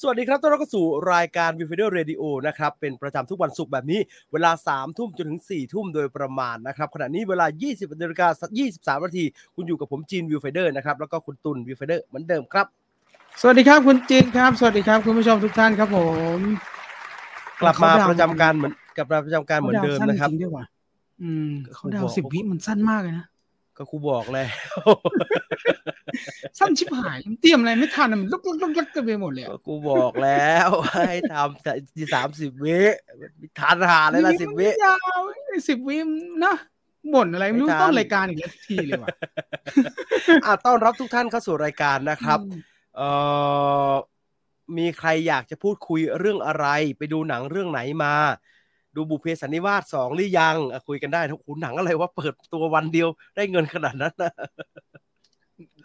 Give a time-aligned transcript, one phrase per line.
[0.00, 4.00] สวัสดีครับต้อนรับเข้าสู่รายการ v i v i d e o Radio นะครับ เป็นประจำทุกวันศุกร์แบบนี้
[4.32, 8.28] เวลา 3 ทุ่มจนถึง 4 ทุ่มโดยประมาณนะครับ ขณะนี้เวลา 20นาฬิกา
[8.66, 9.24] 23นาที
[9.54, 12.66] คุณอยู่กับผมจีน Viewfinder นะครับ แล้วก็คุณตุน Viewfinder เหมือนเดิมครับ
[13.40, 15.98] สวัสดีครับคุณจีนครับ สวัสดีครับคุณผู้ชมทุกท่านครับผ
[16.36, 16.38] ม
[17.60, 20.64] กลับมาเขาดาวประจำการเหมือนกับประจำการเหมือนเดิมนะครับขาดาวสั้จริงๆด้วยว่ะ
[21.22, 23.26] อืมเขาดาวเขาบอกสิบวิมันสั้นมากเลยนะ
[23.76, 24.88] ก็ครูบอกแล้ว
[26.58, 31.72] สั้นชิบหายเตรียมอะไรไม่ทันอะมันลุกลุกลุกลุกกันไปหมดเลยอะก็กูบอกแล้วให้ทำแต่
[32.14, 32.80] สามสิบวิ
[33.58, 35.20] ทานหาเลยละสิบวิมันยาว
[35.68, 35.98] สิบวิ
[36.44, 36.56] นะ
[37.14, 39.08] บ่นอะไรไม่รู้ไม่ทันต้นรายการอีกแล้วทีเลยว่ะ
[40.44, 42.60] อะต้อนรับทุกท่านเข้าสู่รายการนะครับอืม
[42.96, 43.08] เอ่
[43.90, 43.92] อ
[44.78, 46.66] มีใครอยากจะพูดคุยเรื่องอะไร
[46.98, 48.14] ไปดูหนังเรื่องไหนมา
[48.96, 54.32] ดูบุพเพสันนิวาสสองหรือยังอะคุยกันได้ทุกคุณหนังอะไรว่าเปิดตัววันเดียวได้เงินขนาดนั้นนะ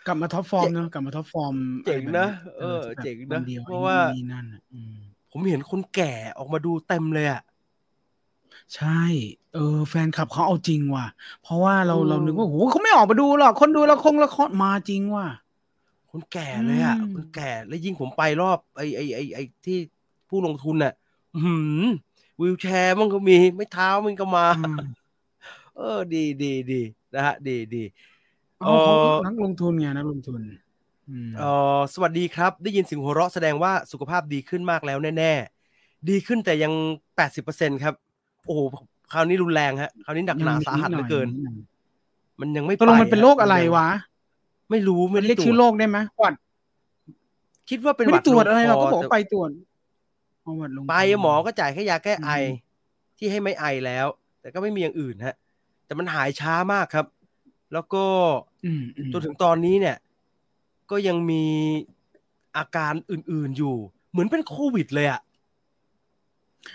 [0.08, 4.96] กลับมา top form เนอะกลับมา top form เจ๋งนะไรแบบเออแบบเจ๋งนะวันเดียวเพราะว่าไอ้นี่นั่นอะอืม
[5.32, 7.42] ผมเห็นคนแก่ออกมาดูเต็มเลยอะ
[8.76, 9.02] ใช่
[9.54, 11.06] เออ แฟนคลับเขาเอาจริงว่ะ
[11.44, 15.28] เพราะว่าเราอืมเรานึกว่าโหเขาไม่ออกมาดูหรอกคนดูละครละครมาจริงว่ะ
[16.12, 19.78] คนแก่เลยอะอืมคนแก่แล้วยิ่งผมไปรอบไอ้ไอ้ไอ้ไอ้ที่
[20.30, 20.94] ผู้ลงทุนน่ะ
[21.34, 21.84] อื้อหือ
[22.42, 24.78] wheelchair มันก็มี ไม้เท้ามันก็มาอืม
[25.78, 26.82] เออ ดีดีดี
[27.16, 27.84] นะฮะ ดีดี
[28.60, 30.40] เอาเขาเอ่อนักลงทุนไงนักลงทุน
[31.10, 31.44] อืมเอ
[31.78, 36.74] อสวัสดีครับ ได้ยินเสียงหัวเราะแสดงว่าสุขภาพดีขึ้นมากแล้วแน่ๆ ดีขึ้นแต่ยัง
[37.16, 37.94] แปดสิบเปอร์เซ็นครับ
[38.46, 38.60] โอ้โห
[39.14, 41.28] คราวนี้รุนแรงฮะคราวนี้หนักหนาสาหัสเหลือเกิน
[42.40, 43.88] มันยังไม่ตกลงไปมันเป็นฮะโรคอะไรยังวะ
[44.72, 46.34] ไม่รู้มัไม่นได้เรียกตรชื่อวโรจคได้ไหมหวัด
[47.70, 49.71] คิดว่าเป็นไม่หวัได้ดตรวจลงอะไรคเราก็บอกแต่ไปตรวจเอาหวัดลง
[50.90, 52.58] ไปหมอก็จ่ายแค่ยาแก้ไออืม
[53.18, 54.08] ที่ให้ไม่ไอแล้ว
[54.42, 55.36] แต่ก็ไม่มีอย่างอื่นฮะ
[55.86, 57.06] แต่มันหายช้ามากครับ
[57.74, 58.06] แล้วก็
[58.66, 59.98] อืมอืมจนถึงตอนนี้เนี่ย
[60.92, 61.46] ก็ยังมี
[62.58, 63.76] อาการอื่นๆอยู่
[64.12, 65.22] เหมือนเป็นโควิดเลยอะ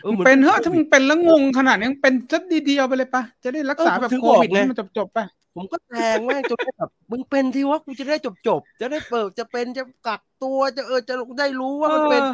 [0.04, 2.38] ออหมือเป็นเหรอะโคถ้าวิมึดงเป็นแล้วงงขนาดนี้เป็นจะ
[2.68, 5.18] ดีๆเอาไปเลยปะจะได้รักษาเออผมแบบถึงโคบอกวิดไงให้มันจบๆไป
[5.56, 8.16] ผมก็แทงแม่งจนได้แบบมึงเป็นที่ว่ากูจะได้
[8.48, 12.32] จบๆจะได้เปิดจะเป็นจะกักตัวจะเออจะได้รู้ว่ามันเป็นออ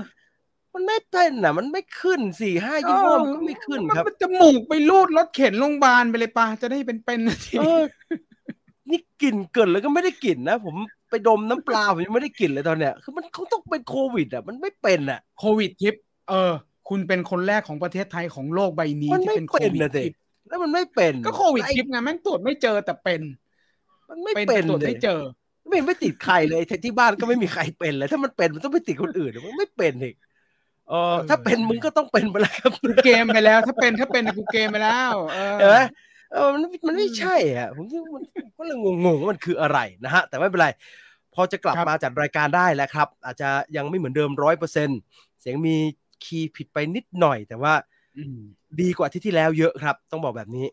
[0.74, 7.82] มันไม่เป็นอะ มันไม่ขึ้นสี่ห้ายี่ห้อมันก็ไม่ขึ้นครับมันจมูกไปรูดรถเข็นโรงพยาบาลไปเลยปะจะได้เป็นเป็นนาทีเออ
[8.90, 10.76] นี่กลิ่นเกินแล้วก็ไม่ได้กลิ่นนะผม
[11.10, 15.94] ไปดมน้ำปลาผมยังไม่ได้กลิ่นเลยตอนเนี้ยคือมันเขาต้องเป็นโควิด อะ มันไม่เป็นอะโควิดทิป
[16.30, 16.52] เออ
[16.88, 20.12] คุณเป็นคนแรกของประเทศไทยของโลกใบนี้มันที่ไม่เป็นโคเป็นวิดนะสิทิป
[20.48, 23.20] แล้วมันไม่เป็นก็โควิดไอ้ทิปไงแม่งตรวจไม่เจอแต่เป็น
[24.08, 25.20] มันไม่เป็นเป็แต่นตรวจเลยไม่เจอ
[25.68, 30.14] ไม่ไม่ติดใครเลยที่บ้านก็ไม่มีใครเป็นเลย ถ้ามันเป็นมันต้องไปติดคนอื่นมันไม่เป็นอีก
[30.88, 35.78] เออเออถ้าเป็นใช่มึงก็ต้องเป็นไปแล้วครับกูเกมไปแล้ว ถ้าเป็นถ้าเป็นกูเกมไปแล้วเออเห็นไหม
[36.32, 38.22] เออมันมันไม่ใช่อะผมมัน
[38.58, 40.68] ก็เลยงงๆว่ามันคืออะไรนะฮะ แต่ไม่เป็นไร
[41.34, 44.88] พอจะกลับครับมาจัดรายการได้แล้วครับ อาจจะยังไม่เหมือนเดิมร้อยเปอร์เซ็น
[45.40, 45.76] เสียงมี
[46.24, 47.74] คีย์ผิดไปนิดหน่อย แต่ว่า
[48.16, 48.38] อืม
[48.80, 50.66] ดีกว่าที่ที่แล้วเยอะครับ ต้องบอกแบบนี้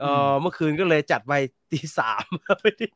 [0.00, 1.32] เออมเมื่อคืนก็เลยจัดไป
[1.70, 2.24] ตีสาม
[2.62, 2.86] ไม่ได้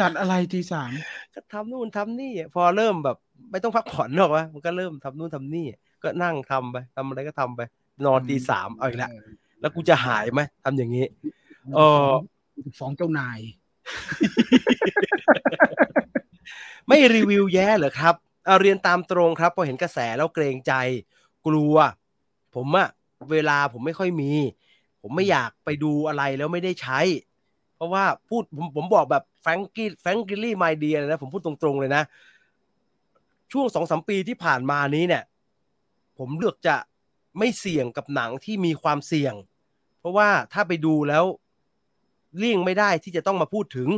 [0.00, 0.90] จัดอะไรทีสาม
[1.34, 3.16] ก็ทำนู่นทำนี่พอเริ่มแบบ
[3.50, 5.66] ไม่ต้องพักผ่อนหรอกวะมันก็เริ่มทำนู่นทำนี่
[6.02, 7.60] ก็นั่งทำไปทำอะไรก็ทำไป
[8.04, 9.10] นอนตีสามเอาอีกแล้ว
[9.60, 11.06] แล้วกูจะหายไหมทำอย่างนี้
[11.74, 11.78] เอ
[12.08, 12.10] อ
[12.78, 13.38] ฟ้องเจ้านาย
[16.88, 18.14] ไม่รีวิวแย่เหรอครับ
[18.46, 20.72] เอาเรียนตามตรงครับพอเห็นกระแสแล้วเกรงใจ
[21.46, 21.74] กลัว
[22.54, 22.88] ผมอะ
[23.30, 24.32] เวลาผมไม่ค่อยมี
[25.02, 27.00] ผมไม่อยากไปดูอะไรแล้วไม่ได้ใช้
[27.76, 32.02] เพราะว่าพูดผมผมบอกแบบ แฟรงกี้แฟรงกิลี่ไมเดียเลยนะผมพูดตรงๆเลยนะ
[33.52, 35.22] ช่วงสองสามปีที่ผ่านมานี้เนี่ย
[36.18, 36.76] ผมเลือกจะ
[37.38, 39.34] ไม่เสี่ยงกับหนังที่มีความเสี่ยง
[40.00, 41.24] เพราะว่าถ้าไปดูแล้ว
[42.38, 43.88] เลี่ยงไม่ได้ที่จะต้องมาพูดถึง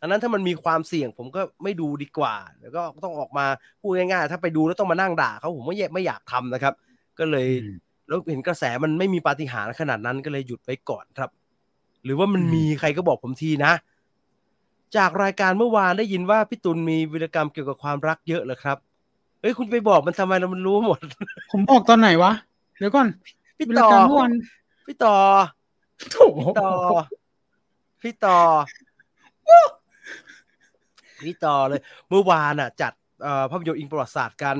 [0.00, 3.46] อันนั้นถ้ามันมีความเสี่ยง ผมก็ไม่ดูดีกว่า แล้วก็ต้องออกมา
[3.80, 6.74] พูดง่ายๆถ้าไปดูแล้วต้องมานั่งด่าเขาผมไม่ไม่อยากทำนะครับ
[7.18, 7.76] ก็เลยอืม
[8.08, 11.30] แล้วเห็นกระแสมันไม่มีปาฏิหาริย์ขนาดนั้นก็เลยหยุดไว้ก่อนครับ
[12.04, 13.72] หรือว่ามันอืมมีใครก็บอกผมทีนะ
[14.96, 18.76] จากรายการเมื่อวานได้ยินว่าพี่ตุลมีวิรกรรมเกี่ยวกับความรักเยอะเหรอครับ
[19.40, 20.98] เอ้ยคุณไปบอกมันทำไมเรามันรู้หมด
[21.52, 22.32] ผมบอกตอนไหนวะ
[22.78, 23.08] เดี๋ยวก่อน
[23.56, 24.32] พี่เวต่ลาอการเมื่อวัน
[24.86, 25.14] พี่ต่อ
[26.10, 26.72] โถพี่ต่อ
[28.02, 28.38] พี่ต่อ
[31.22, 32.92] พี่ต่อเลย เมื่อวานอะ จัด
[33.22, 34.56] เอ่อภาพยนตร์อิงประวัติศาสตร์กัน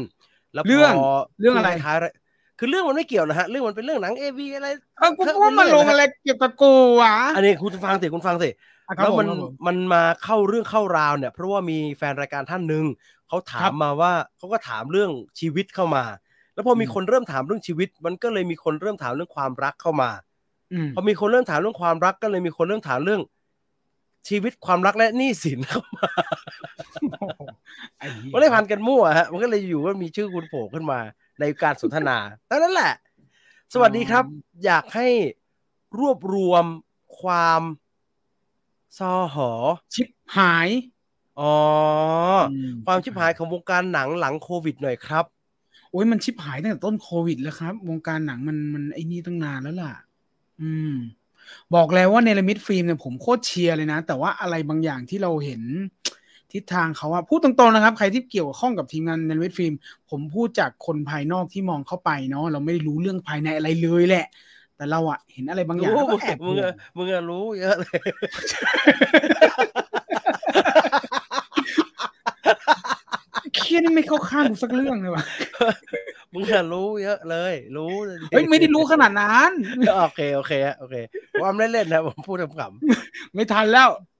[0.54, 0.92] แล้วพเรื่อง
[1.40, 4.68] เรื่องอะไรท้ายๆคือเรื่องมันไม่เกี่ยวนะฮะ เรื่องมันเป็นเรื่องหนังเอวีอะไร
[4.98, 12.84] เออกูว่ามันลงอะไรเกี่ยวกับกูวะอันนี้คุณฟังสิคุณฟังสิอะครับ แล้วมันผมครับผมมันมาเข้าเรื่องเข้าราวเนี่ย เพราะว่ามีแฟนรายการท่านหนึ่ง
[13.28, 15.10] เขาถาครัมบมาว่าเขาก็ถามเรื่อง
[15.40, 16.04] ชีวิตเข้ามา
[16.54, 20.10] แล้วพอมีอืมคนเริ่มถามเรื่องชีวิต มันก็เลยมีคนเริ่มถามเรื่องความรักเข้ามา
[20.72, 23.22] อืมพอมีคนเริ่มถามเรื่องความรักก็เลยมีคนเริ่มถามเรื่อง
[24.28, 26.10] ชีวิตความรักและหนี้สินเข้ามา
[27.98, 31.00] ไอ้เหี้ยมันเลยพันกันมั่วฮะมันก็เลยอยู่ว่ามีชื่อคุณโผล่ขึ้นมา
[31.40, 32.16] ในการสนทนา
[32.46, 32.92] แต่นั้นแหละ
[33.72, 34.24] สวัสดีครับ
[34.64, 35.08] อยากให้
[35.98, 36.64] รวบรวม
[37.20, 37.62] ความ
[38.96, 39.50] ซอหอ
[39.94, 40.68] ชิบหาย
[41.38, 41.44] อ๋อ
[42.42, 45.24] อมความชิบหายของวงการหนังหลังโควิดหน่อยครับ
[45.90, 49.92] โอ้ยมันชิบหายตั้งแต่ต้นโควิดแล้วครับ วงการหนังมันมันไอ้นี่ตั้งนานแล้วล่ะ
[50.60, 50.94] อืม
[51.74, 55.62] บอกแล้วว่าเนลมิดฟิล์มเนี่ยผมโคตรเชียร์เลยนะ แต่ว่าอะไรบางอย่างที่เราเห็น
[56.52, 59.74] ทิศทางเขาว่าพูดตรงๆนะครับ ใครที่เกี่ยวข้องกับทีมงานเนลมิดฟิล์ม
[60.10, 64.26] ผมพูดจากคนภายนอกที่มองเข้าไปเนาะเราไม่ได้รู้เรื่องภายในอะไรเลยแหละ
[64.80, 67.98] แต่เราอะเห็นอะไรบางอย่างรู้แล้วมึก็งแอบมึงห่วอะงมึงอะรู้เยอะเลย
[73.56, 75.24] เครียดนี่ไม่เข้าข้างกูสักเรื่องเลยว่ะ
[76.34, 77.92] มึงอะรู้เยอะเลย รู้
[78.32, 79.50] เฮ้ยไม่ได้รู้ขนาดนั้น
[80.04, 80.94] โอเคโอเคโอเค
[81.40, 84.10] ความเล่นๆนะผมพูดขำไม่ทันแล้วๆ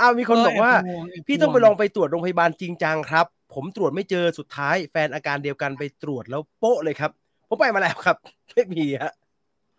[0.00, 7.10] อ้าวมีคนบอกว่าเแห่วงแบพี่ต้องไปห่วลองไปตรวจโรงพยาบาลจริงจังครับ ผมตรวจไม่เจอสุดท้าย แฟนอาการเดียวกันไปตรวจแล้วโป๊ะเลยครับ
[7.48, 8.16] ผมไปมาแล้วครับ
[8.58, 9.12] ไม่มีฮะ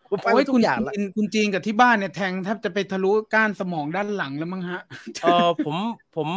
[0.09, 4.81] ผมไปโอ้มายทุคุกณอย่างแล้วจีนคุณจีนกับที่บ้านเนี่ยแทงแทบจะไปทะลุก้านสมองด้านหลังแล้วมั้งฮะ
[5.21, 5.75] เออผม
[6.15, 6.27] ผม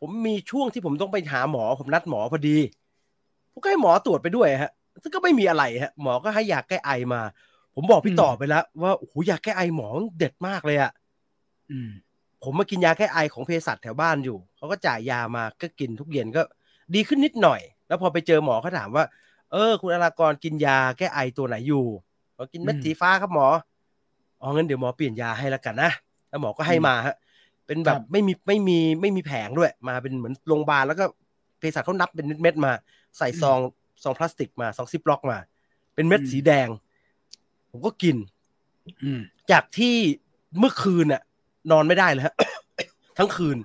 [0.00, 2.56] ผมมีช่วงที่ผมต้องไปหาหมอผมนัดหมอพอดี
[3.52, 4.70] ผมก็ให้หมอตรวจไปด้วยฮะ
[5.02, 7.20] ซึ่งก็ไม่มีอะไรฮะ หมอก็ให้ยาแก้ไอมา
[7.74, 9.88] ผมบอกพี่อืมต่อไปแล้ว ว่าโอ้โหยาแก้ไอหมอ
[10.18, 10.92] เด็ดมากเลยอะ
[11.70, 11.90] อืม
[12.42, 16.42] ผมมากินยาแก้ไอของเภสัชแถวบ้านอยู่เขาก็จ่ายยามาก็กินทุกเย็นก็
[16.94, 19.04] ดีขึ้นนิดหน่อย แล้วพอไปเจอหมอเขาถามว่า
[19.52, 21.84] เออ คุณอารากรกินยาแก้ไอตัวไหนอยู่
[22.34, 23.46] เขากินเม็ดอืมสีฟ้าครับหมอ
[24.40, 25.90] อ๋องั้นเดี๋ยวหมอเปลี่ยนยาให้ละกันนะ
[26.28, 27.16] แล้วหมอก็ให้มาฮะ
[27.66, 31.04] เป็นแบครับบไม่มีไม่มีไม่มีแผงด้วย มาเป็นเหมือนโรงพยาบาลแล้วก็
[31.58, 32.72] เภสัชเขานับเป็นเม็ดๆมา
[33.18, 33.58] ใส่ซอง
[34.02, 35.38] ซองพลาสติกมาซองซิปล็อกมา
[35.94, 36.68] เป็นเม็ดสีแดง
[37.70, 38.16] ผมก็กิน
[39.04, 39.20] อืม
[39.50, 39.94] จากที่
[40.58, 41.22] เมื่อคืนน่ะ
[41.70, 42.34] นอนไม่ได้เลยฮะ
[43.18, 43.56] ทั้งคืน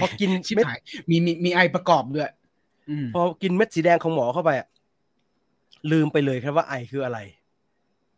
[0.00, 0.78] พอกินชิบเม็ดหาย
[1.10, 2.30] มีมีมีไอประกอบด้วย
[2.90, 4.68] อืมพอกินเม็ดสีแดงของหมอเข้าไปอะ
[5.92, 7.18] ลืมไปเลยครับว่าไอคืออะไร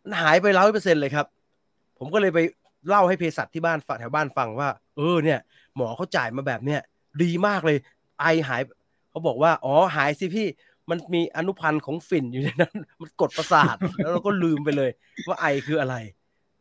[0.03, 1.27] มันหายไปร้อยเปอร์เซ็นเลยครับ
[1.99, 2.39] ผมก็เลยไป
[2.89, 5.39] เล่าให้เภสัชที่บ้านฝแถวบ้านฟังว่า เออเนี่ย
[5.77, 6.81] หมอเขาจ่ายมาแบบเนี้ย
[7.23, 7.79] ดีมากเลย
[8.21, 8.63] ไอหาย
[9.11, 10.47] เขาบอกว่า อ๋อหายสิพี่
[10.91, 14.91] มันมีอนุพันธ์ของฝิ่นอยู่ในนั้น มันกดประสาท แล้วเราก็ลืมไปเลย
[15.27, 15.97] ว่าไอคืออะไร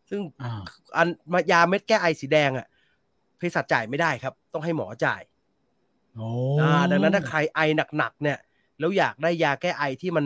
[0.09, 0.61] ซึ่งอ่า
[0.95, 2.67] อันมายาเม็ดแก้ไอสีแดงอะ
[3.37, 5.21] เภสัชจ่ายไม่ได้ครับ ต้องให้หมอจ่าย
[6.15, 6.27] โอ้
[6.61, 7.59] อ่าดังนั้นถ้าใครไอ
[7.97, 8.37] หนักๆเนี่ย
[8.79, 10.25] แล้วอยากได้ยาแก้ไอที่มัน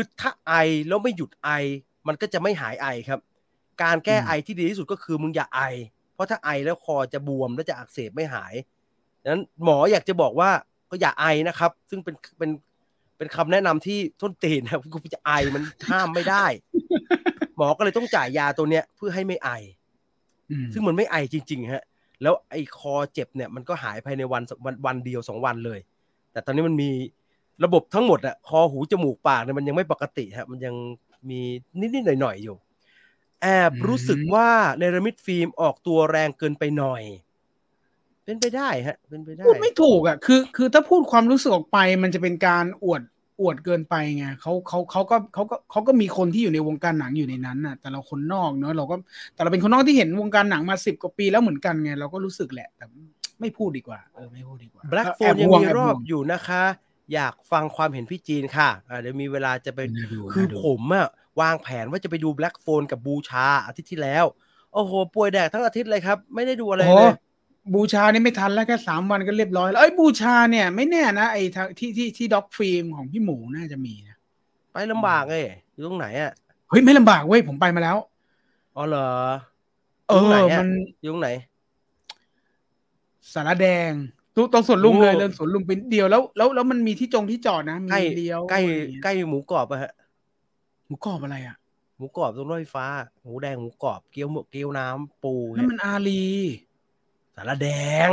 [0.00, 0.54] คือถ้าไอ
[0.88, 1.50] แล้วไม่หยุดไอ
[2.08, 3.20] มันก็จะไม่หายไอครับ
[3.82, 5.60] การแก้ไอที่ดีที่สุดก็คือมึงอย่าไอ
[6.14, 8.54] เพราะถ้าไอแล้วคอจะบวมแล้วจะอักเสบไม่หาย
[9.22, 10.50] ดังนั้นหมออยากจะบอกว่า
[10.90, 12.50] ก็อย่าไอนะครับ ซึ่งเป็นเป็น
[13.16, 16.46] เป็นคำแนะนำที่ต้นตีนนะครับกูจะไอมันห้ามไม่ได้
[17.56, 19.50] หมอก็เลยต้องจ่ายยาตัวเนี้ยเพื่อให้ไม่ไอ
[20.50, 21.84] อืมซึ่งมันไม่ไอจริงๆฮะ
[22.22, 25.80] แล้วไอคอเจ็บเนี่ยมันก็หายภายในวันวันวันเดียวสองวันเลย
[26.32, 26.90] แต่ตอนนี้มันมี
[27.64, 30.74] ระบบทั้งหมดอะคอหูจมูกปากเนี่ยมันยังไม่ปกติฮะมันยัง
[31.30, 31.40] มี
[31.78, 32.56] นิดๆหน่อยๆอยู่
[33.42, 37.02] แอบรู้สึกว่าเนรมิตฟิล์มออกตัวแรงเกินไปหน่อย
[38.24, 43.02] เป็นไปได้ฮะ เป็นไปได้พูดไม่ถูกอะคือ คือถ้าพูดความรู้สึกออกไปมันจะเป็นการอวด
[43.40, 48.96] อวดเกินไปไงเขาเขาเขาก็เขาก็เขาก็มีคนที่อยู่ในวงการหนังอยู่ในนั้นน่ะ แต่เราคนนอกเนอะเราก็
[49.34, 52.84] แต่เราเป็นคนนอกที่เห็นวงการหนังมาสิบกว่าปีแล้วเหมือนกันไงเราก็รู้สึกแหละแต่
[53.40, 56.64] ไม่พูดดีกว่าเออไม่พูดดีกว่า Black Phone อะยังห่วมีแอบห่วงอยู่นะคะ
[57.14, 61.08] อยากฟังความเห็นพี่จีนค่ะอ่าเดี๋ยวมีเวลาจะไปน่าดูคือน่าดูผมอะ
[61.40, 64.24] วางแผนว่าจะไปดูแบล็กโฟนกับบูชาอาทิตย์ที่แล้ว
[64.74, 67.14] โอ้โห ป่วยแดกทั้งอาทิตย์เลยครับ ไม่ได้ดูอะไรโอ้เลย
[67.74, 74.16] บูชานี่ไม่ทันแล้วแค่สามวันก็เรียบร้อยแล้วเอ้ยบูชาเนี่ยไม่แน่นะไอ้ทางที่ที่ที่ด็อกฟิล์มของพี่หมูน่าจะมีนะ
[74.72, 76.32] ไปลำบากเลยอยู่ตรงไหนอะ
[76.70, 77.96] เฮ้ยไม่ลำบากเว้ยผมไปมาแล้ว
[78.76, 79.10] อ๋อเหรอ
[80.08, 80.68] เออยู่ตรงไหนออะมัน
[81.02, 81.30] อยู่ตรงไหน
[83.32, 83.90] สารแดง
[84.38, 89.92] ตรงตรงสวนลุมเลยโอ้เดินสวนลุมเป็นเดียวแล้วแล้วแล้วมันมีที่จงที่จอดนะมีใกล้เลี้ยวใกล้อะไรอย่างเงี้ยใกล้หมูกรอบอะฮะ
[90.86, 91.56] หมูกรอบอะไรอะ
[91.96, 92.86] หมูกรอบตรงรถไฟฟ้า
[93.22, 96.26] หมูแดงหมูกรอบเกี๊ยวหมูเกี๊ยวน้ำปูนั่นมันอาลี
[97.36, 97.68] สารแด
[98.06, 98.08] ง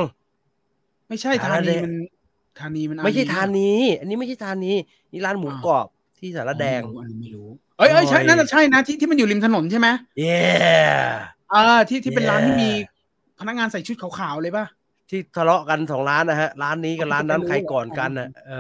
[1.08, 1.94] ไม่ใช่สาธารแดนีงมัน
[2.60, 4.76] ธานีมันอาลีไม่ใช่ทานนี้อันนี้ไม่ใช่ทานนี้
[5.12, 5.88] นี่ร้านหมูกรอบ
[6.20, 9.88] ที่สารแดงอ๋ออันนี้ไม่รู้เอ้ยเอ้ยใช่โอ้ยน่าจะใช่นะที่ที่มันอยู่ริมถนนใช่ไหม
[10.20, 10.40] เย้
[11.54, 12.72] อ่าที่ที่เป็นร้านที่ Yeah มี
[13.40, 14.66] พนักงานใส่ชุดขาวๆเลยป่ะ
[15.10, 18.54] ที่ทะเลาะกันสองร้านนะฮะ ร้านนี้กับร้านนั้นไม่รู้ใครก่อนกันอะเอ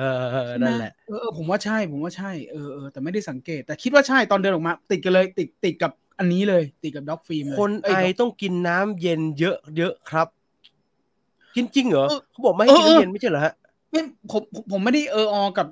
[0.45, 10.27] อนั่นแหละเออเออผมว่าใช่ผมว่าใช่เออเออแต่ไม่ได้สังเกต แต่คิดว่าใช่ตอนเดินออกมา ติดกันเลยติดติดกับอันนี้เลย ติดกับด็อกฟิล์มเลยคนเอ้ไอยด็อกต้องกินน้ำเย็นเยอะเยอะครับ
[11.55, 13.53] กินจริงเหรอเออเขาบอกไม่ให้กินเออน้ำเออเย็นไม่ใช่เหรอฮะ
[13.91, 15.67] ไม่ผมผมผมไม่ได้เอออกับ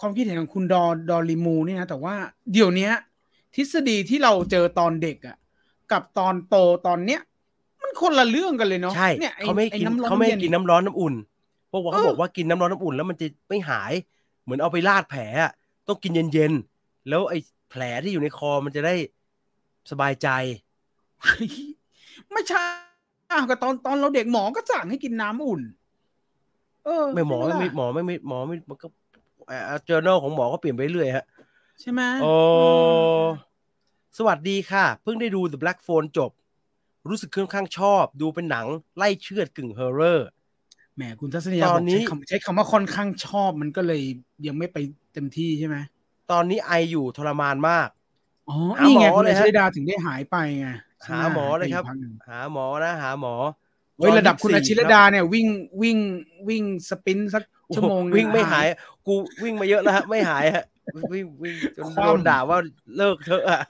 [0.00, 2.14] ความคิดเห็นของคุณดอดอริมูนี่นะแต่ว่า
[2.52, 2.92] เดี๋ยวเนี้ย
[3.54, 5.36] ทฤษฎีที่เราเจอตอนเด็กอะ
[5.92, 6.56] กับตอนโต
[6.86, 7.20] ตอนเนี้ย
[7.84, 11.14] มันคนละเรื่องกันเลยเนาะใช่เนี่ยอ้เขาไม่ให้อ้กินน้ำร้อนเขาไม่ให้ย็กินน้ำร้อนน้ำอุ่น
[11.68, 13.92] เพราะว่าเขาเออบอกว่ากินน้ำร้อนน้ำอุ่นแล้วมันจะไม่หาย
[14.44, 15.52] เหมือนเอาไปลาดแผลอะ
[15.88, 17.38] ต้องกินเย็นๆแล้วไอ้
[17.70, 18.94] แผลที่อยู่ในคอมันจะได้
[19.90, 20.28] สบายใจ
[22.32, 22.62] ไม่ใช่
[23.30, 25.62] อ้าวก็ตอนตอนเราเด็กหมอก็สั่งให้กินน้ำอุ่น
[26.84, 28.86] เออ ไม่หมอไม่ใช่มีล่ะหมอไม่มีหมอไม่มันก็
[29.86, 31.24] เจอ journal ของหมอก็เปลี่ยนไปเรื่อยฮะ
[31.80, 32.32] ใช่ไหมโอ้
[33.24, 33.26] ม
[34.18, 36.30] สวัสดีค่ะ เพิ่งได้ดู The Black Phone จบ
[37.08, 40.28] รู้สึกค่อนข้างชอบ ดูเป็นหนังไล่เชือดกึ่งเฮอร์เรอร์
[40.96, 44.02] แหมคุณทัศนียาตบออนกนี้ใช้คำใช้คำว่าค่อนข้างชอบมันก็เลย
[44.46, 44.78] ยังไม่ไป
[45.12, 45.76] เต็มที่ใช่ไหม
[46.30, 47.88] ตอนนี้ไออยู่ทรมานมาก
[48.48, 50.68] อ๋อหานี่ไงหมอคุณเลยอาฮะชิดาถึงได้หายไปไง
[51.02, 53.34] ใช่หาหมอเลยครับไปกพักหนึ่งหาหมอนะหาหมอ
[53.98, 55.46] เฮ้ยระดับคุณตอา24ชิรดาเนี่ยวิ่ง
[55.82, 55.98] วิ่ง
[56.48, 58.76] วิ่ง sprint สักโอ้ชั่วโมงวิ่งไม่หาย
[59.06, 60.64] กูวิ่งมาเยอะแล้วฮะไม่หายฮะ
[61.12, 62.58] วิ่งวิ่งจนคว่ำโดนด่าว่า
[62.96, 63.60] เลิกเถอะอะ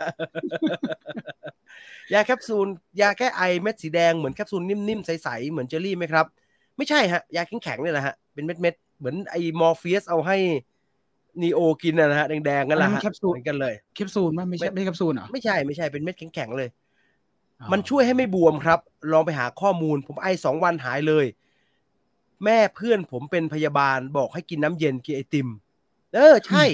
[2.13, 2.69] ยาแคปซูล
[3.01, 6.27] ยาแก้ไอเม็ดสีแดงเหมือนแคปซูลนิ่มๆใสๆเหมือนเจลลี่ไหมครับ
[6.77, 10.37] ไม่ใช่ฮะยาแข็งๆเนี่ยแหละฮะเป็นเม็ดๆเหมือนไอ้มอร์เฟียสเอาให้
[11.43, 16.69] นีโอกินนะนะฮะแดงๆกันแหละอันนั้นมัฮะแคปซูลเหมือนกันเลยแคปซูลมั้ยไม่ใช่ไม่ใช่แคปซูลเหรอไม่ใช่ไม่ใช่เป็นเม็ดแข็งๆเลย
[17.61, 18.79] อ๋อมันช่วยให้ไม่บวมครับ
[19.13, 21.27] ลองไปหาข้อมูล ผมไอสองวันหายเลย
[22.45, 25.49] แม่เพื่อนผมเป็นพยาบาลบอกให้กินน้ำเย็นกินไอติม
[26.15, 26.65] เออใช่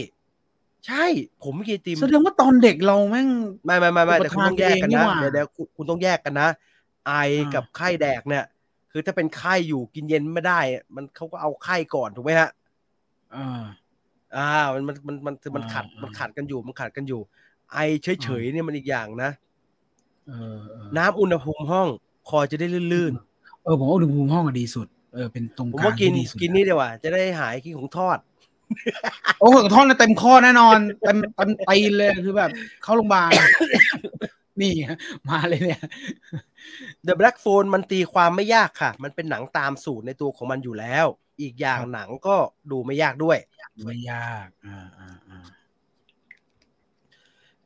[0.86, 1.04] ใช่
[1.44, 3.28] ผมกินไอติมแสดงว่าตอนเด็กเราแม่ง
[3.66, 6.48] ไม่ไม่ไม่ไม่อุปแต่คุณทานต้องแยกกันเองนี่นะหว่าเดี๋ยวเดี๋ยวคุณคุณต้องแยกกันนะ
[7.06, 8.44] ไออ่ากักับไข้แดกเนี่ย
[8.92, 10.60] คือถ้าเป็นไข้อยู่กินเย็นไม่ได้
[10.94, 12.50] มันเขาก็เอาไข้ก่อนถูกไหมฮะ
[13.34, 13.62] อ่า
[14.36, 17.20] อ่ามันมันมันมันมันขัดอ่ามัมันขัดกันอยู่มันขัดกันอยู่
[17.72, 19.30] ไอเฉยๆเนี่ยมันอีกอย่างนะ
[20.28, 21.88] เออเออน้ำอุณหภูมิห้อง
[22.28, 23.12] คอจะได้ลื่น
[23.64, 28.18] เออผมว่าอุณหภูมิห้องอะดีสุดเออเป็นตรงๆผมกลางว่ากินที่ดีสุดกินนี่ดีกว่าจะได้หายกินของทอด
[29.40, 32.50] โอ้โหท่อนน่ะเต็มข้อแน่นอนเต็มเต็มตีนเลยคือแบบ
[32.82, 33.30] เข้าโรงพยาบาล
[34.60, 34.98] นี่ฮะ
[35.28, 35.80] มาเลยเนี่ย
[37.06, 41.06] The Black Phone มันตีความไม่ยากค่ะ มันเป็นหนังตามสูตรในตัวของมันอยู่แล้ว
[41.42, 42.36] อีกอย่างครับหนังก็
[42.70, 43.38] ดูไม่ยากด้วย
[43.84, 45.46] ไม่ยากอ่าอ่าอ่า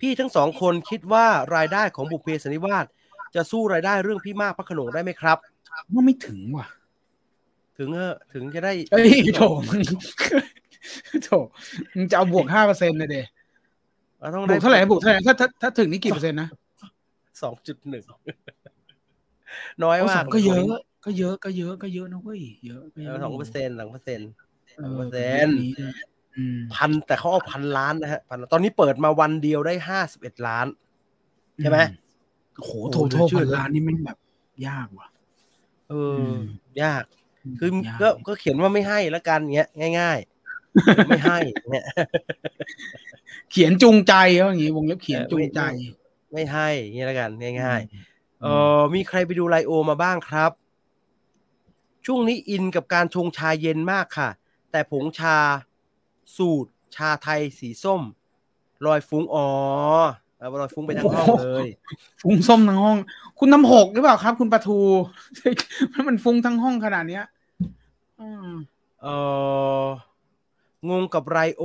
[0.01, 2.87] พี่ทั้งสองคนคิดว่ารายได้ของบุพเพสันนิวาส
[3.35, 5.39] จะสู้รายได้เรื่องพี่มากพระโขนงได้ไหมครับ
[5.93, 6.67] ว่าไม่ถึงว่ะ
[7.79, 9.83] ถึงเออถึงจะได้เอ้ยโถมึง
[11.25, 11.31] โถ
[11.95, 13.17] มึงจะเอาบวกห้าเปอร์เซ็นต์เลยเด
[14.21, 16.49] เราต้องบได้วกเท่าไหร่นะบวกเท่าไหร่ถ้าถ้าถ้าถึงนี่กี่เปอร์เซ็นต์นะ
[17.43, 18.05] สองจุดหนึ่ง
[19.83, 20.65] น้อยเอามาสอกงก็เยอะ
[21.05, 24.31] ก็เยอะก็เยอะก็เยอะนะเว้ยเยอะก็เยอะสองเปอร์เซ็นต์สองเปอร์เซ็นต์
[24.77, 25.95] เออเปอร์เซ็นต์นี้เนี่ย
[26.37, 30.67] อืมพันแต่เขาเอาพันล้านนะฮะพันตอนนี้เปิดมาวันเดียวได้ห้าสิบเอ็ดล้าน
[31.61, 31.79] ใช่ไหม
[32.57, 34.19] โอ้โหโอ้โทโหโทเหลือเชื่พัอนล้านนี่แมันแบบ
[34.67, 35.09] ยากว่ะ
[35.91, 36.39] เอออม
[36.83, 37.05] ยาก
[37.59, 40.34] คือยากก็ก็เขียนว่าไม่ให้แล้วกันเงี้ย ง่าย ๆ
[41.09, 41.39] ไม่ให้
[41.71, 41.85] เนี่ย
[43.51, 45.61] เขียนจูงใจเขาอย่างงี้วงเล็บเขียนจูงใจ
[46.33, 47.31] ไม่ให้อย่างนี้แล้วกัน
[47.63, 48.47] ง่ายอืมๆเอ
[48.79, 50.51] อมีใครไปดูไลโอมาบ้างครับ
[52.07, 54.29] ช่วงนี้อินกับการชงชาเย็นมากค่ะ
[54.71, 55.37] แต่ผงชา
[56.37, 58.03] สูตร ชาไทยสีส้ม
[58.87, 59.47] ลอยฟุ้งอ๋อ
[60.39, 61.67] เอาลอยฟุ้งไปทั้งห้องเลย
[62.23, 62.99] ฟุ้งส้มทั้งห้อง
[63.39, 64.81] คุณน้ำหกหรือเปล่าครับ คุณปะทู
[66.09, 67.25] มันฟุ้งทั้งห้องขนาดเนี้ย
[68.21, 68.49] อืม
[69.03, 69.07] เอ
[69.83, 69.85] อ
[70.91, 71.65] งงกับไรโอ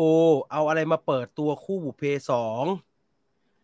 [0.51, 2.65] เอาอะไรมาเปิดตัวคู่บุพเพสอง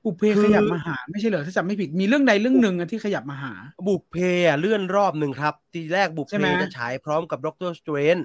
[0.06, 3.54] บุพเพคือขยับมาหา ไม่ใช่เหรอถ้าจำไม่ผิดมีเรื่องใดเรื่องหนึ่งอะที่ขยับมาหา
[3.88, 4.16] บุพเพ
[4.48, 8.18] อะเลื่อนรอบหนึ่งครับ ทีแรกบุพเพใช่ไหมจะฉายพร้อมกับ Doctor Strange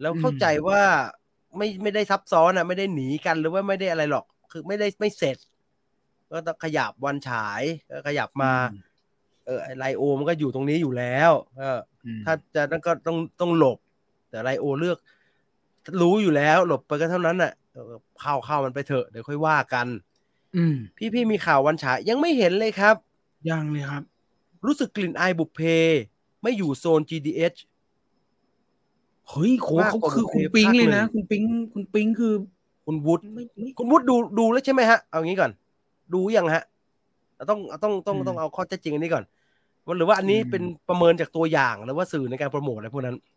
[0.00, 0.82] แล้วอืมเข้าใจว่า
[1.56, 5.38] ไม่ไม่ได้ซับซ้อนอะ ไม่ได้หนีกันหรือว่าไม่ได้อะไรหรอก คือไม่ได้ไม่เสร็จ
[6.30, 8.52] ก็ต้องขยับวันฉายก็ขยับมา
[9.46, 11.70] เออไอ้ไลโอมันก็อยู่ตรงนี้อยู่แล้วก็
[12.04, 13.78] อืมถ้าจะนั่นก็ต้องต้องหลบ
[14.30, 14.98] แต่ไลโอเลือก
[16.00, 19.86] รู้อยู่แล้ว หลบไปก็เท่านั้นอะเออเข้าเข้ามันไปเถอะเดี๋ยวค่อยว่ากัน
[20.56, 22.96] อืม พี่พี่มีข่าววันฉายยังไม่เห็นเลยครับ
[23.48, 24.02] ยังเลยครับ
[24.66, 25.60] รู้สึกกลิ่นอายบุพเพ
[26.42, 27.58] ไม่อยู่โซน GDH
[29.28, 32.32] เฮ้ยโหมากเขากว่าคือบุพเพคุณปิ๊งภาคเลยหนึ่นะงคุณปิ๊งคุณปิ๊งคือ
[32.86, 35.50] คุณวุฒิไม่ไม่คุณวุฒิดูดูแล้วใช่ไหมฮะ เอางี้ก่อน
[36.14, 36.64] ดูยังฮะ
[37.36, 39.24] เราต้องต้องต้องอืมต้องเอาข้อเท็จจริงอันนี้ก่อน
[39.86, 43.33] ว่าหรือว่าอันนี้อืมเป็นประเมินจากตัวอย่างหรือว่าสื่อในการโปรโมทอะไรพวกนั้นอืม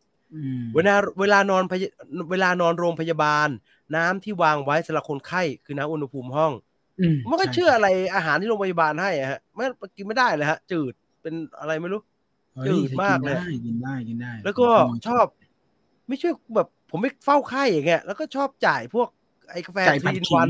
[0.75, 1.89] เวลาเวลานอนพยา
[2.31, 3.47] เวลานอนโรงพยาบาล
[3.95, 6.53] น้ำที่วางไว้สำหรับคนไข้คือน้ำอุณหภูมิห้อง
[6.99, 9.63] อืมมันก็ใเชื่ออะไรอาหารที่โรงพยาบาลให้อะฮะไม่
[9.97, 12.01] กินไม่ได้เลยฮะ จืดเป็นอะไรไม่รู้
[12.55, 15.25] เฮ้ยจืดมากเลยกินได้กินได้ แล้วก็ผมชอบ
[16.07, 19.07] ไม่ช่วยแบบผมไม่เฝ้าไข้อย่างเงี้ยแล้วก็ชอบจ่ายพวก
[19.51, 20.49] ไอ้กาแฟจ่ายทีผัดอินขิงวัน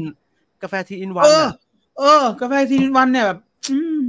[0.63, 1.51] กาแฟทีอินวัเอนออะ
[1.97, 3.39] เออกาแฟทีนวันเนี่ยแบบ
[3.71, 4.01] อืม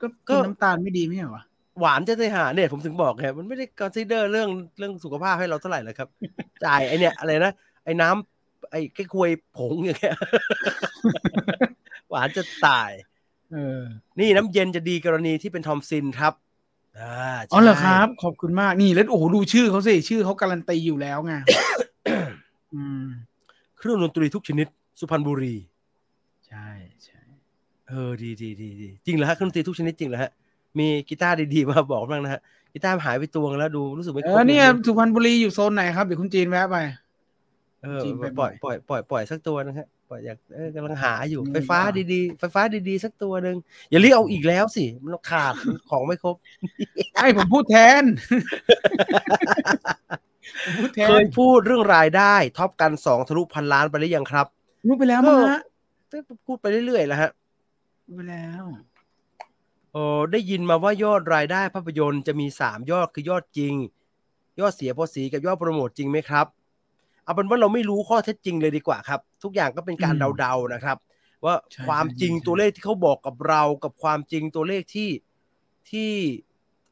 [0.00, 1.44] ก็ก็กินน้ำตาลไม่ดีไม่ใช่เหรอวะ
[1.80, 4.48] หวานจะได้หาเนี่ยผมถึงบอกไงมันไม่ได้คอนซีเดอร์เรื่อง
[4.78, 6.08] เรื่องสุขภาพให้เราเท่าไหร่เลยครับ
[6.64, 7.52] จ่ายไอเนี่ยอะไรนะ
[7.84, 10.16] ไอ้น้ำไอ้แค่ควยผงอย่างเงี้ย
[12.10, 12.92] หวานจะตาย
[13.52, 13.82] เออ
[14.20, 16.34] นี่น้ำเย็นจะดีกรณีที่เป็นทอมซินครับ
[16.98, 17.12] อ่า
[17.52, 21.34] อ๋อเหรอคใช่รับ ขอบคุณมากนี่แล้วโอ้โหดูชื่อเขาสิชื่อเขาการันตีอยู่แล้วไง
[22.74, 23.06] อืม
[23.78, 24.66] เครื่องดนตรีทุกชนิด
[25.00, 25.54] สุพรรณบุรี
[26.46, 26.68] ใช่
[27.04, 27.20] ใช่
[27.88, 30.30] เออดีดีดีดีจริงเหรอฮะเครื่องดนตรีทุกชนิดจริงเหรอฮะ
[30.78, 32.40] มีกีตาร์ดีๆมาบอกบ้างนะฮะ
[32.72, 36.76] กีตาร์หายไปตัวนึงแล้วดูรู้สึกไม่เอครบอเนี่ยลสุพรรณบุรีอยู่โซนไหนครับเดี๋ยวคุณจีนแวะไป
[37.82, 43.56] เออจริงไปปล่อยบ่ปล่ออยยปล่อยปล่อยสักตัวนะฮะปล่อยอยากเออกำลังหาอยู่มีไฟฟ้าป่ะดีๆไฟฟ้าดีๆสักตัวหนึ่ง
[43.90, 45.54] อย่าเรียกเอาอีกแล้วสิมันขาด
[45.90, 46.36] ของไม่ครบ
[47.14, 48.04] ไอ้ผมพูดแทน
[50.64, 54.46] ผมพูดแทเคนยพูดเรื่องรายได้ Top Gun สองทะลุพันล้านไปหรือยังครับ
[54.86, 55.60] รู้ไปแล้วมั้งฮะ
[56.46, 57.30] พูดไปเรื่อยๆแล้วฮะ
[58.06, 58.64] รู้ไปแล้ว
[59.92, 63.74] โอ้ได้ยินมาว่ายอดรายได้ภาพยนตร์จะมีสามยอดคือยอดจริง
[64.60, 66.46] ยอดเสียภาษีกับยอดโปรโมทจริงไหมครับ
[67.24, 70.96] เอาเป็นว่าเราไม่รู้ข้อเท็จจริงเลยดีกว่าครับ ทุกอย่างก็เป็นการอืมเดาๆนะครับ
[71.44, 75.08] ว่าใช่ความใช่จริงใช่ตัวเลขที่เขาบอกกับเรา กับความจริงตัวเลขที่
[75.90, 76.10] ที่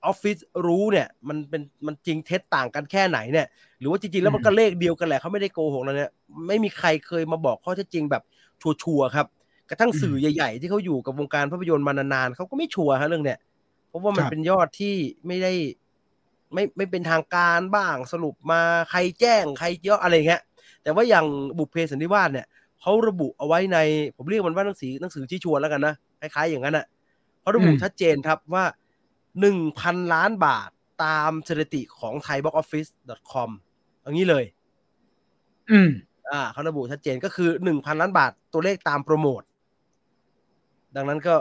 [0.06, 3.46] ออฟฟิศรู้เนี่ย มันเป็นมันจริงเท็จต่างกันแค่ไหนเนี่ย
[3.78, 6.10] หรือว่าจริงๆแล้วมันก็เลขเดียวกันแหละเขาไม่ได้โกหกเราเนี่ย
[6.48, 8.22] ไม่มีใครเคยมาบอกข้อเท็จจริงแบบ
[8.62, 9.26] ชัวร์ๆครับ
[9.70, 13.38] กระทั่งสื่อใหญ่ ๆ ที่เขาอยู่กับวงการภาพยนตร์มานานๆเขาก็ไม่ชัวร์ฮะเรื่องเนี้ย
[13.88, 14.94] เพราะว่ามันครับเป็นยอดที่
[15.26, 15.52] ไม่ได้
[16.54, 18.60] ไม่ไม่เป็นทางการบ้างสรุปมา
[18.90, 20.42] ใครแจ้งใครยอดอะไรเงี้ย
[20.82, 21.26] แต่ว่าอย่าง
[21.58, 22.46] บุพเพสันนิวาสเนี่ย
[22.80, 23.78] เขาระบุเอาไว้ใน
[24.16, 26.86] ผมเรียกมันว่าหนังสือหนังสือชี้ชวนแล้วกันนะคล้ายๆอย่างนั้นอะ
[27.40, 28.64] เขาระบุอืมชัดเจนครับว่า
[29.40, 30.70] หนึ่งพันล้านบาท
[31.04, 33.50] ตามสถิติของ thaiboxoffice.com
[34.02, 34.44] อย่างนี้เลย
[35.70, 35.90] อืม
[36.32, 39.42] อ่าเขาระบุชัดเจนก็คือหนึ่งพันล้านบาทตัวเลขตามโปรโมท
[40.96, 41.34] ดังนั้นก็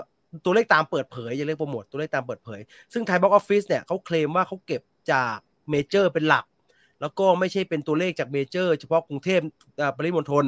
[0.46, 2.60] ตัวเลขตามเปิดเผยอย่าเรียกโปรโมทตัวเลขตามเปิดเผย
[2.94, 5.38] ซึ่ง Thai Box Office เนี่ยเขาเคลมว่าเขาเก็บจาก
[5.70, 6.46] เมเจอร์เป็นหลัก
[7.01, 9.41] แล้วก็ไม่ใช่เป็นตัวเลขจากเมเจอร์ เฉพาะกรุงเทพ
[9.82, 10.45] อ่าปริมณฑล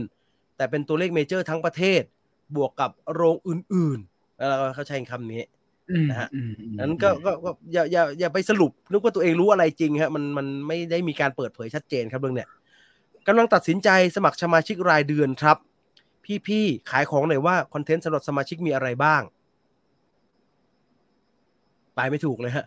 [0.57, 2.01] แต่เป็นตัวเลขเมเจอร์ทั้งประเทศ
[2.55, 5.41] บวกกับโรงอื่นๆแล้วเขาใช้คำนี้
[5.91, 12.49] อืมนะฮะอืมอืมนั้นก็ก็ก็อย่าอย่าอย่าไปสรุปนึกว่าตัวเองรู้อะไรจริงฮะมันมันไม่ได้มีการเปิดเผยชัดเจนครับเรื่องเนี้ย
[13.27, 15.57] กำลังตัดสินใจสมัครสมาชิกรายเดือนครับ
[16.47, 19.21] พี่ๆขายของหน่อยว่าคอนเทนต์สำหรับสมาชิกมีอะไรบ้าง
[21.95, 22.65] ไปไม่ถูกเลยฮะ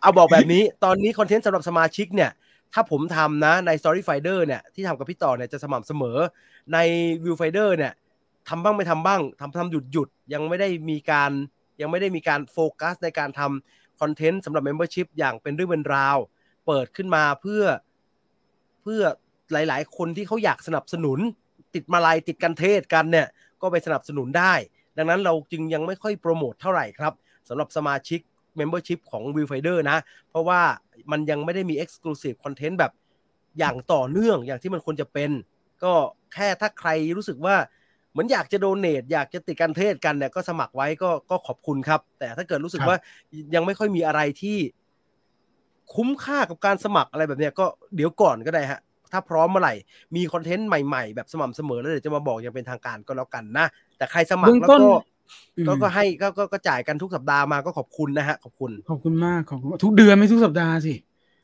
[0.00, 2.30] เอาบอกแบบนี้ ตอนนี้คอนเทนต์สำหรับสมาชิกเนี่ย
[2.72, 6.18] ถ้าผมทำนะใน Story Finder เนี่ย ที่ทำกับพี่ต่อเนี่ยจะสม่ำเสมอ
[6.72, 6.78] ใน
[7.24, 7.92] Viewfinder เนี่ย
[8.48, 11.30] ทำบ้างไม่ทำบ้างทำทำหยุดหยุดยังไม่ได้มีการ
[11.80, 16.18] ยังไม่ได้มีการโฟกัสในการทำคอนเทนต์สำหรับ Membership อย่างเป็นเรื่องเป็นราว
[16.66, 17.64] เปิดขึ้นมาเพื่อ
[18.82, 19.02] เพื่อ
[19.52, 21.18] หลาย ๆ คนที่เขาอยากสนับสนุน
[21.74, 23.26] ติดมาลายติดกันเทศกันเนี่ย
[23.62, 24.52] ก็ไปสนับสนุนได้
[24.96, 27.12] ดังนั้นเราจึงยังไม่ค่อยโปรโมทเท่าไหร่ครับ
[27.48, 28.20] สำหรับสมาชิก
[28.58, 29.98] Membership ของ Viewfinder นะ
[30.30, 30.60] เพราะว่า
[31.10, 32.92] มันยังไม่ได้มี Exclusive Content แบบ
[33.58, 35.30] อย่างต่อเนื่องอย่างที่มันควรจะเป็น
[35.84, 35.92] ก็
[36.34, 37.56] แค่ถ้าใครรู้สึกว่า
[38.10, 43.00] เหมือนอยากจะโดเน a อยากจะติดกันเทศกันเนี่ยก็สมัครไว้ก็ก็ขอบคุณครับ แต่ถ้าเกิดรู้สึกครับว่า
[43.54, 44.58] ยังไม่ค่อยมีอะไรที่
[45.94, 48.80] คุ้มค่ากับการสมัครอะไรแบบเนี้ยก็เดี๋ยวก่อนก็ได้ฮะ
[49.14, 49.74] ถ้าพร้อมเมื่อไหร่
[50.16, 54.88] มีคอนเทนต์ใหม่ๆ แบบสม่ำเสมอแล้วเดี๋ยวจะมาบอกอย่างเป็นทางการก็แล้วกันนะ แต่ใครสมัคเบื้องต้นก็
[55.58, 60.94] อืมก็ก็ให้ก็ก็ก็จ่ายกันทุกสัปดาห์มาก็ขอบคุณนะฮะขอบคุณ ขอบคุณมากขอบคุณทุกเดือนไม่ทุกสัปดาห์สิ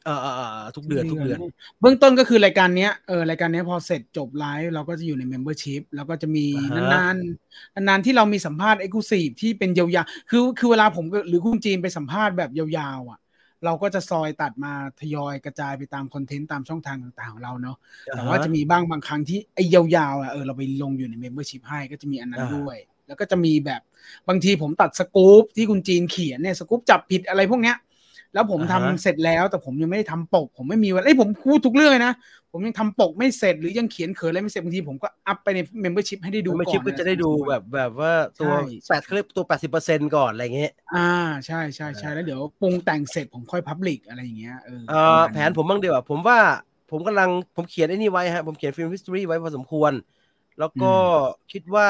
[0.04, 1.38] เออเออเออทุกเดือนทุกเดือน
[1.80, 13.18] เบื้องต้นก็คือรายการเนี้ยเออรายการเนี้ยพอเสร็จจบไลฟ์เราก็จะอยู่ใน Membership แล้วก็จะมีอ่าฮะนานๆนานๆที่เรามีสัมภาษณ์ exclusive ที่เป็นยาวๆคือคือเวลาผมกับหรือคุณจีนไปสัมภาษณ์แบบยาวๆอะ
[13.64, 17.76] เราก็จะซอยตัดมาทยอยกระจายไปตาม content ตามช่องทางต่างๆของเราเนาะ
[18.16, 23.80] แต่ว่าจะมีบ้างบางครั้งที่ไอ้ยาวๆอะเออเราไปลงอยู่ใน Membership ให้ก็จะมีอันนั้นอ่าด้วย แล้วก็จะมีแบบ
[24.28, 27.76] บางทีผมตัดสกู๊ปที่คุณจีนเขียนเนี่ยสกู๊ปจับผิดอะไรพวกเนี้ย
[28.34, 32.12] แล้วผมทำอ่าฮะเสร็จแล้วแต่ผมยังไม่ได้ทำปก ผมไม่มีวันเอ้ยผมพูดทุกเรื่องเลยนะ
[32.52, 41.10] ผมยังทำปกไม่เสร็จหรือยังเขียนเขินอะไรไม่เสร็จบางทีผมก็อัพไปใน membership ให้ได้ดูดูก่อนไม่ชิปก็จะได้ดูแบบแบบว่าตัวใช่แปดเขาเรียกตัวแปดสิบเปอร์เซ็นก่อนอะไรเงี้ยอ่า
[41.46, 46.38] ใช่ใช่ใช่แล้วเดี๋ยวปรุงแต่งเสร็จผมค่อยพับลิกอะไรอย่างเงี้ยเออเอ่อแผนผมบ้างเดียวาผมว่า
[46.90, 49.92] ผมกำลังผมเขียนไอ้นี่ไว้ฮะผมเขียนฟิล์ม i ิส t o r y ไว้พอสมควร
[50.58, 50.92] แล้วก็
[51.52, 51.88] คิดว่า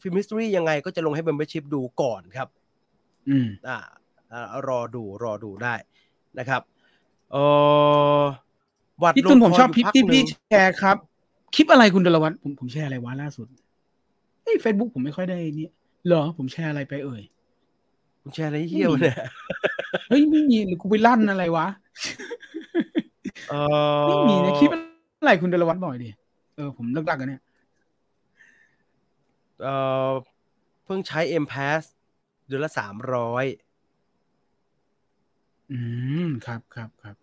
[0.00, 2.48] ฟิล์ม i ิส t o r y ยังไงก็จะลงให้ membership ดูก่อนครับ
[3.28, 4.05] อืมอ่าอ่า
[4.68, 5.74] รอดูรอดูได้
[6.38, 6.62] นะครับ
[7.32, 7.36] เอ
[8.20, 8.22] อ
[9.02, 10.96] วัดพี่ตุนผมชอบลงคลิปพักที่หนึ่พี่งแชร์ครับ
[11.54, 13.46] คลิปอะไรคุณดลวัฒน์ผมผมแชร์อะไรวะล่าสุด
[14.42, 15.68] เฮ้ยเฟซบุ๊กผมไม่ค่อยได้นี่
[16.06, 17.22] เหรอผมแชร์อะไรไปเอ่ย
[18.20, 19.16] ผมแชร์อะไรเที่ยวเนี่ย
[20.08, 21.66] เฮ้ยไม่มีหรือกูไปลั่นอะไรวะ
[23.50, 23.54] เอ
[24.08, 24.70] ไม่มีนะอคลิป
[25.20, 26.10] อะไรคุณดลวัฒน์บ่อยดิ
[26.56, 27.42] เออผมเลิกลักกันเนี่ย
[29.62, 29.68] เอ
[30.08, 30.10] อ
[30.84, 31.82] เพิ่งใช้ M Pass
[32.46, 33.44] เดือนละสามร้อย
[35.72, 35.78] อื
[36.26, 37.16] มครับครับครับ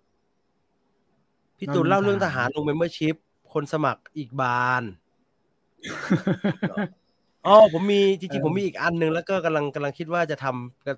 [1.58, 3.16] พี่ตูนเล่าเล่าเรื่เรื่อองงททหาหารรลง membership
[3.54, 4.84] คนสมัครอีกบาน
[7.46, 10.94] อ๋อผมมีจริงๆผมมีอีกอันหนึ่งแล้วก็กำลังกำลังคิดว่าจะทำจะ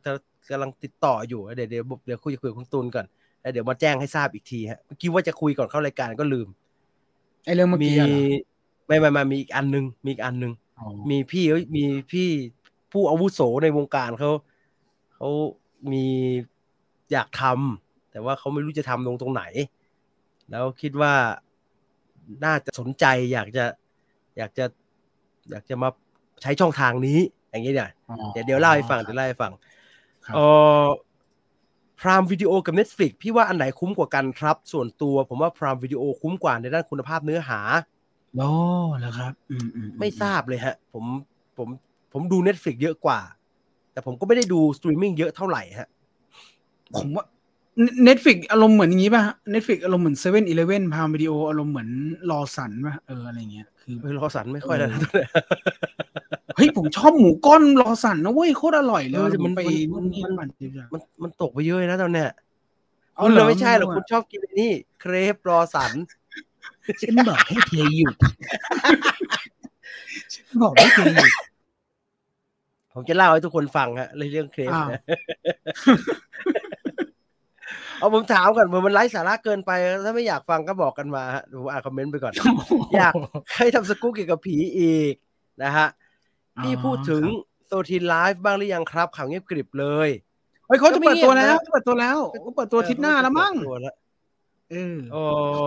[0.52, 3.06] กำลังติดต่ออยู่เดี๋ยวเดี๋ยวเดี๋ยวคุยคุยกับคุณตูนก่อน
[3.42, 6.48] แล้วเดี๋ยวมาแจ้งให้ทราบอีกทีฮะเมื่อกี้ว่าจะคุยก่อนเข้ารายการก็ลืม
[7.46, 8.20] ไอเรื่องเมื่อมีกี้อะเหรอ
[8.88, 12.28] ไม่ไม่ไมามีอีกอันหนึงมีอีกอันหนึงอ๋อมีพี่เอ้ยมีพี่
[12.92, 14.32] ผู้อาวุโสในวงการเขา
[15.16, 15.30] เขา
[15.92, 16.06] มี
[17.12, 19.44] อยากทำแต่ว่าเขาไม่รู้จะทำลงตรงไหน
[20.50, 21.14] แล้วคิดว่า
[22.46, 23.66] น่าจะสนใจอยากจะ
[24.38, 24.66] อยากจะ
[25.50, 25.90] อยากจะมา
[26.42, 29.52] ใช้ช่องทางนี้ อย่างนี้เนี่ยอ๋อเดี๋ยวเดี๋ยวเล่าให้ฟังเดี๋ยวเล่าให้ฟัง
[30.26, 30.40] ครับเอ
[30.84, 30.86] อ
[32.00, 37.60] Prime Video กับ Netflix พี่ว่าอันไหนคุ้มกว่ากันครับ ส่วนตัวผมว่า Prime Video คุ้มกว่าในด้านคุณภาพเนื้อหา
[38.36, 38.50] โอ้
[39.00, 41.06] แล้วครับอืมอืมอืไม่ทราบเลยฮะ ผม
[41.58, 41.68] ผม
[42.14, 43.20] ผมดู Netflix เยอะกว่า
[43.92, 45.90] แต่ผมก็ไม่ได้ดูสตรีมมิ่งเยอะเท่าไหร่ฮะ
[46.98, 47.26] ผมว่า
[48.04, 51.90] Netflix อารมณ์เหมือนอย่างนี้ป่ะ Netflix อารมณ์เหมือนเซเว่นอีเลฟเว่น Prime Video อารมณ์เหมือน
[52.32, 55.00] ลอว์สันป่ะเอออะไรเงี้ยคือเออลอว์สันไม่ค่อยแล้วนะ
[56.56, 59.62] เฮ้ยผมชอบหมูก้อนลอว์สันนะเว้ยโคตรอร่อยเลยเออแต่มันไป
[59.94, 62.30] มันนู่นนี่มันปั่นจิบอย่างมันมันตกไปเยอะนะตอนเนี้ย
[63.16, 64.72] เอาคุณเหรอเลยไม่ใช่หรอกไม่รู้อะคุณชอบกินไอ้นี่
[65.02, 65.92] เครปลอว์สัน
[67.02, 68.16] ฉันบอกให้เธอหยุด
[70.34, 71.32] ฉันบอกให้เธอหยุด
[72.94, 75.02] ผมจะเล่าให้ทุกคนฟังฮะเรื่องเครปอ้าวนะ
[78.00, 79.72] เอาผมถามก่อนมันไร้สาระเกินไป
[80.06, 82.34] ถ้าไม่อยากฟังก็บอกกันมาฮะผมอ่านคอมเมนต์ไปก่อน
[82.96, 83.14] อยาก
[83.58, 85.14] ให้ทำสกู๊ปเกี่ยวกับผีอีก
[85.64, 85.88] นะฮะ
[86.64, 87.24] พี่พูดถึง
[87.66, 90.10] โซทีนไลฟ์บ้างหรือยังครับข่าวเงียบกริบเลย
[90.68, 93.96] เฮ้ยเขาจะเปิดตัวแล้วก็ไม่เงียบนะจะเปิดตัวแล้วเขาเปิดตัวอาทิศหน้าแล้วมั้งเปิดตัวแล้ว
[94.72, 95.22] เออโอ้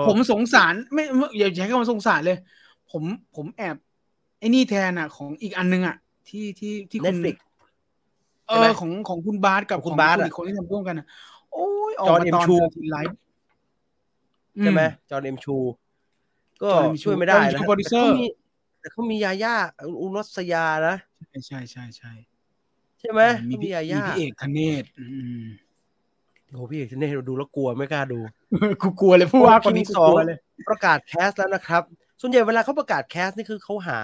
[0.07, 2.39] ผมสงสารไม่ไม่อย่าใช้คำว่าสงสารเลย
[2.91, 3.03] ผม
[3.37, 3.77] ผมแอบ
[4.39, 5.97] ไอ้นี่แทนอะ ของอีกอันนึงอะ
[6.29, 7.37] ที่ที่ที่คุเน็ตณฟลิก
[8.49, 11.07] เอใช่ไหมอของของคุณบาสกับคุณของบาสคุณอะอีกคนที่ทำร่วมกันอะ
[11.53, 13.19] โอ้ยออกจอห์นมาเอ็มตอนชูเจอทีไลฟ์
[14.61, 15.57] ใช่ไหมจอห์นเอ็มชู
[16.63, 18.27] ก็จอห์นเอ็มชูช่วยไม่ได้จอห์นเอ็มนะชูโปรดิวเซอแต่ร์เขามี
[18.81, 19.55] แต่เขามียาย่า
[20.01, 20.97] อุรัสยานะ
[21.29, 22.13] ใช่ใช่ใช่ใช่
[23.01, 25.05] ใช่ไหมมีเขามีพี่ยามีย่าพี่เอกธเนศอื
[25.43, 25.45] ม
[26.49, 28.19] โอ้โหพี่เอกเนี่ยดูแล้วกลัวไม่กล้าดู
[28.83, 31.83] กูกลัวเลยผู้ว่าคนนี้กูกลัวเลยประกาศแคสแล้วนะครับ
[32.21, 33.99] ส่วนใหญ่เวลาเขาประกาศแคสนี่คือเขาหา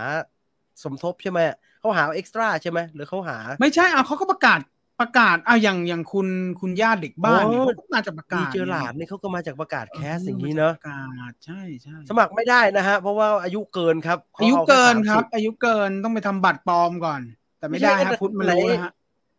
[0.82, 1.38] สมทบใช่ไหม
[1.80, 4.60] เขาหาเอ็กซ์ตร้าใช่ไหมหรือเขาหา ไม่ใช่อะเขาก็ประกาศ
[5.04, 6.28] ประกาศอะอย่างอย่างคุณ
[6.60, 17.20] คุณญาติเด็กบ้านเนี่ยโอ้เขาก็มาจากประกาดีศเจอหลาดนี่เขาก็มาจากประกาศแคสอย่างนี้เนอะประกาศใช่ใช่สมัครไม่ได้นะฮะเพราะว่าอายุเกินครับ อายุเกินครับขาอายุเกินต้องไปทำบัตรปลอมก่อน
[17.58, 18.92] แต่ไม่ได้ฮะพุทธมันรู้นะฮะ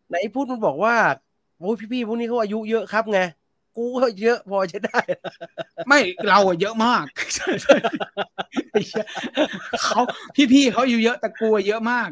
[0.10, 0.95] ไหนพูดมันบอกว่า
[1.60, 3.19] โอ้ยพี่ๆพวกนี้เขาอายุเยอะครับไง
[3.77, 4.99] กูก็เยอะพอใช้ได้
[5.88, 7.03] ไม่เราอะเยอะมาก
[7.35, 7.75] ใช่ใช่
[8.71, 9.05] ไอ้เหี้ย
[9.83, 10.01] เขา
[10.53, 12.09] พี่ๆเขาอายู่เยอะแต่กูอะเยอะมาก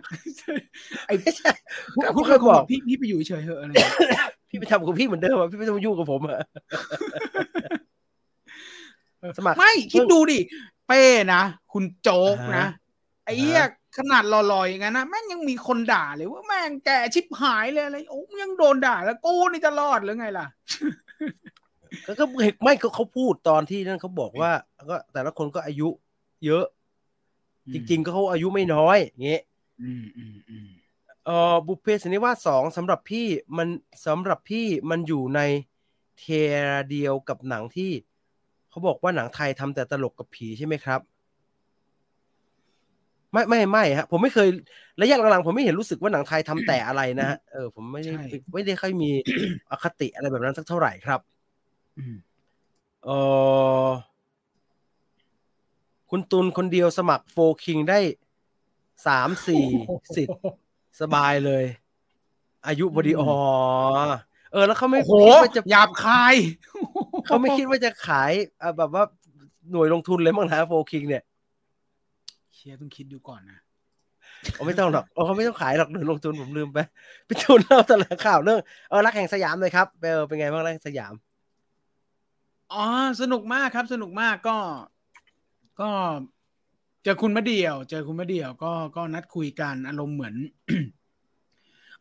[1.07, 1.51] ไอ้ไม่ใช่
[1.93, 6.39] พูดก็พูดเคยบอกพี่พี่ไปอยู่เฉยๆเถอะอะไรอย่างเงี้ยพี่ไปทำกับพี่เหมือนเดิมอะพี่ไม่ต้องมายุ่งกับผมอะ
[9.37, 10.39] สมัครไม่คิดดูดิ
[10.87, 11.01] เป้
[11.33, 11.41] นะ
[11.73, 12.69] คุณโจ๊กอ่านะฮะ
[13.25, 13.63] ไอ้เหี้ย
[13.97, 20.47] ขนาดหล่อๆอย่างนั้นนะแม่งยังมีคนด่าเลยว่าแม่งแกชิบหายเลยอะไรโอ้ยังโดนด่าแล้วกูนี่จะรอดหรือไงล่ะ
[22.05, 22.25] ก็ก็
[22.63, 24.51] ไม่ก็เขาพูดตอนที่นั่นเขาบอกว่า
[24.89, 25.87] ก็แต่ละคนก็อายุ
[26.45, 26.65] เยอะ
[27.73, 29.41] จริง ๆ ก็เขาอายุไม่น้อยอย่างเงี้ย
[29.81, 30.67] อืมอืมอืม
[31.25, 33.67] เออบุพเพสันนิวาสสองสำหรับพี่มัน
[34.05, 35.41] สำหรับพี่มันอยู่ใน
[36.17, 37.91] เทียร์เดียวกับหนังที่
[38.69, 40.99] เขาบอกว่าหนังไทยทำแต่ตลกกับผีใช่ไหมครับ
[43.33, 44.47] ไม่ไม่ไม่ฮะผมไม่เคย
[45.01, 48.13] ระยะหลังๆผมไม่เห็นรู้สึกว่าหนังไทยทำแต่อะไรนะฮะเออผมไม่ได้
[48.53, 49.09] ไม่ได้ค่อยมี
[49.69, 51.19] อคติอะไรแบบนั้นสักเท่าไหร่ครับ
[51.97, 52.15] อืม
[53.05, 53.09] เอ
[53.85, 53.87] อ
[56.09, 57.99] คุณตุลคนเดียวสมัครโฟคิงได้
[59.07, 59.65] สามสี่
[60.15, 60.39] สิทธิ์
[61.01, 61.65] สบายเลย
[62.67, 63.31] อายุพอดีอ๋อ
[64.51, 66.35] เออแล้วเขาไม่โอ้โหคิดว่าจะหยาบคาย
[67.25, 69.03] เขาไม่คิดว่าจะขายอะแบบว่า
[69.71, 73.59] หน่วยลงทุนเลยมั้งนะโฟคิงเนี่ยเชียต้องคิดดูก่อนนะ
[74.53, 76.79] เขาไม่ต้องหรอกเออเขาไม่ต้องขายหรอกหน่วยลงทุนผมลืมไป
[77.27, 81.13] พี่ตุลเล่าแต่ละข่าวเรื่องเออรักแห่งสยามเลยครับเออเป็นไงบ้างรักแห่งสยาม
[82.73, 82.83] อ๋อ
[83.21, 84.57] สนุกมากครับ สนุกมากก็
[85.81, 85.89] ก็
[87.03, 90.35] เจอคุณมะเดี่ยว เจอคุณมะเดี่ยวก็ก็นัดคุยกันอารมณ์เหมือน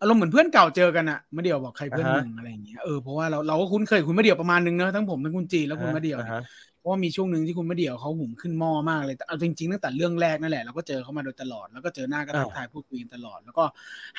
[0.01, 6.41] อารมณ์เหมือนเพื่อนเก่าเจอกันอะมะเดี่ยวบอกใครเพื่อนอ่าฮะมึงอะไรอย่างเงี้ยเออเพราะว่าเราเราก็คุ้นเคยคุณมะเดี่ยวประมาณนึงเนอะทั้งผมทั้งคุณจีนแล้วคุณมะเดี่ยวอ่า
[6.83, 13.65] เนี่ยฮะเพราะว่ามีช่วงหนึ่งที่คุณมะเดี่ยวเขาหุ่มขึ้นหม้อมากเลยแต่เอาจริงๆตั้งแต่เรื่องแรกนั่นแหละเราก็เจอเขามาโดยตลอดแล้วก็เจอหน้าก็ทักทายพูดคุยกันตลอด แล้วก็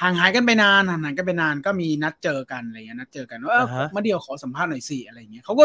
[0.02, 5.64] ห่างหายกันไปนานห่างหายกันไปนานก็มีนัดเจอกันอะไรเงี้ยนัดเจอกันว่าเอออ่าฮะมะเดี่ยวขอสัมภาษณ์หน่อยสิอะไรเงี้ยเขาก็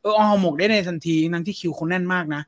[0.00, 2.42] เออเอาหมกได้ในทันทีทั้งที่คิวเขาแน่นมากนะ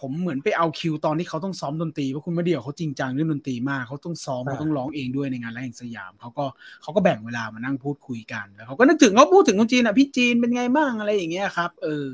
[0.00, 6.44] ผมเหมือนไปเอาคิวตอนที่เขาต้องซ้อมดนตรีเพราะคุณมะเดี่ยวเขาจริงจังเรื่องดนตรีมากเขาต้องซ้อมอ่าเขาต้องร้องเองด้วยในงานแรกแห่งสยามเขาก็
[6.82, 12.04] เขาก็แบ่งเวลามานั่งพูดคุยกันแล้วเขาก็นึกถึงเขาพูดถึงคุณจีนอะพี่จีนเป็นไงบ้างอะไรอย่างเงี้ยครับ เออ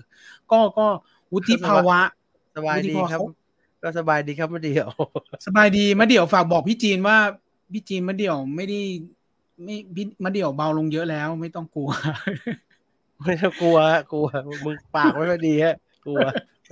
[0.50, 0.86] ก็ก็
[1.32, 2.00] วุฒิภาวะ
[2.56, 3.44] สบายดีครับวุฒิภาวะเขาไป
[3.84, 4.88] ก็สบายดีครับมะเดี่ยว
[5.46, 7.18] สบายดีมะเดี่ยวฝากบอกพี่จีนว่า
[7.72, 8.80] พี่จีนมะเดี่ยวไม่ได้
[9.64, 11.90] ไม่พี่มะเดี่ยวเบาลงเยอะแล้วไม่ต้องกลัว
[13.24, 13.78] ไม่ต้องกลัว
[14.12, 14.26] กลัว
[14.64, 16.18] มึงปากไม่ค่อยดีฮะกลัว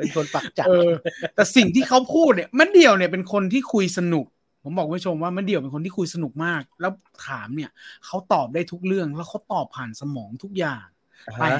[0.02, 0.90] เป็นคนปากจัดเออ
[1.34, 4.26] แต่สิ่งที่เขาพูดเนี่ยมะเดี่ยวเนี่ยเป็นคนที่คุยสนุก
[4.64, 6.92] ผมบอกคุณผู้ชมว่ามะเดี่ยวเป็นคนที่คุยสนุกมาก แล้ว
[7.26, 7.70] ถามเนี่ย
[8.06, 10.86] เขาตอบได้ทุกเรื่องแล้วเขาตอบผ่านสมองทุกอย่าง
[11.38, 11.50] แต่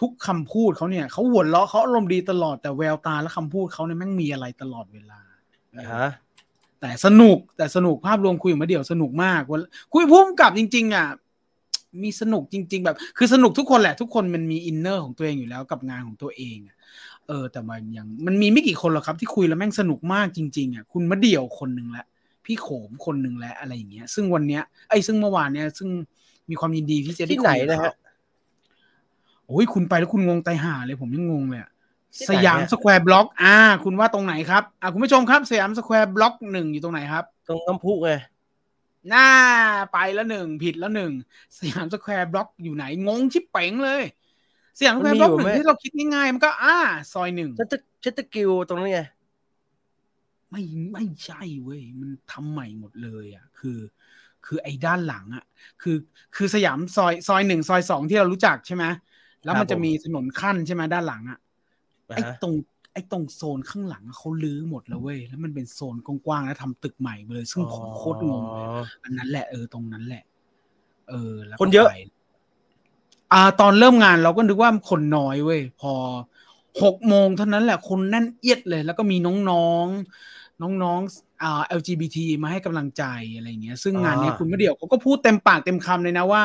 [0.00, 5.20] ทุกคำพูดเขาเนี่ยเขาหัวเราะเขาอารมณ์ดีตลอดแต่แววตาและคำพูดเขาเนี่ยแม่งมีอะไรตลอดเวลา
[5.92, 6.08] ฮะ
[6.80, 9.60] แต่สนุกแต่สนุกภาพรวมคุยมาเดี่ยวสนุกมากวัน
[9.92, 11.06] คุยพุ่มกับจริง ๆ อะ
[12.02, 16.76] มีสนุกจริง ๆ แบบ คือสนุกทุกคนแหละ ทุกคนมันมีอินเนอร์ของตัวเองอยู่แล้วกับงานของตัวเองอะ
[17.28, 22.06] เออ แต่มันยังมันมีไม่กี่คนหรอกครับที่คุยแล้วแม่งสนุกมากจริงๆอะคุณมาเดี่ยวคนหนึ่งละ
[22.44, 25.88] พี่โขมคนหนึ่งและอะไรอย่างเงี้ย ซึ่งวันเนี้ยไอ้ซึ่งเมื่อวานเนี้ยซึ่ง
[26.50, 27.94] มีความยินดีที่จะได้ที่ไหนคุยกับนะเขาฮะ
[29.46, 31.70] โอ้ยคุณไปแล้วคุณงงตายห่าเลยผมยังงงเลยอะ
[32.16, 38.10] ที่ไหนสยามอะสแควร์บล็อก อ่า คุณว่าตรงไหนครับ อ่าคุณผู้ชมครับ สยามสแควร์บล็อกหนึ่งอยู่ตรงไหนครับ ตรงน้ำพุไง
[39.08, 39.28] หน้า
[39.92, 41.12] ไปแล้วหนึ่งผิดแล้วหนึ่ง
[41.58, 44.02] สยามสแควร์บล็อกอยู่ไหนงงชิบเป๋งเลย
[44.78, 46.76] สยามสแควร์บล็อกหนึ่งที่เราคิดง่ายๆมันก็ อ่า
[47.12, 49.00] ซอยหนึ่งชัตเตอร์ชัตเตอร์กิวตรงนั้นไง
[50.50, 50.62] ไม่
[50.92, 53.78] ไม่ใช่เว้ยมันทำใหม่หมดเลยอะ คือ
[54.46, 55.44] คือไอ้ด้านหลังอะ
[55.82, 55.96] คือ
[56.34, 58.84] คือสยามซอยซอยหนึ่งซอยสองที่เรารู้จักใช่ไหม
[59.44, 61.38] แล้วมันครับผมจะมีถนนขั้นใช่ไหมด้านหลังอะ
[62.10, 62.54] อ่าไอ้ฮะตรง
[62.92, 70.24] ไอ้ตรงโซนข้างหลังอะเขาลื้อหมดแล้วเว้ย แล้วมันเป็นโซนกว้างๆแล้วทำตึกใหม่ไปเลย ซึ่งผมโคตรงงเลยอ๋ออันนั้นแหละเออตรงนั้นแหละ
[71.08, 71.90] เออ แล้วก็คนเยอะไป
[73.32, 75.94] อ่าตอนเริ่มงานเราก็นึกว่าคนน้อยเว้ยพอ
[76.82, 83.04] หกโมงเท่านั้นแหละคนแน่นเอียดเลย แล้วก็มีน้องๆน้องๆอ่า LGBT มาให้กำลังใจ
[83.36, 86.42] อะไรอย่างเงี้ย ซึ่งงานเนี้ยคุณไม่เดียวเขาก็พูดเต็มปากเต็มคำเลยนะว่า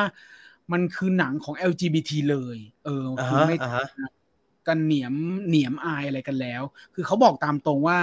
[0.72, 3.86] มันคือหนังของ LGBT เลย เอออ่าคือฮะไม่อ่าฮะ
[4.68, 5.14] กันเหนียม
[5.48, 6.62] เหนียมอายอะไรกันแล้ว
[6.94, 7.98] คือเขาบอกตามตรงว่า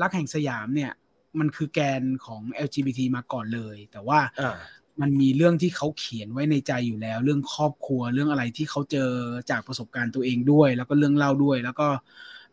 [0.00, 0.92] รักแห่งสยามเนี่ย
[1.38, 4.56] มันคือแกนของ LGBT มาก่อนเลย แต่ว่าอ่า
[5.00, 9.10] มันมีเรื่องที่เขาเขียนไว้ในใจอยู่แล้ว เรื่องครอบครัวเรื่องอะไรที่เขาเจอ
[9.50, 11.88] จากประสบการณ์ตัวเองด้วย แล้วก็เรื่องเล่าด้วย แล้วก็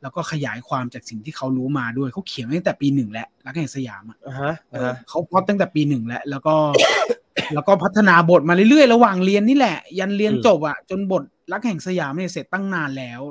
[0.01, 6.55] แล้วก็ขยายความจากสิ่งที่เขารู้มาด้วยเขาเขียนไว้ตั้งแต่ปีหนึ่งแล้วรักแห่งสยามอะอ่าฮะเออ่าอฮะเขาพล็อตตั้งแต่ปีหนึ่งแล้วแล้วก็
[7.53, 13.21] แล้วก็พัฒนาบทมาเรื่อยๆระหว่างเรียนนี่แหละ ยันเรียนจบอะจนบทรักแห่งสยามเนี่ยเสร็จตั้งนานแล้ว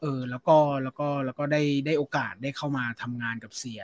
[0.00, 3.80] เออ แล้วก็แล้วก็แล้วก็ได้ได้โอกาสได้เข้ามาทำงานกับเสีย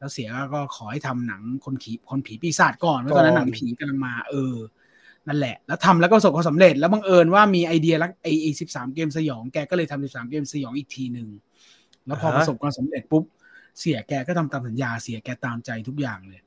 [0.00, 4.54] แล้วเสียก็ขอให้ทำหนังคนผีคนผีปีศาจก่อนเพราะตอนนั้นหนังผีกำลังมาเออ
[5.28, 11.28] นั่นแหละ แล้วทำแล้วก็ประสบความสำเร็จ แล้วบังเอิญว่ามีไอเดียรักไอไอสิบสามเกมสยองแกก็เลยทำสิบสามเกมสยองอีกทีหนึ่ง
[12.06, 13.24] แล้วพอประสบความสำเร็จปุ๊บ
[13.78, 16.40] เสียแกก็ทำตามสัญญาเสียแกตามใจทุกอย่างเลย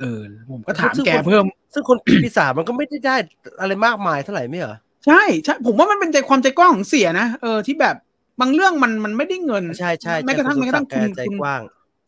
[0.00, 3.16] เออ ผมก็ถามแกเพิ่ม ซึ่งคนปีศาจมันก็ไม่ได้ได้
[3.60, 7.96] อะไรมากมายเท่าไหร่ไม่เหรอใช่ใช่ผมว่ามันเป็นใจความใจกว้างของเสียนะเออที่แบบ
[8.40, 11.60] บางเรื่องมันมันไม่ได้เงินใช่ใช่แม้กระทั่งใช่แม้กระทั่งแกคุณใจคุณกว้าง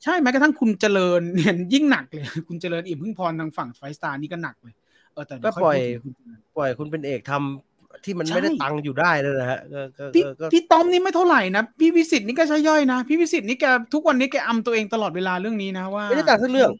[0.04, 4.74] ใช่แม้กระทั่งคุณเจริญเนี่ยยิ่งหนักเลย คุณเจริญอิ่มพึ่งพรทางฝั่งไฟสตาร์นี่ก็หนักเลย
[5.12, 13.64] เออแต่เดี๋วก็ปล่อยค่พูดถึงคุณเจริญปล่อยคุณเป็นเอกทำที่มันใช่ไม่ได้ตังค์อยู่ได้เลยนะฮะก็ก็พี่ก็ก็พี่ต้อมนี่ไม่เท่าไหร่นะพี่วิสิตนี่ก็ใช่ย่อยนะพี่วิสิตนี่แก
[13.94, 16.70] ทุกวันนี้แกอำตัวเองตลอดเวลาเรื่องนี้นะว่าไม่ได้ตังค์สักเรื่อง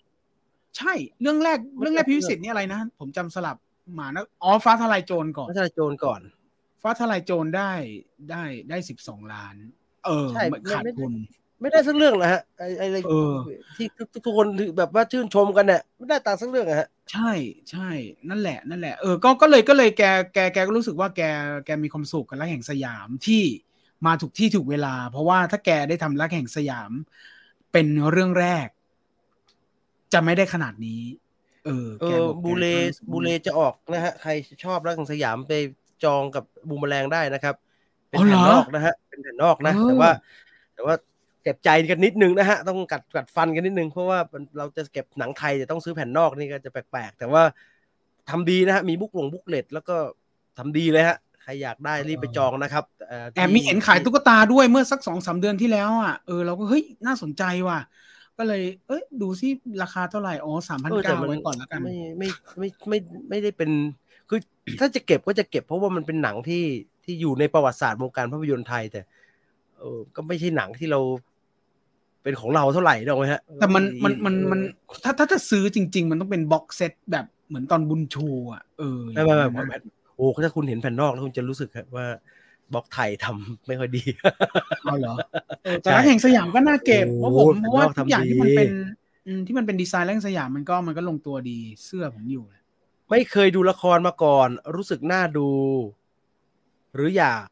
[0.78, 3.56] ใช่เรื่องแรกไม่เรื่องแรกได้พี่วิสิตนี่อะไรนะผมจำสลับ
[3.94, 6.20] หมานะอ๋อฟ้าทลายโจรก่อนไม่ใช่โจรก่อน
[6.82, 7.72] ฟ้าทลายโจรได้
[8.30, 9.54] ได้ได้สิบสองล้าน
[10.04, 11.12] เออใช่ไม่ขาดไม่ไม่ทุน
[11.64, 13.34] ไม่ได้สักเรื่องนะฮะไอ้ไอ้อะไรเออ
[13.76, 14.46] ที่ทุกทุกคน
[14.78, 17.30] แบบว่าชื่นชมกันเนี่ยไม่ได้ตังค์สักเรื่องอะฮะใช่
[17.70, 17.88] ใช่
[18.28, 20.02] นั่นแหละนั่นแหละเออก็ก็เลยก็เลยแก
[20.34, 21.22] แกแกก็รู้สึกว่าแก
[21.66, 23.42] แกมีความสุขกับรักแห่งสยามที่
[24.06, 26.90] มาถูกที่ถูกเวลา เพราะว่าถ้าแกได้ทำรักแห่งสยาม
[27.72, 28.68] เป็นเรื่องแรก
[30.12, 31.02] จะไม่ได้ขนาดนี้
[31.66, 34.30] เออเอแกอบอกแกบูเลก็รู้สึกบูเลจะออกนะฮะใคร
[34.64, 35.52] ชอบรักของสยามไป
[36.04, 37.54] จองกับบูมแมลงได้นะครับ
[38.08, 40.10] เป็นอ๋อเหรแผ่นอนอกนะฮะเป็นแผ่นนอกนะเออแต่ว่า
[40.74, 40.94] แต่ว่า
[41.44, 47.42] เก็บใจกันนิดนึงนะฮะ ต้องกัดกัดฟันกันนิดนึง เพราะว่ามันเราจะเก็บหนังไทยจะต้องซื้อแผ่นนอกนี่ก็จะแปลกๆ แต่ว่า
[48.30, 49.96] ทำดีนะฮะ มีบุ๊กลงบุ๊กเลตแล้วก็
[50.58, 57.78] ทำดีเลยฮะ ใครอยากได้รีบไปจองนะครับเแอบมีเห็นขายตุ๊กตาด้วยเมื่อสักสองสามเดือนที่แล้วอะเออเราก็เฮ้ยน่าสนใจว่ะ
[58.38, 59.48] ก็เลย เอ้ย ดูซิ
[59.82, 62.28] ราคาเท่าไหร่ อ๋อสามพันเออแต่เก้ามันไว้ก่อนแล้วกัน ไม่ไม่
[62.58, 63.70] ไม่ไม่ไม่ได้เป็น
[64.28, 64.40] คือ
[64.80, 66.64] ถ้าจะเก็บก็จะเก็บเพราะว่ามันเป็นหนังที่
[67.04, 69.00] ที่อยู่ในประวัติศาสตร์วงการภาพยนตร์ไทยแต่
[69.78, 71.00] เออก็ไม่ใช่หนังที่เรา
[72.24, 74.60] เป็นของเราเท่าไหร่หรอกไหมฮะ แต่มันมันมันมัน
[75.04, 79.76] ถ้าถ้าจะซื้อจริง ๆ มันต้องเป็นบ็อกเซตแบบเหมือนตอนบุญชูอะเออไม่ไม่ไม่ไม่
[80.16, 82.06] โอ้ถ้าคุณเห็นแผ่นนอกแล้วคุณจะรู้สึกครับว่า
[82.72, 84.02] บล็อกไทยทำไม่ค่อยดี
[84.84, 85.14] เอาเหรอ
[85.62, 88.68] เออแต่ร้านแห่งสยามก็น่าเก็บเพโอ้ราะโหผมเพราะว่าทำดีทุกอย่างที่มันเป็น
[89.26, 92.44] อืมที่มันเป็นดีไซน์ร้านแห่งสยามมันก็มันก็ลงตัวดีเสื้อผมอยู่
[93.10, 95.48] ไม่เคยดูละครมาก่อน รู้สึกน่าดู
[96.94, 97.46] หรืออยาก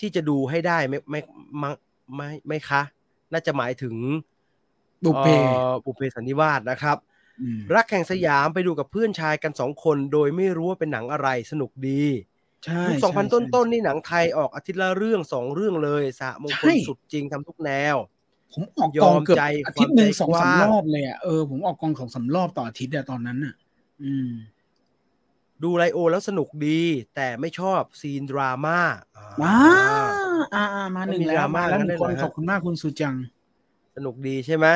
[0.00, 1.20] ที่จะดูให้ได้ไม่ไม่
[1.58, 1.70] ไม่
[2.14, 2.82] ไม่ไม่คะ
[3.32, 3.94] น่าจะหมายถึง
[5.04, 6.96] บุพเพเอ่อบุพเพสันนิวาสนะครับ
[7.40, 12.02] อืมรักแข่งสยามไปดูกับเพื่อนชายกันสองคน โดยไม่รู้ว่าเป็นหนังอะไรสนุกดี
[12.64, 17.96] ใช่ยุคใช่สองพันใช่ต้นๆนี่หนังไทยออกอาทิตย์ละเรื่องสองเรื่องเลยสะมงคใช่ลสุดจริงทำทุกแนว
[18.52, 23.54] ผมออกกองเกือบยอมใจอาทิตย์หนึ่งความใจสองสามกว้างรอบเลยอะเออผมออกกองสองสามรอบต่ออาทิตย์อะตอนนั้นอะ
[24.02, 24.30] อืม
[25.62, 26.80] ดูไลโอแล้วสนุกดี
[27.14, 28.78] แต่ไม่ชอบซีนดราม่า
[29.16, 29.54] อ่ามา
[30.54, 33.14] อ่าอ่ามาหนึ่งไม่มีแล้วดราม่ามาแล้วหงั้นนึ่งคนเลยเหรอฮะขอบคุณมากคุณสุจัง
[33.96, 34.66] สนุกดีใช่ไหม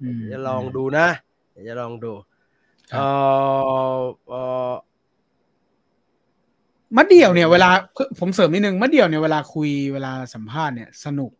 [0.00, 1.06] อืมจะลองดูนะ
[1.52, 2.12] เดี๋ยวจะลองดู
[2.90, 3.02] ครับเอ
[3.96, 4.34] อเอ
[4.70, 4.72] อ
[6.96, 7.70] มะเดี่ยวเนี่ยเวลา
[8.18, 11.32] ผมเสริมนิดนึงมะเดี่ยวเนี่ยเวลาคุยเวลาสัมภาษณ์เนี่ยสนุก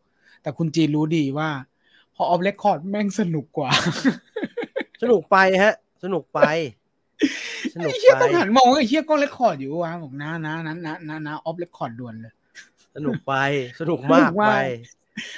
[0.43, 1.49] แต่คุณจีนรู้ดีว่า
[2.15, 3.71] พอออฟเรคคอร์ดแม่งสนุกกว่า
[5.03, 6.41] สนุกไปฮะ สนุกไป
[7.75, 12.33] สนุกไอ้เฮียไปต้องหันมองว่าไอ้เฮียกล้อง record อยู่วะบอกนะนะนะนะนะนะ off record ด่วนเลย
[12.97, 13.35] สนุกไป
[13.81, 14.61] สนุกมากสนุกมาไปก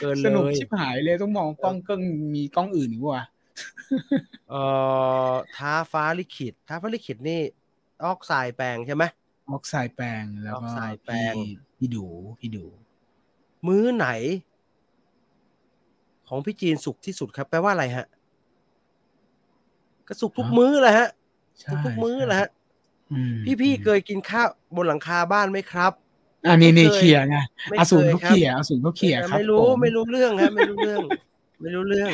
[0.01, 2.01] เกินสนุกเลยชิบหายเลยต้องมองกล้องเกิ้ง
[2.35, 3.25] มีกล้องอื่นอีกวะ
[4.51, 4.63] เอ่
[5.29, 7.41] อท้าฟ้าลิขิตท้าฟ้าลิขิตนี่
[8.05, 9.05] Oxide Pang ใช่ไหม
[9.51, 12.07] Oxide Pang แล้วก็ Oxide Pang พี่พี่ดู
[12.41, 12.65] พี่ดู
[13.67, 14.09] มื้อไหน
[16.29, 18.07] ของพี่จีนสุกที่สุดครับ แปลว่าอะไรฮะ
[20.07, 21.22] ก็สุกทุกฮะมื้อแหละฮะใช่สุก
[21.85, 22.49] ทุกมื้อแหละฮะ
[23.13, 25.93] อืมพี่ๆเคยกินข้าวบนหลังคาบ้านไหมครับ
[26.49, 27.37] อันนี้นี่ไม่เคยเขี่ยไง
[27.71, 31.01] ไม่อสูรเคยเขาครับเขี่ยอสูรเขาเขี่ยครับไม่รู้ผไม่รู้เรื่องฮะไม่รู้เรื่อง
[31.63, 32.11] ไม่รู้เรื่อง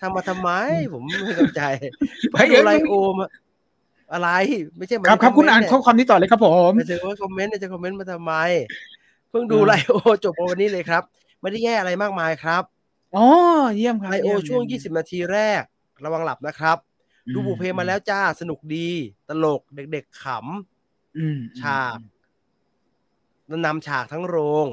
[0.00, 0.50] ทำมาทำไม
[0.92, 1.62] ผมไม่เข้าใจ
[2.32, 3.26] เฮ้ยดูเอ้ยไลโอมา
[4.12, 4.30] อะไร
[4.76, 8.32] ไม่ใช่มาครับครับในคุณอ่านเมข้อความนี้ต่อเลยครับผมไม่ใช่ว่าคอมเมนต์เนี่ยจะคอมเมนต์มาทำไม
[9.30, 11.02] เพิ่งดูอ่าไลโอจบวันนี้เลยครับ
[11.40, 12.62] ไม่ได้แย่อะไรมากมายครับ
[13.16, 13.26] อ๋อ
[13.76, 15.62] เยี่ยมครับไลโอเยี่ยมช่วงเยี่ยม20นาทีแรก
[16.04, 16.76] ระวังหลับนะครับ
[17.32, 18.88] ดูบุพเพมาแล้วจ้าสนุกดี
[19.28, 19.60] ตลก
[19.92, 20.24] เด็กๆข
[21.16, 21.98] อืมำฉาก
[23.66, 24.66] นำฉากทั้งโรง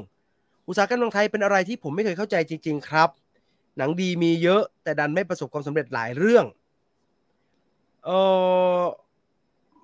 [0.68, 3.10] อุตสาหกรรมเมืองไทยเป็นอะไรที่ผมไม่เคยเข้าใจจริง ๆ ครับ
[3.76, 6.44] หนังดีมีเยอะ แต่ดันไม่ประสบความสำเร็จหลายเรื่อง
[8.04, 8.10] เอ
[8.80, 8.84] อ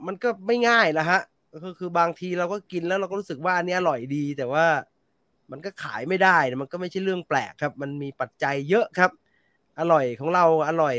[0.06, 1.20] มันก็ไม่ง่ายนะฮะ
[1.64, 4.66] ก็คือบางทีเราก็กินแล้วเราก็รู้สึกว่าอันนี้อร่อยดี แต่ว่า
[5.50, 9.10] มันก็ขายไม่ได้นะมันก็ไม่ใช่เรื่องแปลกครับ มันมีปัจจัยเยอะครับ
[9.80, 10.96] อร่อยของเราอร่อย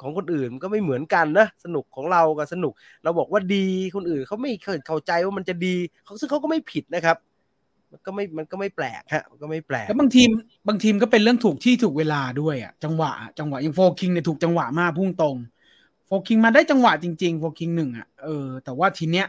[0.00, 2.72] ของคนอื่นมันก็ไม่เหมือนกันนะสนุกของเรากับสนุก
[3.04, 7.16] เราบอกว่าดีคนอื่นเขาไม่เคยเข้าใจว่ามันจะดีเขาซึ่งเขาก็ไม่ผิดนะครับ
[7.92, 10.30] มันก็ไม่มันก็ไม่แปลกฮะมันก็ไม่แปลกแล้วบางทีม
[10.68, 15.36] บางทีมก็เป็นเรื่องถูกที่ถูกเวลาด้วยอะจังหวะอะจังหวะอย่างโฟคิงเนี่ยถูกจังหวะมากพุ่งตรง
[16.06, 19.26] โฟคิงมาได้จังหวะจริงๆโฟคิงหนึ่งอะเออแต่ว่าทีเนี้ย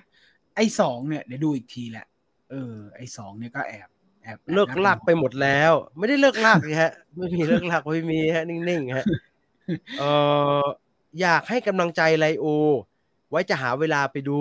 [0.56, 2.06] ไอ้สองเนี่ยเดี๋ยวดูอีกทีแหละ
[2.52, 3.90] เออ ไอ้สองเนี่ยก็แอบ
[4.24, 9.06] แอบแอบเลิกน่าลากไปหมดแล้ว ไม่ได้เลิกลากเลยฮะ ไม่มีเลิกลากไม่มีฮะนิ่งๆฮะ
[10.00, 10.04] เอ
[10.62, 10.64] อ
[11.22, 12.46] อยากให้กำลังใจไลโอ
[13.30, 14.40] ไว้จะหาเวลาไปดู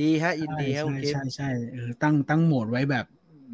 [0.00, 3.06] ดีฮะยินดีฮะใช่คุณคิดใช่ใช่เออตั้งตั้งโหมดไว้แบบ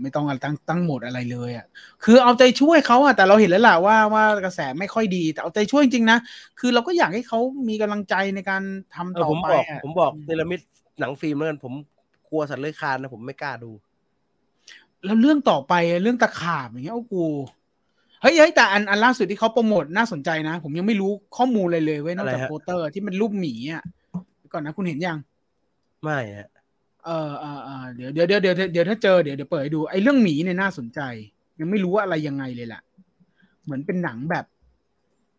[0.03, 1.67] ไม่ต้องอะไรตั้งตั้งโหมดอะไรเลยอะ
[2.05, 6.19] คือเอาใจช่วยเขาอะแต่เราเห็นแล้วแหละว่าว่ากระแสไม่ค่อยดี แต่เอาใจช่วยจริงๆนะ
[6.61, 8.63] คือเราก็อยากให้เขามีกำลังใจในการ
[8.95, 10.61] ทำเออต่อผมไปบอกอะผมบอกเนรมิตร
[11.01, 11.73] หนังฟิล์มแล้วกันผม
[12.31, 13.71] กลัวสัตว์เลื้อยคลานนะผมไม่กล้าดู
[15.05, 17.25] แล้วเรื่องต่อไปเรื่องตะขาบอย่างเงี้ยโอ้กู
[18.23, 23.85] เฮ้ยเฮ้ยแต่อันอันล่าสุดที่เขาโปรโมทน่าสนใจนะ ผมยังไม่รู้ข้อมูลอะไรเลยเว้ยนอกจากอะไรฮะโปสเตอร์ที่มันรูปหมีอะ
[24.39, 25.19] เดี๋ยวก่อนนะคุณเห็นยัง
[26.03, 26.49] ไม่ฮะ
[27.07, 31.01] เออเออเออเดี๋ยวเดี๋ยวเดี๋ยวเดี๋ยวเดี๋ยวถ้าเจอเดี๋ยวเดี๋ยวเปิดให้ดูไอ้เรื่องหมีเนี่ยน่าสนใจ
[31.61, 32.81] ยังไม่รู้ว่าอะไรยังไงเลยล่ะ
[33.65, 34.45] เหมือนเป็นหนังแบบ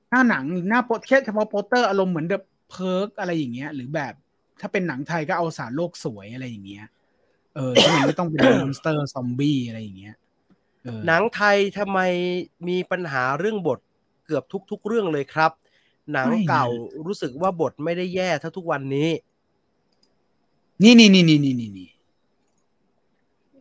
[0.10, 4.14] หน้าหนังหน้าโปสแค่เฉพาะโปสเตอร์อารมณ์เหมือน The Purge อะไรอย่างเงี้ย หรือแบบ
[4.62, 6.86] ถ้าเป็นหนังไทยก็เอาสารโลกสวยอะไรอย่างเงี้ย
[7.56, 10.23] เออที่มันไม่ต้องเป็น monster ซอมบี้อะไรอย่างเงี้ยเออ
[11.08, 12.00] หนังไทยทำไม
[12.68, 13.80] มีปัญหาเรื่องบท
[14.26, 15.52] เกือบทุก ๆ เรื่องเลยครับ
[16.14, 16.66] หนังเก่า
[17.06, 19.10] รู้สึกว่าบทไม่ได้แย่เท่าทุกวันนี้
[20.84, 21.90] นี่นี่นี่นี่นี่นี่นี่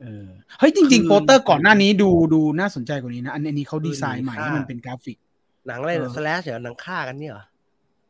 [0.01, 0.27] เออ
[0.59, 5.17] เฮ้ยจริงคือๆโปสเตอร์ก่อนหน้านี้ดูดูน่าสนใจกว่านี้นะ อันอันนี้เขาดีไซน์ใหม่คือให้มันค่าเป็นกราฟิก
[5.67, 7.45] หนังอะไรเออ slash เหรอหนังฆ่ากันเนี่ยเหรอ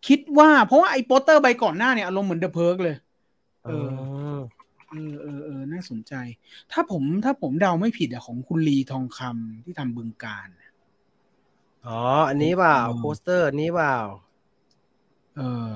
[0.07, 2.97] คิดว่าเพราะว่าไอ้โปสเตอร์ใบก่อนหน้าเนี่ยอารมณ์เหมือน The Purge เลย
[4.93, 6.15] เออเออเออเออน่าสนใจ
[6.73, 10.49] ถ้าผมถ้าผมเดาไม่ผิดอะของคุณลีทองคำที่ทำบึงกาฬ
[11.87, 13.97] อ๋อ อันนี้เปล่าเออโปสเตอร์อันนี้เปล่า
[15.37, 15.73] เออ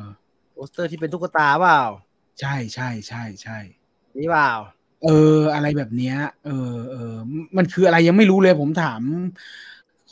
[0.52, 1.82] โปสเตอร์ที่เป็นตุ๊กตาเปล่า
[2.40, 3.58] ใช่ใช่ใช่ใช่
[4.08, 4.52] อันนี้เปล่า
[5.04, 7.14] เออ อะไรแบบเนี้ย เออเออ
[7.56, 9.00] มันคืออะไรยังไม่รู้เลยผมถาม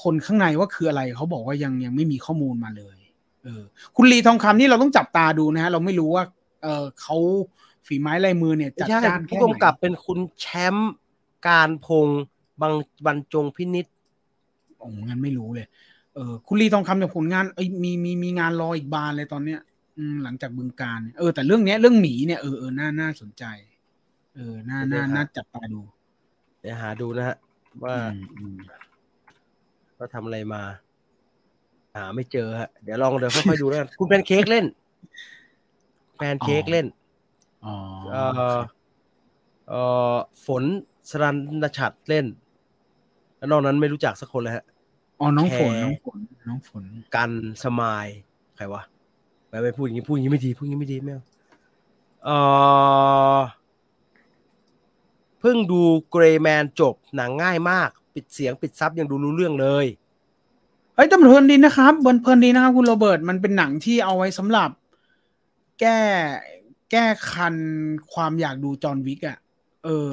[0.03, 2.99] คนข้างในว่าคืออะไรเขาบอกว่ายังยังไม่มีข้อมูลมาเลย
[3.45, 3.63] เออ
[3.97, 6.25] คุณลีทองคำนี่เราต้องจับตาดูนะฮะเราไม่รู้ว่า
[6.63, 7.17] เออเขา
[7.87, 10.93] ฝีไม้ลายมือเนี่ยไม่จัดใช่จ้านแค่ผู้ไหนกำกับเป็นคุณแชมป์
[11.49, 12.23] การพงษ์
[12.61, 12.75] บาง
[13.07, 13.87] บรรจงพินิษ
[14.79, 15.67] โอ้งั้นไม่รู้เลย
[16.15, 19.61] เออคุณลีทองคำเนี่ยผลงานเอ้ยมีมีมีงานรออีกบานเลยตอนเนี้ย
[19.99, 23.45] อืมหลังจากบึงการเนี่ยเออแต่เรื่องเนี้ยเรื่องหมีเนี่ยเออเออน่าน่าสนใจ
[24.35, 25.81] เออน่าน่าน่าจับตาดู
[26.61, 27.37] เดี๋ยวหาดูนะฮะ
[27.85, 28.57] ว่าอืมอืม
[29.99, 30.63] ว่าทำอะไรมา
[31.97, 34.65] หาไม่เจอฮะเดี๋ยวลองเดี๋ยวค่อยๆดูแล้วกันคุณแพนเค้กเล่น
[36.17, 37.04] แพนเค้กเล่นอ๋อ
[37.65, 37.75] เอ่
[38.55, 38.59] อ
[39.69, 39.81] เอ่
[40.15, 40.65] อฝน
[41.11, 42.27] สรันนชัดเล่น
[43.37, 44.65] แล้วนอกนั้นไม่รู้จักสักคนเลยฮะ
[45.21, 46.85] อ๋อน้องฝนแชร์น้องฝนน้องฝน
[47.15, 47.31] กัน
[47.65, 48.07] สมาย
[48.57, 48.83] ใครวะ
[49.49, 51.25] ไม่ไม่พูดอย่างนี้พูดอย่างนี้ไม่ดีพูดอย่างนี้ไม่ดีไม่เอา
[52.25, 52.37] เอ่
[53.37, 53.39] อ
[55.41, 59.87] เพิ่งดูเกรย์แมนจบหนังง่ายมาก ปิดเสียงปิดซับยังดูรู้เรื่องเลย
[60.95, 64.71] เอ้ยแต่มันเพลินดีนะครับมันเพลินดีนะครับคุณโรเบิร์ตมันเป็นหนังที่เอาไว้สำหรับ
[65.81, 65.99] แก้
[66.95, 67.57] แก้คัน
[68.13, 69.39] ความอยากดูจอห์นวิกอะ
[69.85, 70.13] เออ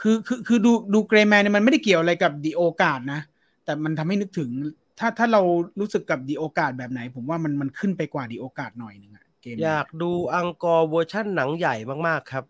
[0.00, 3.20] คือคือคือดูดู Gray Man เนี่ยมันไม่ได้เกี่ยวอะไรกับดีโอกาสนะ
[3.64, 4.50] แต่มันทำให้นึกถึง
[4.98, 5.42] ถ้าถ้าเรา
[5.80, 11.74] รู้สึกกับดีโอกาสแบบไหน ผมว่ามันมันขึ้นไปกว่าดีโอกาสหน่อยหนึงอะเกมอยากดูอังกอร์เวอร์ชั่นหนังใหญ่
[12.06, 12.44] มากๆครับ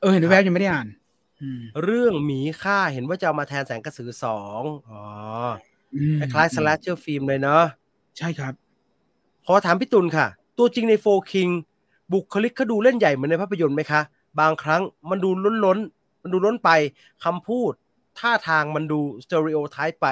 [0.00, 0.88] เออเห็นแวบยังไม่ได้อ่าน
[1.40, 5.02] อืมเรื่องหมีค่าเห็นว่าจะเอามาแทนแสงกระสือสองอ๋อ
[5.94, 7.64] อืมคล้ายๆ slasher film เลยเนาะ
[8.18, 8.54] ใช่ครับ
[9.46, 10.26] ขอถามพี่ตุลค่ะ
[10.58, 11.48] ตัวจริงใน4Kings
[12.12, 14.00] บุคลิกเขาดูเล่นใหญ่เหมือนในภาพยนตร์ไหมคะ
[14.40, 15.78] บางครั้งมันดูล้นล้น
[16.22, 16.70] มันดูล้นไป
[17.24, 17.72] คำพูด
[18.18, 20.06] ท่าทางมันดู stereotype ไป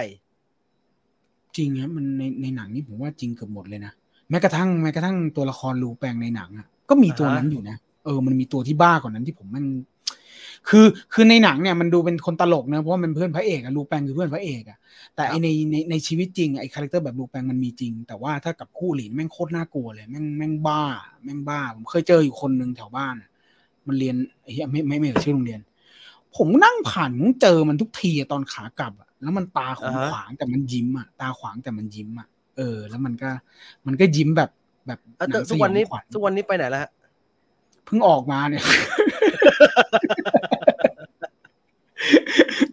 [1.56, 3.92] จริงครับมันในในหนังนี่ผมว่าจริงเกือบหมดเลยนะ
[4.30, 9.64] แม้กระทั่งแม้กระทั่งตัวละครรูแปงในหนังอะก็มีตัวนั้นอยู่นะ เออมันมีตัวที่บ้ากว่านั้นที่ผมมัน
[10.68, 14.78] คือคือในหนังเนี่ยมันดูเป็นคนตลกนะเพราะว่ามันเพื่อนพระเอกอะรูแปงคือเพื่อนพระเอกอะ
[15.14, 20.82] แต่ไอในในในชีวิตจริงไอ character แบบรูแปงมันมีจริง แต่ว่าถ้ากับคู่หลินแม่งโคตรน่ากลัวเลยแม่งแม่งบ้า
[21.24, 23.30] แม่งบ้า ผมเคยเจออยู่คนหนึ่งแถวบ้านอะ
[23.86, 25.60] มันเรียนไอ้เหี้ยไม่ไม่ไม่เอ่ยชื่อโรงเรียน
[26.36, 33.30] ผมนั่งผ่านผมเจอมันทุกทีอะตอนขากลับอะแล้วมันตาขวางอ่าฮะขวางแต่มันยิ้มอะตาขวางแต่มันยิ้มอะเออ แล้วมันก็
[33.86, 34.50] มันก็ยิ้มแบบ
[34.86, 36.90] แบบเอ้าหแต่งสทุกยวันนี้องขญทุกวันนี้ไปไหนแล้วฮะ
[37.84, 38.64] เพิ่งออกมาเนี่ย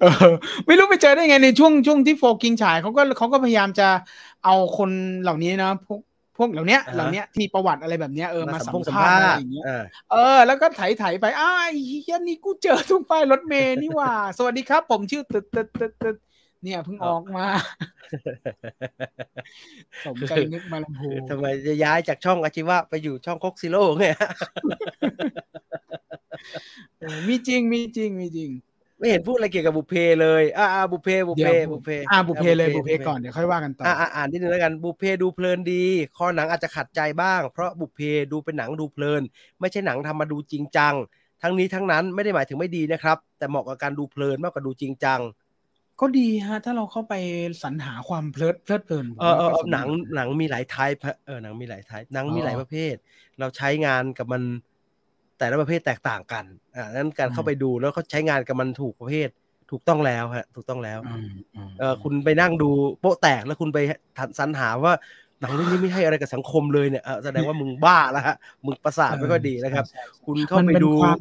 [0.01, 0.31] เออ
[0.65, 3.87] ไม่รู้ไปเจอได้ไงในช่วงช่วงที่โฟกิงฉายเขาก็เขาก็พยายามจะ
[4.45, 4.89] เอาคน
[5.21, 5.99] เหล่านี้นะพวก
[6.37, 11.69] พวกเหล่าเนี้ยอ่าฮะเหล่าเนี้ยที่มีประวัติอะไรแบบเนี้ยเออมาสัมพงภาษณ์อะไรอย่างเงี้ยอ่าเออ แล้วก็ไถไถๆไปอ้าวไอ้
[12.03, 16.15] เฮียนี่กูเจอทุกป้ายรถเมย์นี่หว่า สวัสดีครับ ผมชื่อตึ๊ดตึ๊ดตึ๊ดตึ๊ด
[16.63, 17.45] เนี่ยเพิ่งออกมา
[20.05, 24.05] สมใจนึกมาลำพูทำไมจะย้ายจากช่องอาชีวะไปอยู่ช่องคกซิโร่ไง
[26.99, 28.51] เออมีจริงมีจริงมีจริง
[28.99, 35.83] ไม่เห็นพูดอะไรเกี่ยวกับบุพเพเลย อ่าอ่าบุพเพบุพเดี๋เพยวบุพเพอ่าบุพเพเลยบุพเพก่อนเดี๋ยวค่อยว่ากันต่ออ่าอ่าอ่านนิดนึงแล้วกันบุพเพดูเพลินดี
[36.15, 37.99] คอหนังอาจจะขัดใจบ้าง เพราะบุพเพ
[38.31, 39.21] ดูเป็นหนังดูเพลิน
[39.59, 40.93] ไม่ใช่หนังทำมาดูจริงจัง
[41.41, 45.19] ทั้งนี้ทั้งนั้นไม่ได้หมายถึงไม่ดีนะครับ แต่เหมาะกับการดูเพลินมากกว่าดูจริงจัง
[45.99, 47.13] ก็ดีฮะ ถ้าเราเข้าไป
[47.63, 52.95] สรรหาความเพลิดเพลิดเพลินผมเออเออว่าเอก็อสนุกหนังหนังมีหลายไทป์ฮะเออหนังมีหลายไทป์หนังมีอ๋อหลายประเภท
[53.39, 54.41] เราใช้งานกับมัน
[55.37, 56.45] แต่ละประเภทแตกต่างกัน
[56.75, 59.29] อ่านั้นการอืมเข้าไปดูแล้วก็ใช้งานกับมันถูกประเภท
[59.71, 61.27] ถูกต้องแล้วฮะ ถูกต้องแล้วอืม
[61.69, 62.69] มเออคุณไปนั่งดู
[62.99, 63.79] โป๊ะแตกแล้วคุณไป
[64.39, 64.93] สรรหาว่า
[65.41, 68.35] หนังเรื่องนี้ไม่ให้อะไรกับสังคมเลยเนี่ยเออแสดงว่ามึงบ้าแล้วฮะ
[68.65, 71.17] มึงประสาทไม่ค่อยดีนะครับใช่ใช่คุณเข้ามันไปเป็นดูความ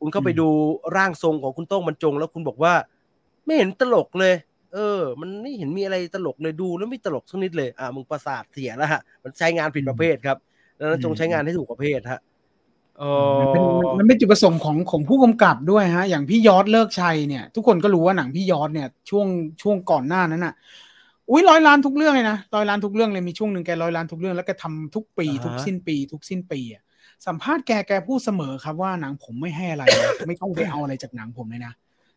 [0.00, 0.48] คุณเข้าไปอืมดู
[0.96, 2.72] ร่างทรงของคุณโต้งบรรจง แล้วคุณบอกว่า
[3.44, 4.34] ไม่เห็นตลกเลย
[4.74, 10.36] เออ มันไม่เห็นมีอะไรตลกเลยดูแล้วไม่ตลกสักนิดเลย อ่ามึงประสาทเสียแล้วฮะ มันใช้งานผิดประเภทครับ
[10.78, 12.20] ดังนั้นจงใช้งานให้ถูกประเภทฮะ
[12.98, 13.04] เอ
[13.36, 13.62] อมันเป็น
[13.98, 19.26] มันเป็นจุดประสงค์ของของผู้กำกับด้วยฮะ อย่างพี่ยอดเลิกชัยเนี่ย ทุกคนก็รู้ว่าหนังพี่ยอดเนี่ยช่วง
[19.62, 20.54] ช่วงก่อนหน้านั้นน่ะ
[21.30, 26.82] อุ้ยร้อยล้านทุกเรื่องเลยนะร้อยล้านทุกเรื่องเลยมีช่วงหนึ่งแกร้อยล้านทุกเรื่องแล้วแกทำทุกปีอ่าฮะทุกสิ้นปี ทุกสิ้นปีอะ
[27.26, 31.72] สัมภาษณ์แกแกพูดเสมอครับว่าหนังผมไม่ให้อะไรนะไม่ต้องไปเอาอะไรจากหนังผมเลยนะ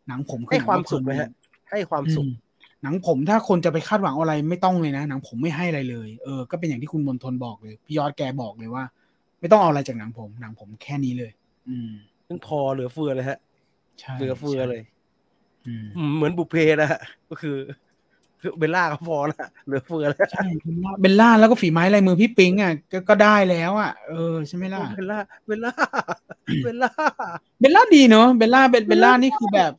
[0.08, 1.30] หนังผมอให้นังความละสุขไหมฮะ
[1.70, 2.44] ให้ความสุขอืม
[2.86, 8.84] หนังผมถ้าคนจะไปคาดหวังอะไรไม่ต้องเลยนะ หนังผมไม่ให้อะไรเลย เออ ก็เป็นอย่างที่คุณมนทนบอกเลย พี่ยอดแกบอกเลยว่า
[9.40, 11.32] ไม่ต้องเอาอะไรจากหนังผม หนังผมแค่นี้เลย
[11.70, 11.90] อืม
[12.28, 13.40] ซึ่งพอเหลือเฟือเลยฮะ
[14.00, 14.82] ใช่เหลือเฟือเลย
[15.68, 17.00] อืมอืมเหมือนบุพเพนะฮะ
[17.30, 17.58] ก็คือ
[18.42, 25.74] คือเบลล่าก็พอละเหลือเฟือแล้วใช่เบลล่าเบลล่าแล้วก็ฝีไม้ลายมือพี่ปิงอะก็ก็ได้แล้วอะเออใช่ไหมล่ะเบลล่าเบลล่า
[26.64, 26.92] เบลล่า
[27.60, 29.72] เบลล่าดีเนอะเบลล่าเบลเบลล่านี่คือแบบ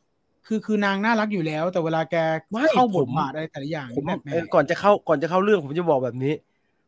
[0.47, 2.15] คือคือนางน่ารักอยู่แล้ว แต่เวลาแก
[2.51, 6.33] ไม่เข้าบผทมบาทอะไรแต่ละอย่างผมแบบแม่เออก่อนจะเข้าก่อนจะเข้าเรื่องผมจะบอกแบบนี้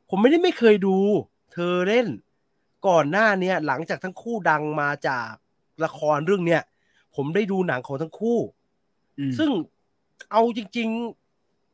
[0.09, 0.97] ผมไม่ได้ไม่เคยดู
[1.53, 2.07] เธอเล่น
[2.87, 5.31] ก่อนหน้าเนี้ยหลังจากทั้งคู่ดังมาจาก
[5.83, 6.61] ละครเรื่องเนี้ย
[7.15, 8.37] ผมได้ดูหนังของทั้งคู่
[9.19, 9.49] อืมซึ่ง
[10.31, 10.89] เอาจริง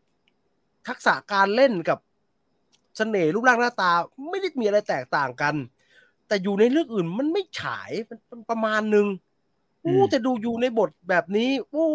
[0.02, 2.00] ๆ ทักษะการเล่นกับ
[2.98, 3.92] เสน่ห์รูปร่างหน้าตา
[4.30, 5.56] ไม่ได้มีอะไรแตกต่างกัน
[6.28, 9.08] แต่อยู่ในเรื่องอื่นมันไม่ฉายมันมันประมาณหนึ่ง
[9.86, 11.86] อู้แต่ดูอยู่ในบทแบบนี้โอ้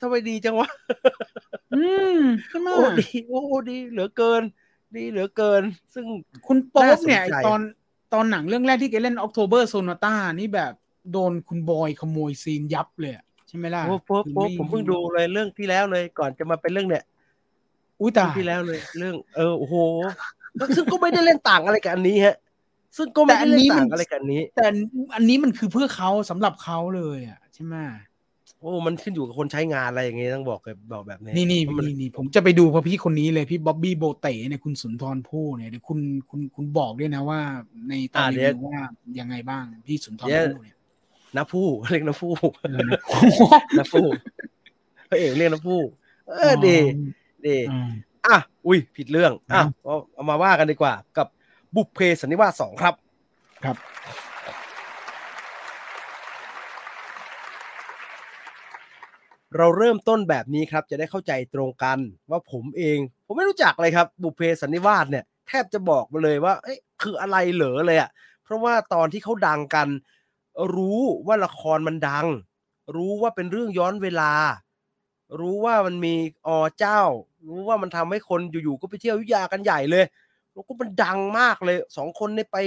[0.00, 0.68] ทำไมดีจังวะ
[1.76, 1.84] อื
[2.16, 2.18] ม
[2.48, 3.40] ใช่ไหมโอ้ดีโอ้
[3.70, 4.42] ดีเหลือเกิน
[4.96, 5.62] ดีเหลือเกิน
[5.94, 6.04] ซึ่ง
[6.46, 7.60] คุณโป๊น่าปสนเนี่ยใจไอ้ตอน
[8.14, 10.72] ตอนหนังเรื่องแรกที่แกเล่น October Sonata นี่แบบ
[11.12, 17.04] โดนคุณบอยขโมยซีนยับเลยอะใช่ไหมล่ะโอ้โป๊ะคือโป๊ะไผมเพิ่งดูเลยเรื่องที่แล้วเลย ก่อนจะมาเป็นเรื่องเนี่ย
[18.00, 19.74] อุ้ยตายที่แล้วเลย เรื่อง เออโอ้โห
[20.76, 22.36] ซึ่งก็ไม่ได้เล่นต่างอะไรกับอันนี้ฮะ
[22.96, 24.66] ซึ่งก็ไม่ได้เล่นต่างอะไรกับอันนี้ แต่
[25.14, 27.76] อันนี้มันคือเพื่อเขาสำหรับเขาเลยอะใช่ไหม
[28.60, 35.98] โอ้มันขึ้นอยู่กับคนใช้งานอะไรอย่างเงี้ยต้องบอกเลยบอกแบบนี้นี่นี่เพราะมันนี่นี่ผมจะไปดูเพราะพี่คนนี้เลยพี่บ๊อบบี้โบเตเนี่ยคุณสุนทรภู่เนี่ยเดี๋ยวคุณ
[36.30, 37.40] คุณคุณบอกด้วยนะว่า
[37.88, 38.80] ในตอนรีวิวว่า
[39.18, 40.76] ยังไงบ้างพี่สุนทรภู่เนี่ย
[41.36, 42.32] น้าผู้เรียกน้าผู้
[42.62, 43.00] เออนะ
[43.78, 44.06] น้าผู้
[45.10, 45.80] พระเอกเรียกน้าผู้
[46.28, 46.76] เออดี
[47.46, 47.90] ดีอืม
[48.26, 51.26] อะอุ้ยผิดเรื่องอะอ้าวเอาเอามาว่ากันดีกว่ากับ
[51.74, 52.94] บุพเพสันนิวาสสองครับ
[53.64, 53.76] ครับ
[59.56, 61.98] เราเริ่มต้นแบบนี้ครับ จะได้เข้าใจตรงกัน
[62.30, 68.10] ว่าผมเอง ผมไม่รู้จักเลยครับ บุพเพสันนิวาสเนี่ยแทบจะบอกมาเลยว่าเอ้ยคืออะไรเหรอเลยอะ
[68.44, 69.88] เพราะว่าตอนที่เขาดังกัน
[70.76, 72.26] รู้ว่าละครมันดัง
[72.96, 74.32] รู้ว่าเป็นเรื่องย้อนเวลา
[75.40, 76.14] รู้ว่ามันมี
[76.46, 76.48] อ
[76.78, 77.00] เจ้า
[77.48, 80.04] รู้ว่ามันทำให้คนอยู่ๆก็ไปเที่ยวอยุธยากันใหญ่เลย
[80.56, 82.58] แล้วก็มันดังมากเลยสองคนเนี่ยไป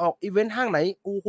[0.00, 1.28] ออกอีเวนต์ห้างไหนโอ้โห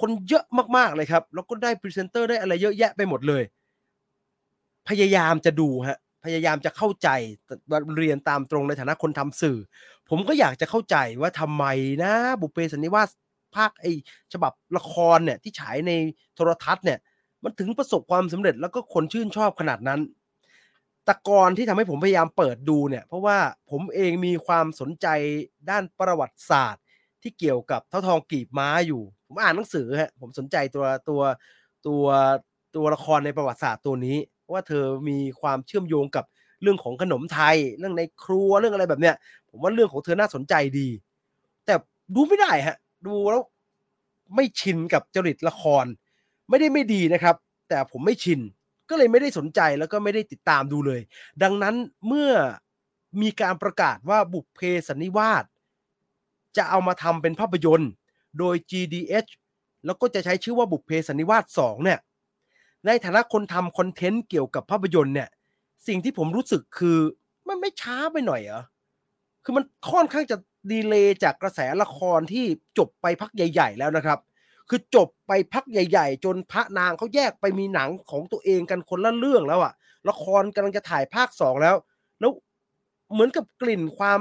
[0.00, 0.44] คนเยอะ
[0.76, 3.42] มากๆเลยครับ แล้วก็ได้พรีเซนเตอร์ได้อะไรเยอะแยะไปหมดเลย
[4.88, 7.08] พยายามจะดูฮะพยายามจะเข้าใจ
[7.96, 9.58] เรียนตามตรงในฐานะคนทำสื่อ
[10.08, 11.64] ผมก็อยากจะเข้าใจว่าทำไม
[12.02, 13.10] นะบุพเพสันนิวาส
[13.56, 13.86] ภาคไอ
[14.32, 15.92] ฉบับละครเนี่ยที่ฉายใน
[16.34, 16.98] โทรทัศน์เนี่ย
[17.42, 20.00] มันถึงประสบความสำเร็จแล้วก็คนชื่นชอบขนาดนั้น
[21.08, 23.38] ต่ก่อนที่ทำให้ผมพยายามเปิดดูเนี่ย เพราะว่า
[23.70, 25.06] ผมเองมีความสนใจ
[25.70, 26.82] ด้านประวัติศาสตร์
[27.22, 31.20] ที่เกี่ยวกับเท่าทองกีบม้าอยู่ ผมอ่านหนังสือฮะผมสนใจตัวตัว
[31.86, 32.04] ตัว
[32.76, 36.24] ตัวละครในประวัติศาสตร์ตัวนี้เพราะว่าเธอมีความเชื่อมโยงกับ
[36.62, 39.14] เรื่องของขนมไทย เรื่องในครัวเรื่องอะไรแบบเนี้ย
[39.50, 40.88] ผมว่าเรื่องของเธอน่าสนใจดี
[41.66, 41.74] แต่
[42.14, 42.76] ดูไม่ได้ฮะ
[43.06, 43.42] ดูแล้ว
[44.34, 45.84] ไม่ชินกับจริตละคร
[46.48, 47.36] ไม่ได้ไม่ดีนะครับ
[47.68, 48.40] แต่ผมไม่ชิน
[48.90, 51.00] ก็เลยไม่ได้สนใจแล้วก็ไม่ได้ติดตามดูเลย
[51.42, 51.74] ดังนั้น
[52.06, 52.32] เมื่อ
[53.22, 55.44] มีการประกาศว่าบุพเพสันนิวาส
[56.56, 57.90] จะเอามาทำเป็นภาพยนตร์
[58.38, 59.30] โดย GDH
[59.86, 61.98] แล้วก็จะใช้ชื่อว่าบุพเพสันนิวาส2เนี่ย
[62.86, 65.28] ในฐานะคนทำคอนเทนต์เกี่ยวกับภาพยนตร์เนี่ย
[65.86, 66.98] สิ่งที่ผมรู้สึกคือ
[67.48, 68.62] มันไม่ช้าไปหน่อยเหรอ
[69.44, 70.36] คือมันค่อนข้างจะ
[70.72, 72.44] ดีเลย์จากกระแสละครที่
[72.78, 74.18] จบไปพักใหญ่ ๆ แล้วนะครับ
[74.68, 79.72] คือจบไปพักใหญ่ ๆ จนพระนางเขาแยกไปมีหนังของตัวเองกันคนละเรื่องแล้วอะ
[80.08, 81.76] ละครกำลังจะถ่ายภาคสองแล้ว
[82.20, 82.32] แล้ว
[83.12, 84.20] เหมือนกับกลิ่นความ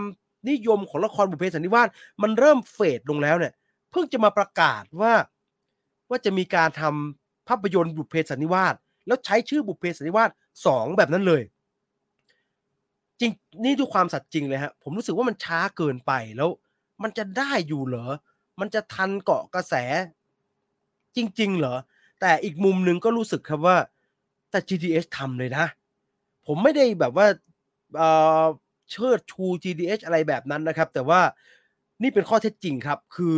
[0.50, 1.88] นิยมของละครบุพเพสันนิวาส
[2.22, 3.54] มันเริ่มเฟดลงแล้วเนี่ย
[3.92, 5.14] เพิ่งจะมาประกาศว่า
[6.10, 8.76] ว่าจะมีการทำภาพยนตร์บุพเพสันนิวาส
[9.08, 10.30] แล้วใช้ชื่อบุพเพสันนิวาส
[10.66, 11.42] สองแบบนั้นเลย
[13.20, 13.32] จริง
[13.64, 16.50] นี่ดูความสัตย์จริงเลยฮะผมรู้สึกว่ามันช้าเกินไปแล้ว
[17.04, 18.10] มันจะได้อยู่เหรอ
[18.60, 19.74] มันจะทันเกาะกระแส
[21.18, 21.76] จริง ๆ เหรอ
[22.22, 23.78] แต่อีกมุมหนึ่งก็รู้สึกครับว่า
[24.50, 25.66] แต่ GDH ทำเลยนะ
[26.46, 27.28] ผมไม่ได้แบบว่า
[28.92, 31.22] เชิดชู GDH อะไรแบบนั้นนะครับ แต่ว่า
[32.02, 33.36] นี่เป็นข้อเท็จจริงครับ คือ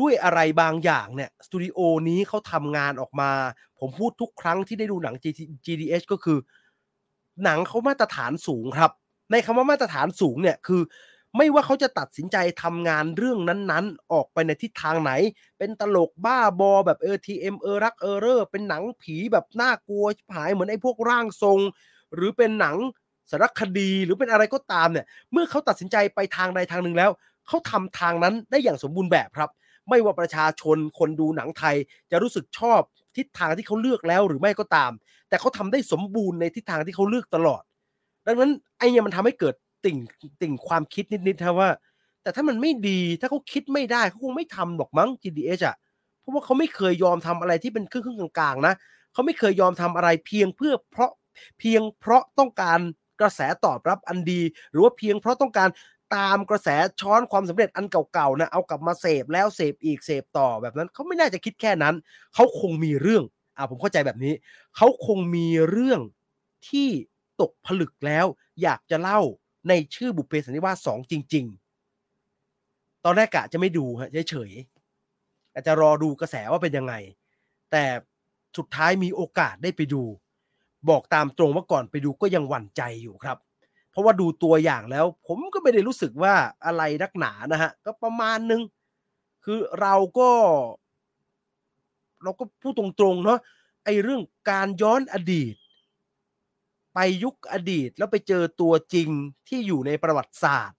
[0.00, 1.78] ด้วยอะไรบางอย่างเนี่ยสตูดิโอ
[2.08, 3.30] นี้เขาทำงานออกมา
[3.78, 5.14] ผมพูดทุกครั้งที่ได้ดูหนัง
[5.66, 6.38] GDH ก็คือ
[7.44, 8.90] หนังเขามาตรฐานสูงครับ
[9.30, 10.82] ในคำว่ามาตรฐานสูงเนี่ยคือ
[11.36, 15.12] ไม่ว่าเขาจะตัดสินใจทำงานเรื่องนั้นๆ ออกไปในทิศทางไหน
[15.58, 20.06] เป็นตลกบ้าบอแบบเออทีเอ็มเออรักเออเรอเป็นหนังผีแบบน่ากลัว
[20.36, 21.58] หายเหมือนไอ้พวกร่างทรง
[22.14, 22.76] หรือเป็นหนัง
[23.30, 27.10] สารคดีหรือเป็นอะไรก็ตามเนี่ย เมื่อเขาตัดสินใจไปทางใดทางหนึ่งแล้ว
[27.46, 29.50] เขาทำทางนั้นได้อย่างสมบูรณ์แบบครับ
[29.88, 31.76] ไม่ว่าประชาชนคนดูหนังไทย
[32.10, 32.80] จะรู้สึกชอบ
[33.16, 34.92] ทิศทางที่เขาเลือกแล้วหรือไม่ก็ตาม
[35.28, 37.62] แต่เขาทำได้สมบูรณ์ในทิศทางที่เขาเลือกตลอด
[38.26, 39.54] ดังนั้นไอ้เนี่ยมันทำให้เกิด
[39.86, 39.98] ติ่ง
[40.42, 41.70] ติ่งความคิดนิดๆครับว่า
[42.22, 45.76] แต่ถ้ามันไม่ดีถ้าเขาคิดไม่ได้เขาคงไม่ทำหรอกมั้ง GDH อะ
[46.20, 48.74] เพราะว่าเขาไม่เคยยอมทำอะไรที่เป็นครึ่งๆกลางๆนะ
[49.12, 51.10] เขาไม่เคยยอมทำอะไรเพียงเพื่อเพราะ
[51.58, 52.80] เพียงเพราะต้องการ
[53.20, 54.40] กระแสตอบรับอันดี
[54.72, 55.68] หรือว่าเพียงเพราะต้องการ
[56.16, 56.68] ตามกระแส
[57.00, 61.94] ช้อนความสำเร็จอันเก่าๆนะเอากลับมาเสพแล้วเสพอีกเสพต่อแบบนั้นเขาไม่น่าจะคิดแค่นั้น
[62.34, 63.24] เขาคงมีเรื่อง
[63.56, 64.34] อ่าผมเข้าใจแบบนี้
[64.76, 66.00] เขาคงมีเรื่อง
[66.68, 66.88] ที่
[67.40, 68.26] ตกผลึกแล้ว
[68.62, 69.20] อยากจะเล่า
[69.68, 71.44] ในชื่อบุพเพสันนิวาสสองจริง
[72.24, 76.94] ๆ ตอนแรกกะจะไม่ดูฮะเฉยๆอาจจะรอดูกระแสว่าเป็นยังไง
[77.70, 77.84] แต่
[78.56, 80.02] สุดท้ายมีโอกาสได้ไปดู
[80.88, 83.38] บอกตามตรงว่าก่อนไปดูก็ยังหวั่นใจอยู่ครับ
[83.90, 88.62] เพราะว่าดูตัวอย่างแล้ว ผมก็ไม่ได้รู้สึกว่าอะไรนักหนานะฮะก็ประมาณนึง
[89.44, 90.30] คือเราก็
[92.22, 93.38] เราก็พูดตรงๆเนาะ
[93.84, 95.54] ไอ้เรื่องการย้อนอดีต
[96.98, 99.08] ไปยุคอดีตแล้วไปเจอตัวจริง
[99.48, 100.78] ที่อยู่ในประวัติศาสตร์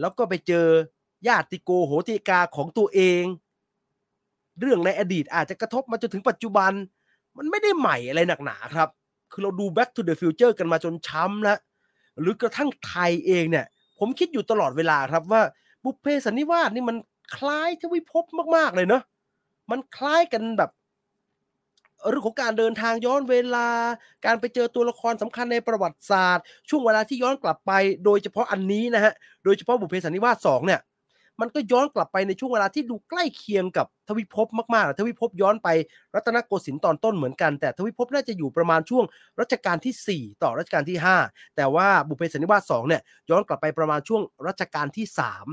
[0.00, 0.66] แล้วก็ไปเจอ
[1.28, 3.24] ญาติโกโหติกาของตัวเอง
[4.60, 6.72] เรื่องในอดีตอาจจะกระทบมาจนถึงปัจจุบัน
[7.36, 8.88] มันไม่ได้ใหม่อะไรหนักหนาครับ
[9.32, 11.58] คือเราดู Back to the Future กันมาจนช้ำแล้ว
[12.20, 13.66] หรือกระทั่งไทยเองเนี่ย
[13.98, 15.42] ผมคิดอยู่ตลอดเวลาครับว่า
[15.84, 16.96] บุพเพสันนิวาสนี่มัน
[17.36, 18.24] คล้ายทวิภพ
[18.56, 19.02] มาก ๆ เลยเนาะ
[19.70, 20.70] มันคล้ายกันแบบ
[22.10, 23.68] เรื่องของการเดินทางย้อนเวลา
[24.26, 27.72] การไปเจอตัวละครสำคัญในประวัติศาสตร์ ช่วงเวลาที่ย้อนกลับไป
[28.04, 29.12] โดยเฉพาะอันนี้นะฮะ
[29.44, 30.80] โดยเฉพาะบุพเพสันนิวาสสองเนี่ย
[31.40, 35.68] มันก็ย้อนกลับไปในช่วงเวลาที่ดูใกล้เคียงกับทวิภพมากๆ ทวิภพย้อนไป
[36.14, 39.04] รัตนโกสินทร์ตอนต้นเหมือนกัน แต่ทวิภพน่าจะอยู่ประมาณช่วง
[39.40, 40.98] รัชกาลที่ 4 ต่อรัชกาลที่
[41.28, 45.44] 5 แต่ว่าบุพเพสันนิวาส2เนี่ยย้อนกลับไปประมาณช่วงรัชกาลที่ 3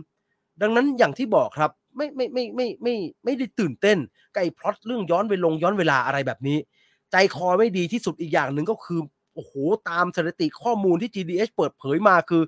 [0.61, 3.97] ดังนั้นอย่างที่บอกครับ ไม่ไม่ไม่ไม่ไม่ไม่ได้ตื่นเต้น
[4.33, 6.57] กับไอ้พล็อตเรื่องย้อนเวลงย้อนเวลาอะไรแบบนี้
[7.11, 8.99] ใจคอไม่ดีที่สุดอีกอย่างหนึ่งก็คือ
[9.33, 9.53] โอ้โห
[9.89, 12.43] ตามสถิติข้อมูลที่ GDH เปิดเผยมาคือ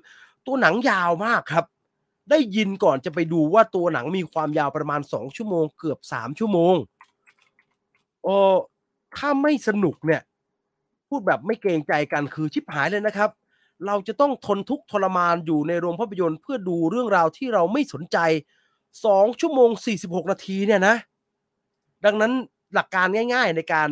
[0.46, 1.64] ตัวหนังยาวมากครับ
[2.30, 6.74] ได้ยินก่อนจะไปดูว่าตัวหนังมีความยาวประมาณ 2 ชั่วโมงเกือบ 3 ชั่วโมง
[8.22, 8.36] โอ้
[9.16, 10.22] ถ้าไม่สนุกเนี่ย
[11.08, 13.30] พูดแบบไม่เกรงใจกันคือชิบหายเลยนะครับ
[13.86, 18.18] เราจะต้องทนทุกข์ทรมานอยู่ในโรงภาพยนตร์เพื่อดูเรื่องราวที่เราไม่สนใจ
[19.04, 20.96] สองชั่วโมงสี่สิบหกนาทีเนี่ยนะ
[22.04, 22.32] ดังนั้น
[22.74, 23.88] หลักการง่าย ๆ ในการ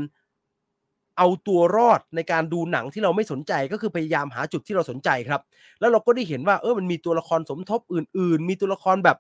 [1.19, 5.41] เอาตัวรอดในการดูหนังที่เราไม่สนใจก็คือพยายามหาจุดที่เราสนใจครับ
[5.81, 9.17] แล้วเราก็ได้เห็นว่าเออมันมีตัวละครสมทบอื่น ๆ มีตัวละครแบบ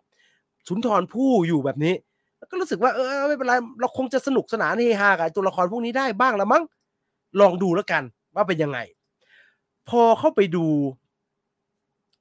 [0.68, 1.95] สุนทรผู้อยู่แบบนี้
[2.39, 6.64] แล้วก็รู้สึกว่าเออไม่เป็นไรเราคงจะสนุกสนานเฮฮากับตัวละครพวกนี้ได้บ้างละมั้ง
[7.41, 8.03] ลองดูแล้วกัน
[8.35, 8.78] ว่าเป็นยังไง
[9.89, 10.66] พอเข้าไปดู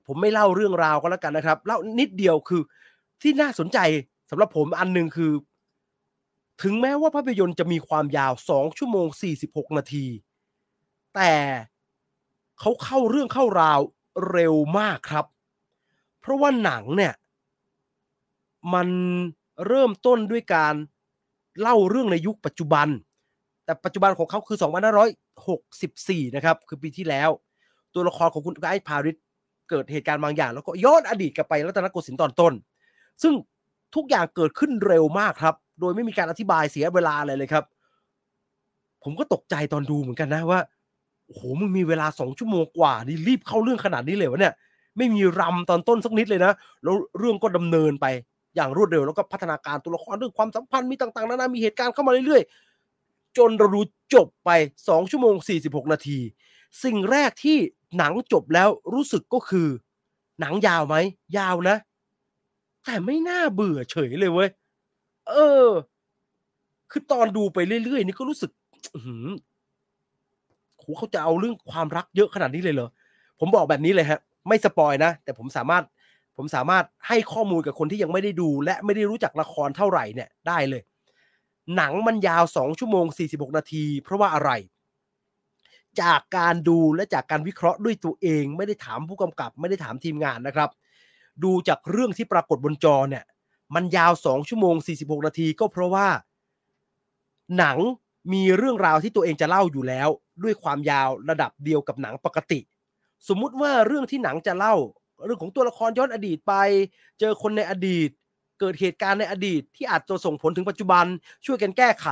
[0.07, 2.61] ผมไม่เล่าเรื่องราวก็แล้วกันนะครับเล่านิดเดียวคือ
[3.21, 3.79] ที่น่าสนใจ
[4.29, 5.31] สำหรับผมอันหนึ่งคือ
[6.63, 9.07] ถึงแม้ว่าภาพยนตร์จะมีความยาว 2 ชั่วโมง
[9.41, 10.05] 46 นาที
[11.15, 11.33] แต่
[12.59, 13.79] เขาเข้าเรื่องเข้าราว
[14.31, 15.25] เร็วมากครับ
[16.19, 17.13] เพราะว่าหนังเนี่ย
[18.73, 18.87] มัน
[19.67, 20.73] เริ่มต้นด้วยการ
[21.61, 22.87] เล่าเรื่องในยุคปัจจุบัน
[23.65, 24.57] แต่ปัจจุบันของเขาคือ
[25.45, 27.29] 2564 นะครับ คือปีที่แล้ว
[27.93, 29.15] ตัวละครของคุณไอ้พาริส
[29.69, 32.53] เกิดเหตุการณ์บางอย่าง แล้วก็ย้อนอดีตกลับไปรัตนโกสินทร์ตอนต้น
[33.21, 33.33] ซึ่ง
[33.95, 37.63] ทุกอย่างเกิดขึ้นเร็วมากครับ โดยไม่มีการอธิบายเสียเวลาอะไรเลยครับ
[39.03, 40.59] ผมก็ตกใจตอนดูเหมือนกันนะว่า
[41.25, 44.53] โอ้โหมึงมีเวลาสองชั่วโมงกว่านี่รีบเข้าเรื่องขนาดนี้เลยวะเนี่ย
[44.97, 46.53] ไม่มีรำตอนต้นสักนิดเลยนะ
[46.83, 48.05] แล้วเรื่องก็ดำเนินไป
[48.55, 53.81] อย่างรวดเร็วแล้วก็พัฒนาการตัวละครเรื่องความสัมพันธ์มีต่างๆนานามีเหตุการณ์เข้ามาเรื่อยๆ จนเราดู
[54.13, 54.49] จบไป
[54.87, 56.19] สองชั่วโมงสี่สิบหกนาที
[56.83, 57.57] สิ่งแรกที่
[57.97, 59.67] หนังจบแล้วรู้สึกก็คือ
[60.39, 60.95] หนังยาวไหม
[61.37, 61.77] ยาวนะ
[62.83, 64.49] แต่ไม่น่าเบื่อเฉยเลยเว้ย
[65.27, 65.33] เอ
[65.65, 65.69] อ
[66.91, 68.51] คือตอนดูไปเรื่อยๆ นี่ก็รู้สึก
[69.05, 69.29] หืม
[70.77, 72.89] โหเขาจะเอาเรื่องความรักเยอะขนาดนี้เลยเหรอ
[73.39, 75.83] ผมบอกแบบนี้เลยฮะ ไม่สปอยนะ แต่ผมสามารถ
[76.37, 80.81] ผมสามารถให้ข้อมูลกับคนที่ยังไม่ได้ดู และไม่ได้รู้จักละครเท่าไหร่เนี่ยได้เลย
[81.75, 84.51] หนังมันยาวสองชั่วโมงสี่สิบกนาที เพราะว่าอะไร
[86.01, 90.69] จากการดูและจากการวิเคราะห์ด้วยตัวเอง ไม่ได้ถามผู้กำกับ ไม่ได้ถามทีมงานนะครับ
[91.43, 93.23] ดูจากเรื่องที่ปรากฏบนจอเนี่ย
[93.75, 96.07] มันยาว2ชั่วโมง 46 นาทีก็เพราะว่า
[97.57, 97.77] หนัง
[98.33, 100.09] มีเรื่องราวที่ตัวเองจะเล่าอยู่แล้ว
[100.43, 102.59] ด้วยความยาวระดับเดียวกับหนังปกติ
[103.27, 104.75] สมมุติว่าเรื่องที่หนังจะเล่า
[105.25, 106.53] เรื่องของตัวละครย้อนอดีตไป
[107.19, 108.09] เจอคนในอดีต
[108.59, 111.05] เกิดเหตุการณ์ในอดีต ที่อาจจะส่งผลถึงปัจจุบัน
[111.45, 112.07] ช่วยกันแก้ไข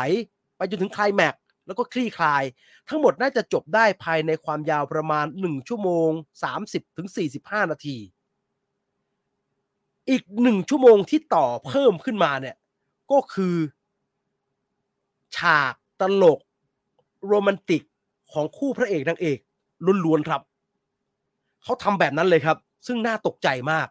[0.58, 1.36] ไปจนถึงคลายแม็ก
[1.68, 2.44] แล้วก็คลี่คลาย
[2.90, 6.10] ทั้งหมดน่าจะจบได้ภายในความยาวประมาณ 1 ชั่วโมง
[6.92, 7.98] 30-45 นาที
[10.10, 12.56] อีกหนึ่งชั่วโมงที่ต่อเพิ่มขึ้นมาเนี่ย
[13.12, 13.56] ก็คือ
[15.38, 16.40] ฉากตลก
[17.28, 17.82] โรแมนติก
[18.32, 19.38] ของคู่พระเอกนางเอก
[20.06, 20.42] ล้วนๆครับ
[21.64, 23.88] เขาทำแบบนั้นเลยครับ ซึ่งน่าตกใจมาก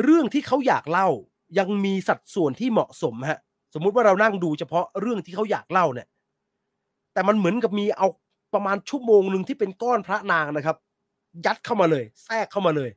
[0.00, 1.08] เรื่องที่เขาอยากเล่า
[1.58, 3.38] ยังมีสัดส่วนที่เหมาะสมฮะ
[3.74, 6.08] สมมุติว่าเรานั่งดูเฉพาะเรื่องที่เขาอยากเล่าเนี่ย
[7.12, 8.08] แต่มันเหมือนกับมีเอา
[8.54, 10.76] ประมาณชั่วโมงหนึ่งที่เป็นก้อนพระนางนะครับ
[11.46, 12.90] ยัดเข้ามาเลย แทรกเข้ามาเลย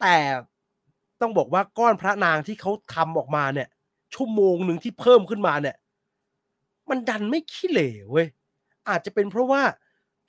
[0.00, 0.16] แต่
[1.20, 3.68] ต้องบอกว่าก้อนพระนางที่เขาทำออกมาเนี่ย
[4.14, 5.76] ชั่วโมงหนึ่งที่เพิ่มขึ้นมาเนี่ย
[6.90, 8.26] มันดันไม่ขี้เหร่เว้ย
[8.88, 9.62] อาจจะเป็นเพราะว่า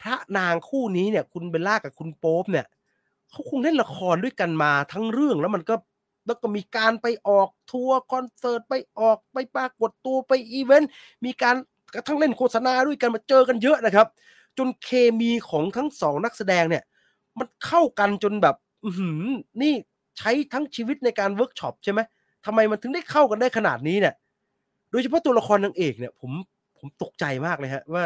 [0.02, 2.66] พระนางคู่นี้เนี่ย คุณเบลล่ากับคุณโป๊ปเนี่ย
[3.30, 5.76] เขาคงเล่นละครด้วยกันมาทั้งเรื่องแล้วมันก็
[6.26, 10.90] แล้วก็มีการไปออกทัวร์คอนเสิร์ตไปออกไปปรากฏตัวไปอีเวนต์
[11.26, 11.56] มีการ
[11.94, 14.08] กระทั่งเล่นโฆษณาด้วยกันมาเจอกันเยอะนะครับ
[14.58, 14.90] จนเค
[15.20, 16.84] มีของทั้งสองนักแสดงเนี่ย
[17.40, 18.90] มันเข้ากันจนแบบ อื
[19.62, 19.74] นี่
[20.18, 22.00] ใช้ทั้งชีวิตในการเวิร์กช็อปใช่ไหม
[22.46, 24.14] ทำไมมันถึงได้เข้ากันได้ขนาดนี้เนี่ย
[24.92, 26.32] โดยเฉพาะตัวละครนางเอกเนี่ย ผม
[26.78, 28.04] ผมตกใจมากเลยฮะว่า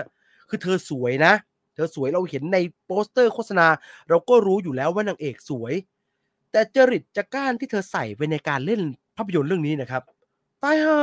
[0.50, 1.34] คือเธอสวยนะ
[1.76, 3.68] เธอสวยเราเห็นในโปสเตอร์โฆษณา
[4.10, 5.74] เราก็รู้อยู่แล้วว่านางเอกสวย
[6.52, 8.82] แต่จริตจักร้านที่เธอใส่ไปในการเล่น
[9.16, 10.04] ภาพยนตร์เรื่องนี้นะครับ
[10.64, 11.00] ตายห่า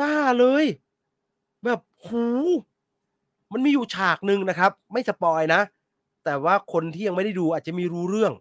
[0.00, 0.64] ตาเลย
[1.64, 2.24] แบบหู
[3.52, 5.60] มันมีอยู่ฉากหนึ่งนะครับ ไม่สปอยนะ
[6.24, 8.32] แต่ว่าคนที่ยังไม่ได้ดูอาจจะมีรู้เรื่อง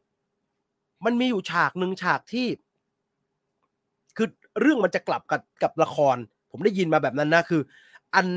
[1.06, 2.48] มันมีอยู่ฉากหนึ่งฉากที่
[4.18, 4.28] คือ
[4.62, 6.18] เรื่องมันจะกลับกับกับละคร
[6.52, 7.62] ผมได้ยินมาแบบนั้นนะคือ
[8.16, 8.28] อัน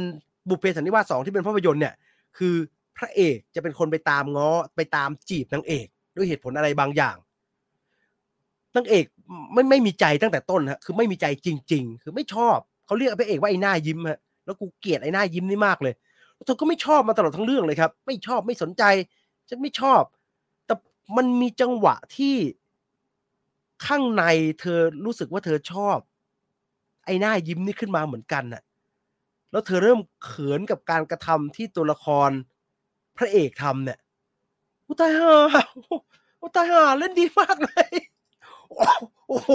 [0.48, 1.94] บุพเพสันนิวาสสองที่เป็นภาพยนตร์เนี่ย
[2.38, 2.54] คือ
[2.96, 5.86] พระเอกจะเป็นคนไปตามง้อไปตามจีบนางเอก
[6.16, 7.16] ด้วยเหตุผลอะไรบางอย่าง
[8.76, 9.04] นางเอก
[9.52, 15.94] ไม่ไม่มีใจตั้งแต่ต้นฮะคือไม่มีใจจริง ๆ คือไม่ชอบเขาเรียกพระเอกว่าไอ้หน้ายิ้มฮะแล้วกูเกลียดไอ้หน้ายิ้มนี่มากเลย
[16.46, 18.82] เธอก็ไม่ชอบมาตลอดทั้งเรื่องเลยครับ ไม่ชอบไม่สนใจ
[19.48, 20.02] ฉันไม่ชอบ
[21.16, 22.36] มันมีจังหวะที่
[23.86, 24.24] ข้างใน
[24.61, 25.98] เธอรู้สึกว่าเธอชอบ
[27.04, 28.62] ไอ้หน้ายิ้มนี่ขึ้นมาเหมือนกันน่ะ
[29.50, 32.30] แล้วเธอเริ่มเขินกับการกระทำที่ตัวละคร
[33.16, 33.98] พระเอกทำเนี่ย
[34.88, 35.34] อุตายห่า
[36.42, 37.90] อุตายห่าเล่นดีมากเลย
[39.28, 39.50] โอ้โห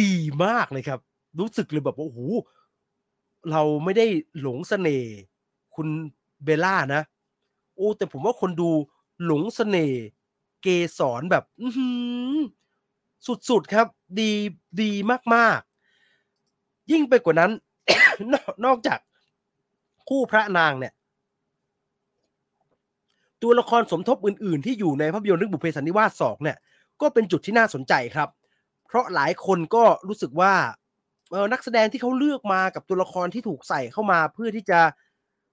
[0.00, 0.14] ดี
[0.44, 1.00] มากเลยครับ
[1.38, 2.20] รู้สึกเลยแบบว่าโอ้โห
[3.50, 4.06] เราไม่ได้
[4.40, 5.12] หลงเสน่ห์
[5.74, 5.88] คุณ
[6.44, 7.02] เบลล่านะ
[7.76, 8.70] โอ้แต่ผมว่าคนดู
[9.24, 10.02] หลงเสน่ห์
[10.62, 10.68] เก
[10.98, 11.44] สรแบบ
[13.48, 13.86] สุดๆครับ
[14.18, 14.30] ดี
[14.80, 14.90] ดี
[15.34, 17.50] มากๆ ยิ่งไปกว่านั้น
[18.64, 18.98] นอกจาก
[20.08, 20.92] คู่พระนางเนี่ย
[23.42, 26.56] ตัวละครสมทบอื่นๆ ที่อยู่ในภาพยนตร์เรื่องบุพเพสันนิวาสสองเนี่ย
[27.00, 28.28] ก็เป็นจุดที่น่าสนใจครับ
[28.86, 30.52] เพราะหลายคนก็รู้สึกว่า
[31.52, 34.80] นักแสดงที่เขาเลือกมากับตัวละครที่ถูกใส่เข้ามาเพื่อที่จะ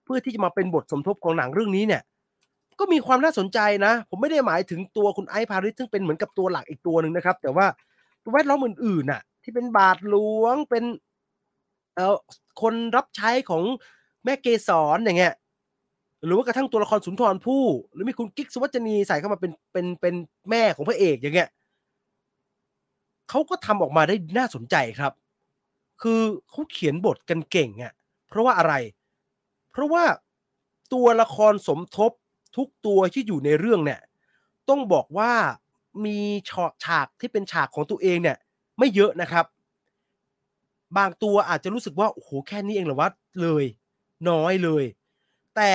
[0.05, 2.01] เพื่อที่จะมาเป็นบทสมทบของหนังเรื่องนี้เนี่ย
[2.79, 7.65] ก็มีความน่าสนใจนะ ผมไม่ได้หมายถึงตัวคุณไอซ์พาริสซึ่งเป็นเหมือนกับตัวหลักอีกตัวหนึ่งนะครับ แต่ว่า
[8.33, 10.83] แวดล้อมอื่นๆน่ะ ที่เป็นบาทหลวงเป็น
[11.95, 12.15] เอ่อ
[12.61, 13.63] คนรับใช้ของ
[14.23, 15.33] แม่เกสรอย่างเงี้ย
[16.25, 17.63] หรือว่ากระทั่งตัวละครสุนทรภู่
[17.93, 20.15] หรือมีคุณกิ๊กสุวัจนีใส่เข้ามาเป็นเป็นเป็น
[20.49, 21.49] แม่ของพระเอกอย่างเงี้ย
[23.29, 25.13] เขาก็ทำออกมาได้น่าสนใจครับ
[26.01, 27.93] คือเขาเขียนบทกันเก่งอะ
[28.27, 28.73] เพราะว่าอะไร
[29.71, 30.03] เพราะว่า
[30.93, 32.11] ตัวละครสมทบ
[32.57, 34.01] ทุกตัวที่อยู่ในเรื่องเนี่ย
[34.69, 35.31] ต้องบอกว่า
[36.05, 36.19] มี
[36.85, 38.37] ฉากที่เป็นฉากของตัวเองเนี่ย
[38.79, 39.45] ไม่เยอะนะครับ
[40.97, 43.09] บางตัวอาจจะรู้สึกว่าโอ้โหแค่นี้เองเหรอวะ
[43.41, 43.65] เลย
[44.29, 44.83] น้อยเลย
[45.55, 45.73] แต่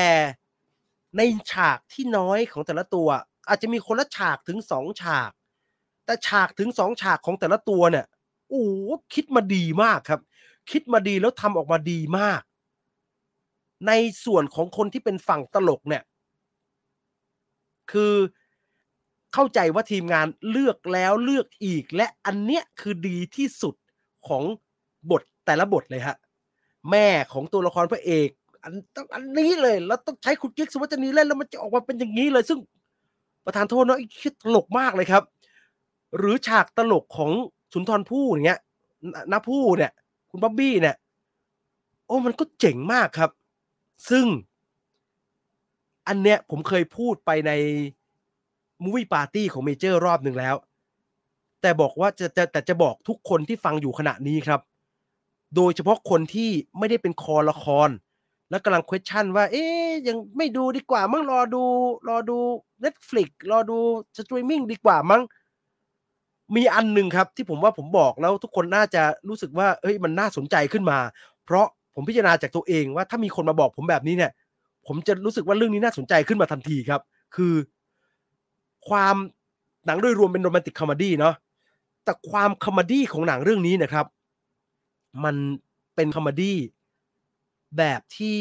[1.16, 1.20] ใน
[1.53, 3.09] ฉากที่น้อยของแต่ละตัว
[3.49, 5.30] อาจจะมีคนละฉากถึงสองฉาก
[6.05, 8.07] แต่ฉากถึงสองฉากของแต่ละตัวเนี่ย
[8.49, 8.64] โอ้
[9.14, 10.20] คิดมาดีมากครับ
[10.70, 12.41] คิดมาดีแล้วทำออกมาดีมาก
[13.87, 13.93] ใน
[14.24, 16.03] ส่วนของคนที่เป็นฝั่งตลกเนี่ย
[17.93, 18.14] คือ
[19.34, 23.74] เข้าใจว่าทีมงานเลือกแล้วเลือกอีก และอันเนี้ยคือดีที่สุด
[24.28, 24.43] ของ
[25.11, 26.16] บทแต่ละบทเลยฮะ
[26.90, 28.28] แม่ของตัวละครพระเอก
[28.62, 32.59] อันต้องอันนี้เลยแล้วต้องใช้คุณกิ๊กสุวัจนีเล่นแล้วมันจะออกมาเป็นอย่างนี้เลย ซึ่ง
[33.45, 35.22] ประธานโทษเนาะคิดตลกมากเลยครับ
[36.18, 37.30] หรือฉากตลกของ
[37.72, 38.61] สุนทรภู่อย่างเงี้ย
[39.32, 39.93] น้าภู่เนี่ย
[40.30, 40.97] คุณบ๊อบบี้เนี่ย
[42.07, 43.30] โอ้มันก็เจ๋งมากครับ
[44.11, 44.26] ซึ่ง
[46.09, 47.53] อันเนี้ยผมเคยพูดไปใน
[48.82, 50.57] Movie Party ของเมเจอร์รอบหนึ่งแล้ว
[51.61, 54.61] แต่บอกว่าจะจะแต่จะบอกทุกคนที่ฟังอยู่ขณะนี้ครับ
[55.57, 57.88] โดยเฉพาะคนที่ไม่ได้เป็นคอละคร
[58.50, 61.64] แล้วกำลัง question ว่า เอ๊ยยังไม่ดูดีกว่ามั้งรอดู
[62.09, 62.38] รอดู
[62.84, 63.78] Netflix รอดู
[64.18, 65.22] สตรีมมิ่งดีกว่ามั้ง
[66.57, 70.98] มีอันหนึ่งครับที่ผมว่าผมบอกแล้วทุกคนน่าจะรู้สึกว่าเฮ้ยมันน่าสนใจขึ้นมา
[71.44, 74.32] เพราะผมพิจารณาจากตัวเองว่าถ้ามีคนมาบอกผมแบบนี้เนี่ย
[74.87, 77.01] ผมจะรู้สึกว่าเรื่องนี้น่าสนใจขึ้นมาทันทีครับ
[77.37, 77.55] คือ
[78.89, 79.16] ความ
[79.87, 81.35] หนังโดยรวมเป็น romantic comedy เนาะ
[82.05, 84.07] แต่ความ comedy ของหนังเรื่องนี้นะครับ
[85.24, 85.37] มัน
[85.95, 86.59] เป็น comedy
[87.78, 88.41] แบบที่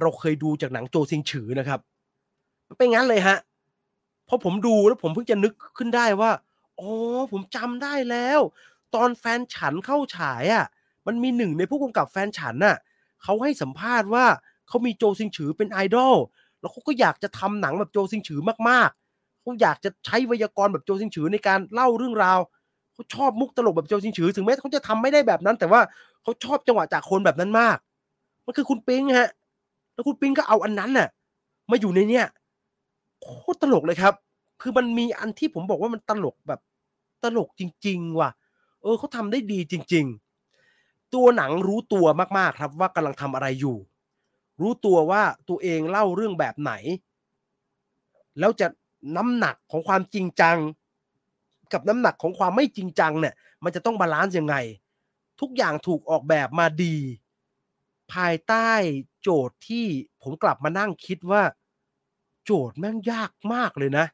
[0.00, 1.80] เราเคยดูจากหนังโจซิงฉือนะครับ
[2.68, 3.36] มันเป็นงั้นเลยฮะ
[4.28, 6.30] พอผมดูแล้วผมเพิ่งจะนึกขึ้นได้ว่า
[6.80, 6.90] อ๋อ
[7.32, 8.40] ผมจำได้แล้ว
[8.94, 10.64] ตอนแฟนฉันเข้าฉายอะ
[11.06, 12.76] มันมีหนึ่งในผู้กำกับแฟนฉันน่ะ
[13.22, 14.26] เขาให้สัมภาษณ์ว่า
[14.68, 16.14] เขามีโจซิงฉือเป็นไอดอล
[16.60, 22.38] แล้วเขาก็อยากจะทำหนังแบบโจซิงฉือมากๆเขาอยากจะใช้ไวยากรณ์แบบโจซิงฉือในการเล่าเรื่องราว
[22.94, 25.80] เขาชอบมุกตลกแบบโจซิงฉือถึงแม้เขาจะทำไม่ได้แบบนั้น แต่ว่า
[26.22, 27.76] เขาชอบจังหวะจากคนแบบนั้นมาก
[28.46, 29.28] มันคือคุณปิงฮะ
[29.94, 31.08] แล้วคุณปิงก็เอาอันนั้นน่ะ
[31.70, 32.26] มาอยู่ในเนี้ย
[33.22, 34.14] โคตรตลกเลยครับ
[34.60, 36.60] คือมันมีอันที่ผมบอกว่ามันตลกแบบ
[37.24, 38.30] ตลกจริง ๆ ว่ะ
[38.82, 40.04] เออเขาทำได้ดีจริง
[40.60, 42.06] ๆ ตัวหนังรู้ตัว
[42.38, 43.76] มากๆครับว่ากำลังทำอะไรอยู่
[44.60, 46.72] รู้ตัวว่าตัวเองเล่าเรื่องแบบไหน
[48.38, 48.66] แล้วจะ
[49.16, 50.58] น้ำหนักของความจริงจัง
[51.72, 53.34] กับน้ำหนักของความไม่จริงจังเนี่ย
[53.64, 54.56] มันจะต้อง balance ยังไง
[55.40, 56.96] ทุกอย่างถูกออกแบบมาดี
[58.12, 58.70] ภายใต้
[59.22, 59.86] โจทย์ที่
[60.22, 61.42] ผมกลับมานั่งคิดว่า
[62.44, 64.06] โจทย์แม่งยากมากเลยนะ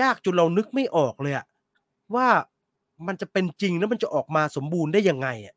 [0.00, 1.46] ยากจนเรานึกไม่ออกเลยอะ
[2.14, 2.28] ว่า
[3.06, 5.54] มันจะเป็นจริงแล้วมันจะออกมาสมบูรณ์ได้ยังไงอะ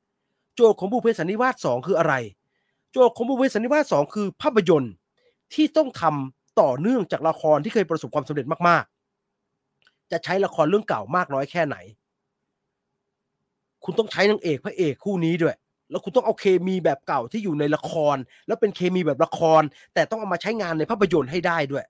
[0.56, 2.14] โจทย์ของบุพเพสันนิวาสสองคืออะไร
[2.92, 4.94] โจทย์ของบุพเพสันนิวาสสองคือภาพยนตร์
[5.54, 6.04] ที่ต้องท
[6.62, 11.76] ต่อเนื่องจากละครที่เคยประสบความสำเร็จมากๆ จะใช้ละครเรื่องเก่ามากน้อยแค่ไหน
[13.84, 15.56] คุณต้องใช้นางเอกพระเอกคู่นี้ด้วย
[15.90, 18.18] แล้วคุณต้องเอาเคมีแบบเก่าที่อยู่ในละคร
[18.48, 19.62] แล้วเป็นเคมีแบบละคร
[19.94, 21.86] แต่ต้องเอามาใช้งานในภาพยนตร์ให้ได้ด้วย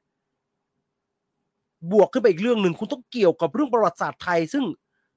[1.91, 4.63] บวกขึ้นไปอีกเรื่องหนึ่งคุณต้องเกี่ยวกับเรื่องประวัติศาสตร์ไทย ซึ่ง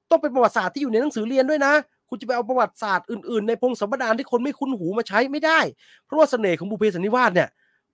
[0.09, 1.73] ต้องเป็นประวัติศาสตร์ที่อยู่ในหนังสือเรียนด้วยนะ
[2.11, 5.59] คุณจะไปเอาประวัติศาสตร์อื่นๆ ในพงศาวดารที่คนไม่คุ้นหูมาใช้ไม่ได้
[6.05, 7.49] เพราะว่าเสน่ห์ของบุพเพสันนิวาสเนี่ย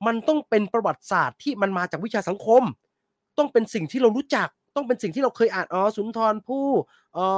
[0.05, 2.63] มันต้องเป็นประวัติศาสตร์ที่มันมาจากวิชาสังคม
[3.38, 6.68] ต้องเป็นสิ่งที่เรารู้จัก ต้องเป็นสิ่งที่เราเคยอ่าน อ๋อ สุนทรภู่
[7.18, 7.30] อ๋อ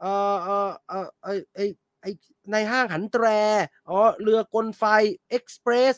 [0.00, 1.60] เออเออเออไอไอ
[2.00, 2.06] ไอ
[2.52, 3.24] ในห้างหันแตร
[3.88, 4.84] อ๋อ เรือกลไฟ
[5.30, 5.94] Express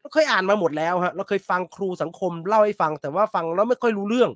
[0.00, 4.30] เราเคยอ่านมาหมดแล้วฮะ เราเคยฟังครูสังคมเล่าให้ฟัง แต่ว่าฟังแล้วไม่ค่อยรู้เรื่อง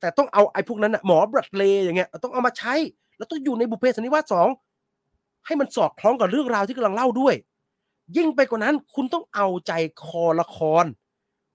[0.00, 2.74] แต่ต้องเอาไอ้พวกนั้นนะหมอบรัดเลอย่างเงี้ย ต้องเอามาใช้
[3.16, 4.48] แล้วต้องอยู่ในบุพเพสันนิวาสสอง
[5.46, 7.34] ให้มันสอดคล้องกับเรื่องราวที่กำลังเล่าด้วย
[8.16, 9.72] ยิ่งไปกว่านั้นคุณต้องเอาใจ
[10.04, 10.84] คอละคร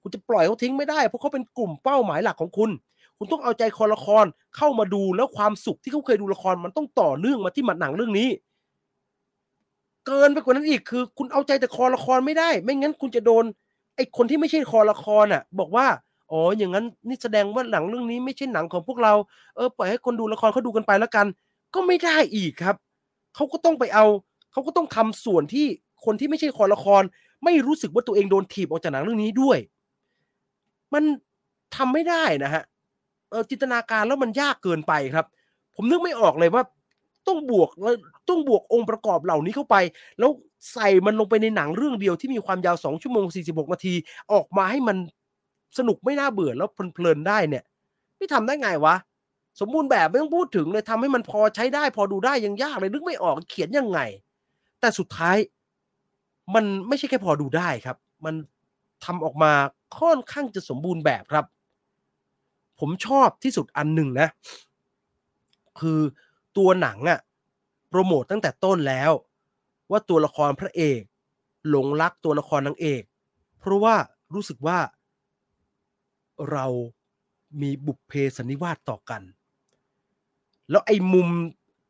[0.02, 2.70] คุณจะปล่อยเขาทิ้งไม่ได้เพราะเขาเป็นกลุ่มเป้าหมายหลักของคุณ
[3.18, 4.26] คุณต้องเอาใจคอละคร
[4.58, 8.30] เข้ามาดูแล้วความสุขที่เขาเคยดูละครมันต้องต่อเนื่องมาที่มันหนังเรื่องนี้
[10.06, 13.44] เกินไปกว่านั้นอีกคือ คุณเอาใจแต่คอละครไม่ได้ ไม่งั้นคุณจะโดน
[13.96, 15.88] ไอ้คนที่ไม่ใช่คอละครอะ บอกว่า
[16.32, 19.14] อ๋ออย่างนั้นนี่แสดงว่าหนังเรื่องนี้ไม่ใช่หนังของพวกเรา
[19.56, 21.26] เออปล่อยให้คนดูละครเขาดูกันไปแล้วกัน
[21.78, 22.76] ก็ไม่ได้อีกครับ
[23.36, 24.06] เขาก็ต้องไปเอา
[24.52, 25.66] เขาก็ต้องทำส่วนที่
[26.06, 27.04] คนที่ไม่ใช่คอละคร
[27.44, 29.58] ไม่รู้สึกว่าตัวเองโดนถีบออกจากหนังเรื่องนี้ด้วย
[30.94, 31.04] มัน
[31.76, 32.64] ทำไม่ได้นะฮะ
[33.30, 35.26] เออจินตนาการแล้วมันยากเกินไปครับ
[35.76, 36.64] ผมนึกไม่ออกเลยว่า
[37.28, 37.96] ต้องบวกแล้ว
[38.30, 39.76] ต้องบวกองค์ประกอบเหล่านี้เข้าไป
[40.20, 40.32] แล้ว
[40.74, 43.94] ใส่มันลงไปในหนังเรื่องเดียวที่มีความยาวสองชั่วโมงสี่สิบหกนาที
[44.34, 44.98] ออกมาให้มัน
[45.78, 47.64] สนุกไม่น่าเบื่อแล้วเพลินๆได้เนี่ย
[48.18, 48.96] ไม่ทำได้ไงวะ
[49.60, 54.00] สมบูรณ์แบบไม่ต้องพูดถึงเลยทำให้มันพอใช้ได้ พอดูได้ยังยากเลยนึกไม่ออกเขียนยังไง
[54.80, 55.38] แต่สุดท้าย
[56.56, 58.36] มันไม่ใช่แค่พอดูได้ครับ มัน
[59.06, 59.52] ทำออกมา
[60.00, 61.46] ค่อนข้างจะสมบูรณ์แบบครับ
[62.80, 64.28] ผมชอบที่สุดอันหนึ่งนะ
[65.80, 66.00] คือ
[66.58, 67.20] ตัวหนังอะ
[67.90, 69.12] โปรโมทตั้งแต่ต้นแล้ว
[69.92, 71.02] ว่าตัวละครพระเอก
[71.70, 73.04] หลงรักตัวละครนางเอก
[73.60, 73.96] เพราะว่า
[74.34, 74.80] รู้สึกว่า
[76.52, 76.66] เรา
[77.62, 79.22] มีบุพเพสันนิวาสต่อกัน
[80.70, 81.28] แล้วไอ้มุม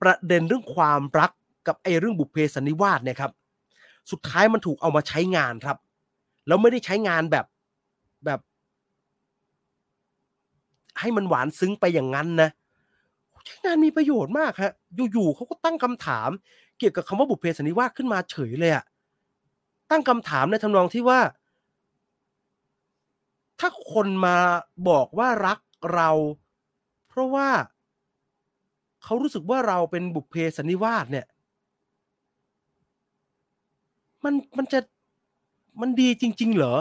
[0.02, 1.32] ประเด็นเรื่องความรัก
[1.68, 3.32] กับไอ้เรื่องบุพเพสันนิวาสเนี่ยครับ
[4.12, 5.78] สุดท้ายมันถูกเอามาใช้งานครับ
[6.48, 7.46] แล้วไม่ได้ใช้งานแบบ
[8.26, 8.40] แบบ
[11.00, 12.50] ให้มันหวานซึ้งไปอย่างนั้นนะ
[13.46, 14.74] ใช้งานมีประโยชน์มากฮะ
[15.14, 16.30] อยู่ๆเขาก็ตั้งคำถาม
[16.80, 18.84] เกี่ยวกับคำว่าบุพเพสันนิวาสขึ้นมาเฉยเลยอะ
[19.92, 21.20] ตั้งคำถามในทำนองที่ว่า
[23.60, 24.38] ถ้าคนมา
[24.90, 25.60] บอกว่ารัก
[25.94, 26.10] เรา
[27.08, 27.48] เพราะว่า
[29.08, 31.26] เขารู้สึกว่าเราเป็นบุพเพสันนิวาสเนี่ย
[34.24, 34.80] มันมันจะ
[35.82, 36.76] มันดีจริง ๆ เหรอ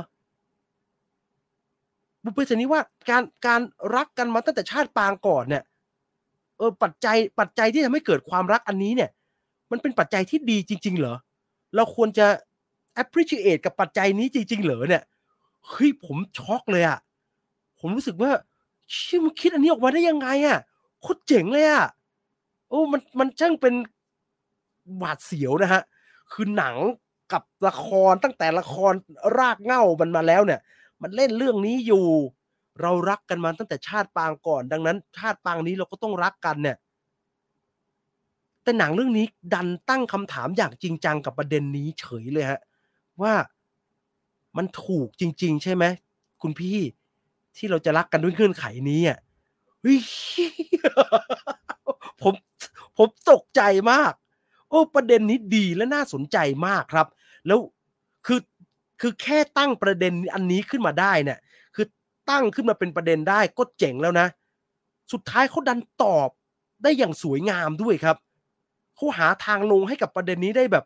[2.25, 3.61] บุพเพสันนิวาสการการ
[3.95, 5.63] รักกันมาตั้งแต่ชาติปางก่อนเนี่ย
[6.59, 9.11] เออปัจจัยปัจจัยที่ทำให้เกิดความรักอันนี้เนี่ย
[9.71, 11.15] มันเป็นปัจจัยที่ดีจริง ๆ เหรอ
[11.75, 12.27] เราควรจะ
[13.03, 15.03] appreciate กับปัจจัยนี้จริง ๆ เหรอเนี่ย
[15.69, 16.99] เฮ้ยผมช็อกเลยอะ
[17.81, 18.31] ผมรู้สึกว่า
[18.93, 20.59] เชื่อมันคิดอันนี้ออกมาได้ยังไงอะ
[21.03, 21.85] โคตรเจ๋งเลยอะ
[22.69, 23.75] โอ้มันมันช่างเป็น
[24.97, 25.83] หวาดเสียวนะฮะ
[26.33, 26.77] คือหนัง
[27.33, 28.93] กับละครตั้งแต่ละคร
[29.39, 30.61] รากเง้ามันมาแล้วเนี่ย
[31.03, 32.07] มันเล่นเรื่องนี้อยู่
[32.81, 36.77] เรารักกันมาตั้งแต่ชาติปางก่อน ดังนั้น ชาติปางนี้เราก็ต้องรักกันเนี่ย
[38.63, 42.61] แต่หนังเรื่องนี้ดันตั้งคำถามอย่างจริงจังกับประเด็นนี้เฉยเลยฮะ
[43.23, 43.33] ว่า
[44.57, 45.85] มันถูกจริง ๆ ใช่ไหม
[46.43, 46.79] คุณพี่
[47.57, 49.19] ที่เราจะรักกันด้วยเงื่อนไขนี้อะ
[49.83, 49.99] เฮ้ย
[52.23, 52.35] ผม
[52.99, 54.13] ผมตกใจมาก
[54.71, 57.07] โอ้ประเด็นนี้ดีและน่าสนใจมากครับ
[57.47, 57.59] แล้ว
[58.27, 58.41] คือ
[59.01, 61.39] คือแค่ตั้งประเด็นอันนี้ขึ้นมาได้เนี่ย
[61.75, 61.87] คือ
[62.31, 64.27] ตั้งขึ้นมาเป็นประเด็นได้ก็เจ๋งแล้วนะ
[65.13, 66.31] สุดท้ายเขาดันตอบ
[66.83, 68.17] ได้อย่างสวยงามด้วยครับ
[68.97, 70.85] เขาหาทางลงให้กับประเด็นนี้ได้แบบ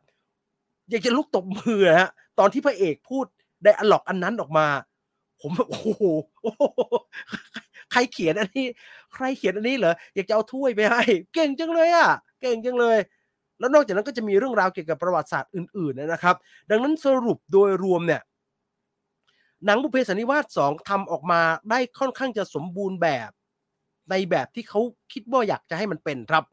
[0.91, 3.27] อยากจะลุกตบมือฮะตอนที่พระเอกพูด
[3.65, 4.67] ได้อล็อกอันนั้นออกมา
[5.41, 6.05] ผมโอ้โห
[7.55, 7.60] ใค
[7.93, 8.66] ใครเขียนอันนี้
[9.14, 11.03] ใครเขียนอันนี้เหรออยากจะเอาถ้วยไปให้
[11.34, 12.09] เก่งจังเลยอะ
[12.41, 12.99] เก่งจังเลย
[13.59, 16.36] แล้วนอกจากนั้นก็จะมีเรื่องราวเกี่ยวกับประวัติศาสตร์อื่นๆนะครับ
[16.70, 18.22] ดังนั้นสรุปโดยรวมเนี่ย
[19.66, 23.30] หนังบุพเพสันนิวาสสองทำออกมาได้ค่อนข้างจะสมบูรณ์แบบ
[24.11, 24.80] ในแบบที่เขา
[25.12, 26.45] คิดว่าอยากจะให้มันเป็นครับ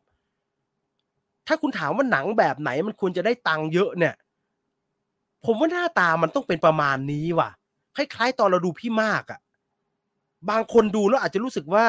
[1.47, 4.15] ถ้าคุณถามว่าหนังแบบไหนมันควรจะได้ตังค์เยอะเนี่ย
[5.45, 7.49] ผมว่าหน้าตามันต้องเป็นประมาณนี้ว่ะ
[7.95, 9.39] คล้ายๆ ตอนเราดูพี่มากอะ
[10.49, 11.85] บางคนดูแล้วอาจจะรู้สึกว่า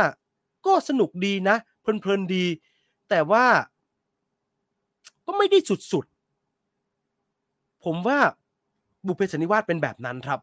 [0.67, 2.45] ก็สนุกดีนะ เพลินๆดี
[3.09, 3.47] แต่ว่า
[5.27, 5.59] ก็ไม่ได้
[5.93, 8.19] สุดๆ ผมว่า
[9.07, 10.41] บุพเพสันนิวาสเป็นแบบนั้นครับ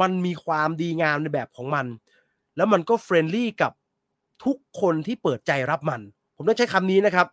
[0.00, 1.86] มันมีความดีงามในแบบของมัน
[2.56, 3.72] แล้วมันก็ friendly กับ
[4.44, 6.00] ทุกคนที่เปิดใจรับมัน
[6.36, 7.26] ผมต้องใช้คำนี้นะครับ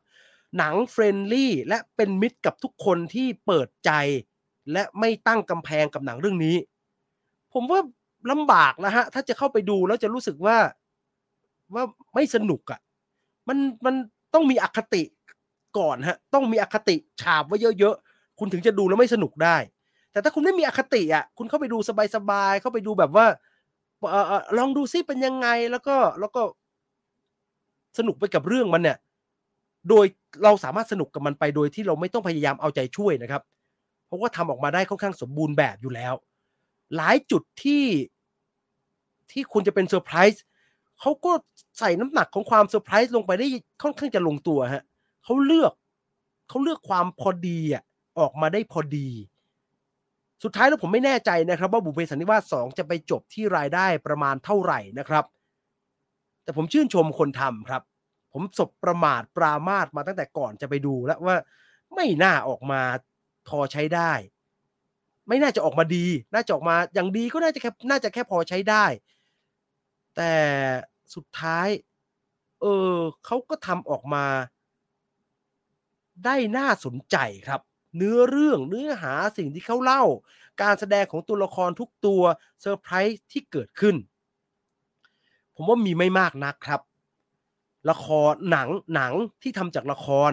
[0.57, 3.91] หนัง friendly และเป็นมิตรกับทุกคนที่เปิดใจ
[4.71, 6.55] และไม่ตั้งกำแพงกับหนังเรื่องนี้
[7.53, 7.79] ผมว่า
[8.31, 10.57] ลำบากนะฮะ ถ้าจะเข้าไปดูแล้วจะรู้สึกว่า
[11.73, 11.83] ว่า
[12.15, 12.79] ไม่สนุกอะ่ะ
[13.47, 13.95] มันมัน
[14.33, 15.03] ต้องมีอคติ
[15.77, 19.57] ก่อนฮะ ต้องมีอคติฉาบไว้เยอะๆ คุณถึงจะดูแล้วไม่สนุกได้
[20.11, 21.77] แต่ถ้าคุณไม่มีอคติอะ คุณเข้าไปดู
[22.15, 23.25] สบายๆ เข้าไปดูแบบว่า
[24.11, 26.41] เออลองดูซิเป็นยังไงแล้วก็แล้วก็
[27.97, 28.97] สนุกไปกับเรื่องมันเนี่ย
[29.89, 30.05] โดย
[30.43, 33.41] เราสามารถสนุกกับมันไปโดยที่เราไม่ต้องพยายามเอาใจช่วยนะครับ
[34.07, 36.13] เพราะว่าทำออกมาได้ค่อนข้างสมบูรณ์แบบอยู่แล้ว
[36.95, 37.83] หลายจุดที่
[39.31, 40.43] ที่คุณจะเป็นเซอร์ไพรส์
[40.99, 41.31] เขาก็
[41.79, 43.47] ใส่น้ำหนักของความเซอร์ไพรส์ลงไปได้
[43.81, 44.83] ค่อนข้างจะลงตัวฮะ
[45.23, 45.73] เขาเลือก
[46.49, 47.83] เขาเลือกความพอดีอะ
[48.19, 49.09] ออกมาได้พอดี
[50.43, 55.25] สุดท้ายแล้วผมไม่แน่ใจนะครับ ว่าบุพเพสันนิวาสสองจะไปจบที่รายได้ประมาณเท่าไหร่นะครับ
[56.43, 57.81] แต่ผมชื่นชมคนทำครับ
[58.33, 61.35] ผมสบประมาทปรามาสมาตั้งแต่ก่อนจะไปดูแล้วว่า
[61.95, 62.81] ไม่น่าออกมา
[63.47, 64.13] พอใช้ได้
[65.27, 68.85] ไม่น่าจะออกมาดี น่าจะออกมาอย่างดีก็น่าจะแค่น่าจะแค่พอใช้ได้
[70.17, 70.35] แต่
[71.15, 71.67] สุดท้าย
[72.61, 74.25] เออเขาก็ทำออกมา
[76.25, 77.61] ได้น่าสนใจครับ
[77.95, 80.03] เนื้อเรื่องเนื้อหาสิ่งที่เขาเล่า
[80.61, 82.21] การแสดงของตัวละครทุกตัว
[82.61, 83.95] เซอร์ไพรส์ที่เกิดขึ้น
[85.55, 86.81] ผมว่ามีไม่มากนักครับ
[87.89, 90.31] ละครหนังหนังที่ทำจากละคร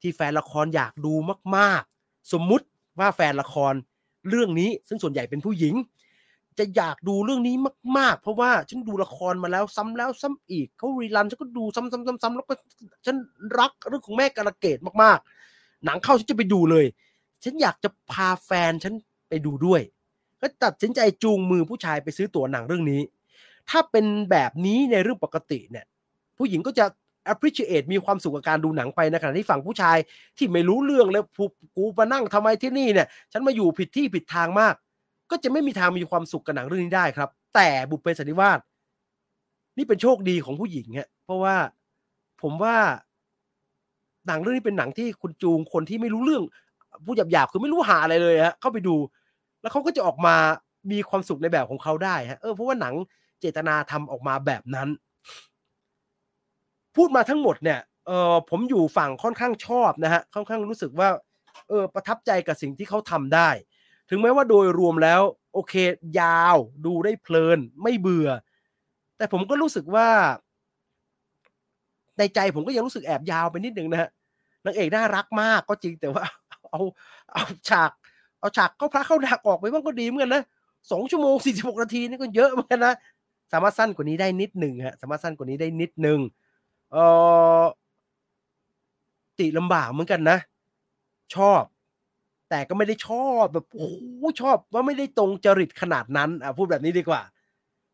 [0.00, 1.14] ที่แฟนละครอยากดู
[1.56, 2.66] มาก ๆ สมมุติ
[2.98, 3.72] ว่าแฟนละคร
[4.28, 5.74] เรื่องนี้ซึ่งส่วนใหญ่เป็นผู้หญิง
[6.58, 7.56] จะอยากดูเรื่องนี้
[7.98, 12.54] มาก ๆ เพราะว่าฉันดูละครมาแล้วซ้ำแล้วซ้ำอีกเขา rerun ฉันก็ดูซ้ำๆๆๆแล้วก็
[13.06, 13.16] ฉัน
[13.58, 16.86] รักเรื่องของแม่การะเกดมากๆ หนังเข้าฉันจะไปดูเลย
[17.44, 18.94] ฉันอยากจะพาแฟนฉัน
[19.28, 19.80] ไปดูด้วย
[20.40, 23.00] ก็ตัดสินใจจูงมือผู้ชายไปซื้อตั๋วหนังเรื่องนี้
[23.70, 25.84] ถ้าเป็นแบบนี้ในเรื่องปกติเนี่ย
[26.38, 26.84] ผู้หญิงก็จะ
[27.32, 29.98] appreciate มีความสุขกับการดูหนังไปในขณะที่ฝั่งผู้ชาย
[30.38, 31.24] ที่ไม่รู้เรื่องแล้ว
[31.76, 34.74] กูมานั่งทำไมที่นี่เนี่ย ฉันมาอยู่ผิดที่ผิดทางมาก
[35.30, 38.58] ก็จะไม่มีทางมีความสุขกับหนังเรื่องนี้ได้ครับ แต่บุพเพสันนิวาส
[39.76, 41.56] นี่เป็นโชคดีของผู้หญิงฮะเพราะว่า
[42.42, 42.76] ผมว่า
[44.26, 46.44] หนังเรื่องนี้เป็นหนังที่คุณจูงคนที่ไม่รู้เรื่อง
[47.06, 48.96] ผู้หยาบๆคือไม่รู้หาอะไรเลยฮะเข้าไปดู
[49.60, 50.36] แล้วเขาก็จะออกมา
[50.90, 52.94] มีความสุขในแบบของเขาได้ฮะเออเพราะว่าหนัง
[53.40, 54.88] เจตนาทำออกมาแบบนั้น
[56.96, 61.08] พูดมาทั้งหมดเนี่ยเออผมอยู่ฝั่งค่อนข้างชอบนะฮะค่อนข้างรู้สึกว่า
[61.68, 63.48] เออประทับใจกับสิ่งที่เขาทำได้
[64.10, 65.22] ถึงแม้ว่าโดยรวมแล้ว
[65.54, 65.74] โอเค
[66.20, 66.56] ยาว
[66.86, 68.28] ดูได้เพลิน ไม่เบื่อ
[69.16, 70.08] แต่ผมก็รู้สึกว่า
[72.18, 74.10] ในใจผมก็ยังรู้สึกแอบยาวไปนิดนึงนะฮะ
[74.64, 76.24] นางเอกน่ารักมากก็จริงแต่ว่า
[76.70, 76.80] เอา
[77.32, 77.90] เอาฉาก
[78.40, 80.42] เอาฉากเขาพระเข้าดักออกไปบ้างก็ดีเหมือนกันนะ
[80.90, 82.94] สองชั่วโมงสี่สิบหกนาทีนี่ก็เยอะเหมือนกันนะ
[83.52, 86.20] สามารถสั้นกว่านี้ได้นิดหนึ่งฮะสามารถสั้นกว่านี้ได้นิดหนึ่ง
[86.92, 86.96] เอ
[87.60, 87.62] อ
[89.38, 90.38] ติลำบากเหมือนกันนะ
[91.34, 91.62] ชอบ
[92.50, 93.88] แต่ก็ไม่ได้ชอบแบบโอ้
[94.40, 97.22] ชอบว่าไม่ได้ตรงจริตขนาดนั้นอะพูดแบบนี้ดีกว่า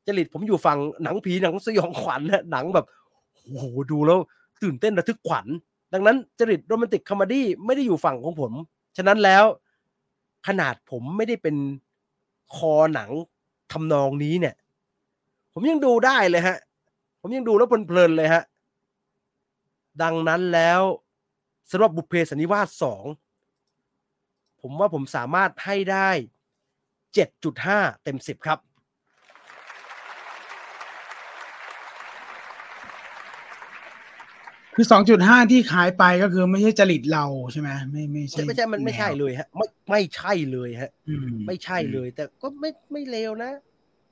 [0.06, 2.86] จริตผมอยู่ฝั่งหนังผีหนังสยองขวัญนะหนังแบบ
[3.32, 4.18] โอ้โหดูแล้ว
[4.62, 5.46] ตื่นเต้นระทึกขวัญ
[5.92, 8.52] ดังนั้นจริตโรแมนติกคอมเมดี้ไม่ได้อยู่ฝั่งของผม
[8.96, 9.44] ฉะนั้นแล้ว
[10.46, 11.56] ขนาดผมไม่ได้เป็น
[12.54, 13.10] คอหนัง
[13.72, 14.54] ทำนองนี้เนี่ย
[15.52, 16.58] ผมยังดูได้เลยฮะ
[17.20, 18.42] ผมยังดูแล้วเพลินเลยฮะ
[20.02, 20.80] ดังนั้นแล้ว
[21.70, 23.04] สำหรับบุพเพสันนิวาสสอง
[24.68, 26.10] ผมว่าผมสามารถให้ได้
[27.14, 28.58] เจ็ดจุดห้าเต็มสิบครับ
[34.74, 43.50] คือสองจุดห้าที่ขายไปก็คือไม่ใช่จริตเราใช่ไหมไม่ไม่ใช่ไม่ใช่มันไม่ใช่เลยฮะ ไม่ไม่ใช่เลยฮะอืมไม่ใช่เลย แต่ก็ไม่ไม่เลวนะ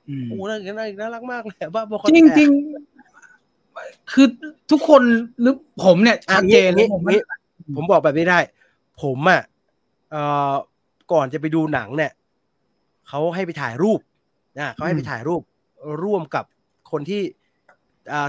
[0.09, 4.27] อืมโอ้น่าน่าน่ารักมากเลยบ้าบอจริงจริงๆคือ
[4.71, 5.01] ทุกคน
[5.41, 7.15] หรือผมเนี่ยชัดเจนเลยผมไม่
[7.75, 8.39] ผมบอกแบบนี้ได้
[9.03, 9.54] ผมอะเอ่อ
[11.11, 12.11] ก่อนจะไปดูหนังเนี่ย
[13.07, 13.99] เขาให้ไปถ่ายรูป
[14.59, 15.41] นะเขาให้ไปถ่ายรูป
[16.03, 16.45] ร่วมกับ
[16.91, 17.21] คนที่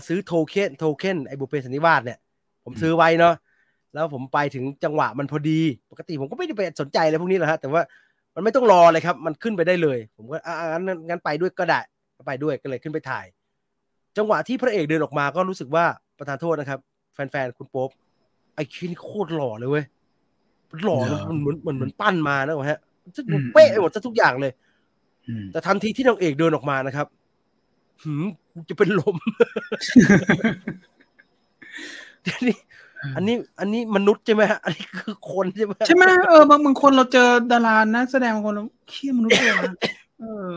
[0.06, 2.18] ซื้อโทเค็นโทเค็นไอ้บุเพสันนิวาสเนี่ย
[2.64, 3.34] ผมซื้อไว้เนาะ
[3.94, 5.60] แล้วผมไปถึงจังหวะมันพอดี
[5.90, 7.82] ปกติผมก็ไม่ได้ไปสนใจอะไรพวกนี้หรอกฮะแต่ว่า
[8.34, 11.80] มันไม่ต้องรอเลยครับ มันขึ้นไปได้เลย ผมก็อ่างั้นงั้นไปด้วยก็ได้
[12.26, 13.24] ไปด้วยก็เลยขึ้นไปถ่าย
[14.16, 15.84] จังหวะที่พระเอกเดินออกมาก็รู้สึกว่า
[16.18, 16.80] ประธานโทษนะครับ
[17.14, 17.90] แฟนๆ คุณโป๊ป
[18.54, 19.84] ไอ้คินี่โคตรหล่อเลยเว้ย
[20.84, 22.78] หล่อนะมันเหมือนมันเหมือนปั้นมานะฮะ
[23.16, 24.52] จะดูเป๊ะไปหมดจะทุกอย่างเลย
[25.28, 27.06] อืมแต่ทันทีที่นางเอกเดินออกมานะครับ
[28.02, 29.16] หืมกูจะเป็นลม
[32.36, 32.56] อันนี้
[33.16, 39.74] อันนี้ อันนี้มนุษย์ใช่ไหมฮะ อันนี้คือคนใช่ไหมฮะใช่ไหมเออบางบางคนเราเจอดารานะแสดงบางคนเราเขี้ยมนุษย์เลยนะ
[40.20, 40.54] เออ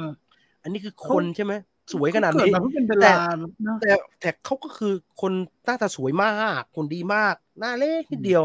[0.63, 1.53] อันนี้คือคนใช่ไหม
[1.93, 3.91] สวยขนาดเกิดนี้มาเพื่อเป็นดาแต่ราเนอะแต่
[4.21, 5.31] แต่เขาก็คือคน
[5.65, 6.29] หน้าตาสวยมา
[6.59, 8.41] ก คนดีมาก หน้าเล็กนิดเดียว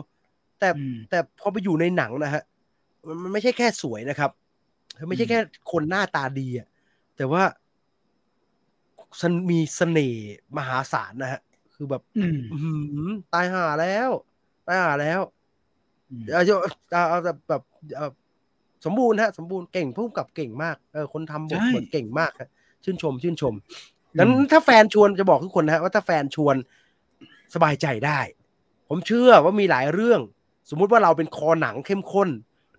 [0.65, 2.43] แต่อืมแต่พอไปอยู่ในหนังนะฮะ
[3.07, 4.31] มันมันไม่ใช่แค่สวยนะครับ
[4.99, 5.39] คือไม่ใช่อืมแค่
[5.73, 6.67] คนหน้าตาดีอะ
[7.17, 7.43] แต่ว่า
[9.21, 11.41] มันมีเสน่ห์มหาศาลนะฮะ
[11.75, 12.73] คือแบบอืมอื้อหื
[13.09, 14.11] อตายห่าแล้ว
[14.67, 15.21] ตายห่าแล้ว
[16.11, 16.59] อืมเอาเอา
[16.91, 17.63] เอาเอาแบบแบบ
[17.97, 18.11] เอ่อ
[18.85, 22.51] สมบูรณ์ฮะ สมบูรณ์เก่งพุ่มกับเก่งมากเออคนทำบทใช่บทเก่งมากฮะ
[22.85, 23.55] ชื่นชม ชื่นชม
[24.19, 26.57] ดังนั้นถ้าแฟนชวนจะบอกทุกคนนะฮะว่าถ้าแฟนชวน
[27.55, 28.21] สบายใจได้
[28.89, 30.21] ผมเชื่อว่ามีหลายเรื่อง
[30.71, 32.29] สมมุติว่าเราเป็นคอหนังเข้มข้น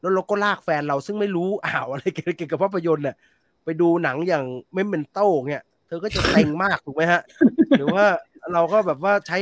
[0.01, 3.15] แล้วเราก็ลากแฟนเราซึ่งไม่รู้อ้าวอะไรเกี่ยวกับภาพยนตร์เนี่ย
[3.65, 7.21] ไปดูหนังอย่างเมมเมนโต้เนี่ยเธอก็จะเต็งมากถูกไหมฮะ
[7.77, 8.05] หรือว่า
[8.53, 9.37] เราก็แบบว่าใช้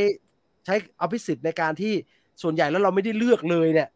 [0.66, 1.94] ใช้อภิสิทธิ์ในการที่
[2.42, 3.90] ส่วนใหญ่แล้วเราไม่ได้เลือกเลยเนี่ย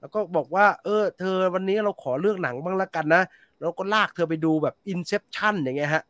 [0.00, 3.22] แล้วก็บอกว่า เออ เธอวันนี้เราขอเลือกหนังบ้างละกันนะ
[3.60, 6.04] แล้วก็ลากเธอไปดูแบบ Inception อย่างเงี้ยฮะ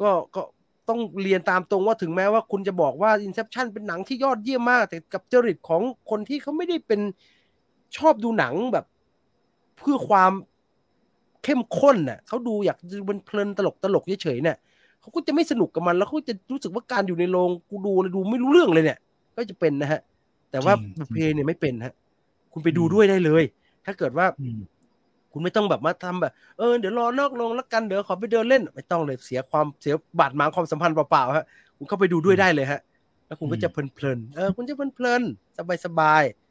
[0.00, 0.42] ก็ก็
[0.92, 7.00] ต้องเรียนตามตรงว่าถึงแม้ว่าคุณจะบอกว่า Inception เป็นหนังที่ยอดเยี่ยมมาก แต่กับจริตของคนที่เขาไม่ได้เป็น
[7.96, 8.86] ชอบดูหนังแบบ
[9.78, 10.32] เพื่อความ
[11.44, 14.56] เข้มข้นน่ะเขาดูอยากดูมันเพลินตลกตลกเฉยๆเนี่ย
[15.00, 18.98] เขาก็จะไม่สนุกกับมัน แล้วเขาจะรู้สึกว่าการอยู่ในโรงกูดูแล้วดูไม่รู้เรื่องเลยเนี่ย
[19.36, 20.00] ก็จะเป็นนะฮะ
[20.50, 21.94] แต่ว่าจริงบุพเพเนี่ยไม่เป็นฮะ
[22.52, 23.44] คุณไปดูอืมด้วยได้เลย
[23.84, 24.60] ถ้าเกิดว่าอืม
[25.32, 31.44] คุณไม่ต้องแบบมาทำแบบเออเดี๋ยวรอนอกโรงแล้วกันเดี๋ยวขอไปเดินเล่น ไม่ต้องเลยเสียความเสียบาดหมางความสัมพันธ์เปล่าๆฮะ
[31.76, 32.80] คุณเข้าไปดูด้วยได้เลยฮะ
[33.26, 36.42] แล้วคุณก็จะเพลินๆเออคุณจะเพลินๆสบายๆ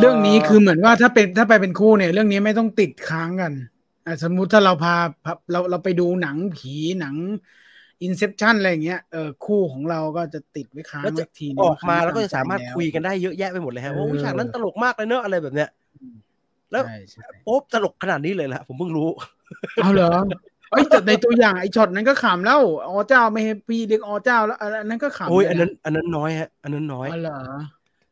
[0.00, 3.52] เรื่องนี้คือเหมือนว่าถ้าเป็นถ้าไปเป็นคู่เนี่ย เรื่องนี้ไม่ต้องติดค้างกัน
[4.06, 7.16] อะสมมุติถ้าเราพาพาเราเราไปดูหนังผีหนัง
[8.02, 15.68] อินเซ t ชันอะไรอย่างเงี้ยเออคู่ของเราก็จะติดไว้ค้างแล้วจะไว้ทีนึงออกมาครั้งแล้วก็จะสามารถตใจคุยกันได้เยอะแยะไปหมดเลยฮะเออว่าอุ๊ยฉากนั้นตลกมากเลยเนอะอะไรแบบเนี้ย
[16.72, 19.08] แล้วใช่ใช่โป๊บตลกขนาดนี้เลยแหละผมเพิ่งรู้
[19.82, 20.12] เอาเหรอ
[20.70, 27.38] เอ้ยแต่ในตัวอย่างไอ้ช็อตนั้นก็ขำแล้วอ๋อเจ้าไม่ให้พี่เรียกอ๋อเจ้าแล้วอันนั้นก็ขำโอ้ยเลอันนั้น อันนั้นน้อยฮะ อันนั้นน้อยอ๋อเหรอ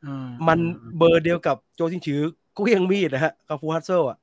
[0.06, 0.58] อ่ามัน
[0.98, 2.20] เบอร์เดียวกับโจชิงชือ
[2.56, 4.18] กุ้ยงมีดนะฮะกับฟูฮัตเซลอะ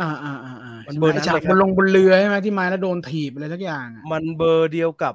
[0.00, 5.14] อ่าอ่าอ่าอ่ามันเบอร์นั้นไฉากเลยครับบนลงบนเรือใช่ไหมที่มาแล้วโดนถีบอะไรสักอย่างอะมันเบอร์เดียวกับ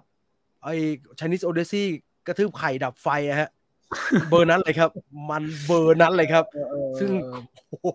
[0.64, 0.76] ไอ้
[1.20, 1.88] ชนิสโอเดซี่
[2.28, 3.50] กระทืบไข่ดับไฟอะฮะ
[4.30, 4.90] เบอร์นั้นเลยครับ
[5.30, 6.44] มันเบอร์นั้นเลยครับ
[7.00, 7.10] ซึ่ง
[7.70, 7.88] โอ้โห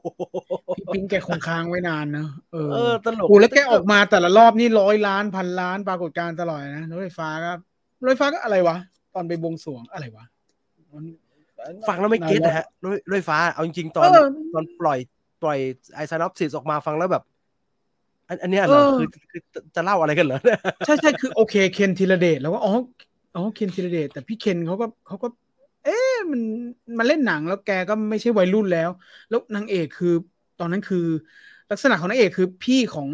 [0.76, 7.53] พี่พิงค์แกคงค้างไว้นานเนอะเออเออตลกโอ้แล้วแกออกมาแต่ละรอบนี่ร้อยล้านพันล้านปรากฏการณ์ตลอดนะรถไฟฟ้าก็
[8.05, 8.76] รถไฟฟ้าก็อะไรวะ
[9.14, 10.24] ตอนไปบวงสรวงอะไรวะ
[10.93, 11.05] มัน
[11.88, 14.99] ฟังแล้วไม่เก็ตนะฮะรถรถไฟฟ้าเอาจริงๆตอนเออตอนปล่อย
[15.43, 15.59] ปล่อย
[15.95, 17.24] ไอซานอปซิสออกมาฟังแล้วแบบ
[18.28, 19.40] อันอันเนี้ยเหรอเออคือคือ
[19.74, 22.72] จะเล่าอะไรกันเหรอเนี่ยใช่ใช่คือโอเคเคนธีรเดชแล้วก็อ๋อ
[23.36, 25.28] อ๋อเคนธีรเดชแต่พี่เคนเขาก็เขาก็
[25.83, 26.41] เอ๊ะมัน
[26.99, 28.91] มาเล่นหนังแล้วแกก็ไม่ใช่วัยรุ่นแล้ว
[29.28, 30.09] แล้วนางเอกคือ
[30.57, 30.99] ตอนนั้นคือ
[31.70, 33.11] ลักษณะของนางเอกคือพี่ของ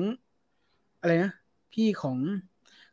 [1.01, 1.31] อะไรนะ
[1.73, 2.19] พี่ของ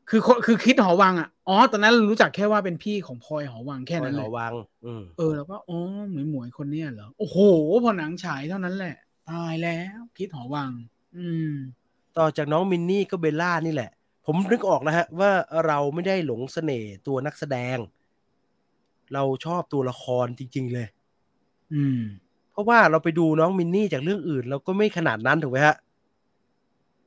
[0.10, 4.54] คือคนคือคิดหอวังอะอ๋อตอนนั้นรู้จักแค่ว่าเป็นพี่ของพลอยหอวังแค่นั้นหเลอยวัง
[4.86, 5.78] อืมเออแล้วก็อ๋อ
[6.12, 7.38] หมวยหมวยคนเนี้ยเหรอโอ้โห
[7.84, 8.96] พอหนังฉายเท่านั้นแหละ
[9.30, 10.72] ตายแล้ว คิดหอวัง
[11.18, 11.52] อืม
[12.18, 13.90] ต่อจากน้องมินนี่ก็เบลล่านี่แหละ
[14.26, 15.32] ผมนึกออกแล้วฮะ ว่า
[15.66, 17.78] เราไม่ได้หลงเสน่ห์ตัวนักแสดง
[19.14, 20.88] เราชอบตัวละครจริง ๆ เลย
[21.74, 22.00] อืม
[22.52, 25.76] เพราะว่าเราไปดูน้องมินนี่จากเรื่องอื่น เราก็ไม่ขนาดนั้นถูกไหมฮะ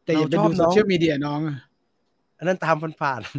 [0.05, 1.57] แต่อย่าไปเราชอบดูน้โซองเชียลมีเดียน้องอะ
[2.39, 3.31] อันนั้นตามผ่านๆ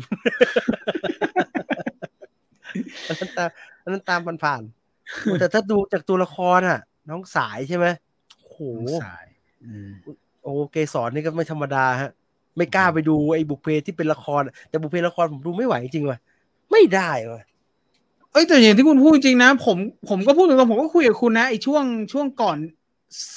[3.08, 3.50] อันนั้นตาม
[3.84, 6.80] อันนั้นตามผ่านๆแต่ถ้าดูจากตัวละครอะ
[7.10, 7.86] น้องสายใช่ไหม
[8.40, 8.60] โอ้โห
[9.04, 9.26] สาย
[9.64, 9.90] อืม
[10.44, 12.12] โอ้เกสรนี่ก็ไม่ธรรมดาฮะ
[12.58, 16.20] ไม่กล้าไปดูไอ้บุพเพที่เป็นละคร แต่บุพเพละครผมดูไม่ไหวจริงๆว่ะ
[16.72, 17.42] ไม่ได้ว่ะ
[18.32, 19.78] เอ้ยแต่อย่างที่คุณพูดจริงนะ ผม
[20.10, 22.58] ผมก็พูดตรงๆผมก็คุยกับคุณนะไอ้ช่วงช่วงก่อน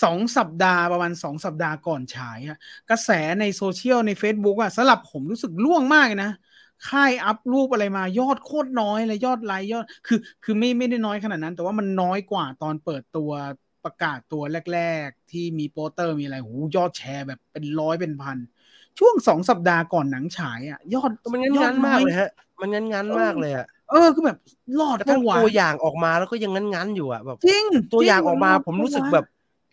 [0.03, 2.59] สองสัปดาห์ประมาณสองสัปดาห์ก่อนฉายอะ
[2.91, 3.11] กระแส
[3.41, 6.33] ในโซเชียลใน Facebook อะสำหรับผมรู้สึกร่วงมากเลยนะ
[6.89, 13.31] ค่ายอัพรูปอะไรมายอดโคตรน้อยเลยยอดไลค์ยอดคือ คือไม่ไม่ได้น้อยขนาดนั้น แต่ว่ามันน้อยกว่าตอนเปิดตัว
[13.85, 14.43] ประกาศตัว
[14.75, 18.39] แรก ๆ ที่มีโปสเตอร์มีอะไรหูยอดแชร์แบบเป็นร้อยเป็นพัน
[18.99, 24.39] ช่วงสองสัปดาห์ก่อนหนังฉายอะยอดมันงั้นยองัดนๆมากน้อเลยฮะ มันงั้นงันๆมากเลยอะ เออคือแบบ
[24.81, 29.27] รอดกระทั่งปะวะตัวอย่างออกมาแล้วก็ยังงั้นงันๆอยู่อะแบบจริงตัวอย่างจออกมารดผมรู้สึกปะวะแบบ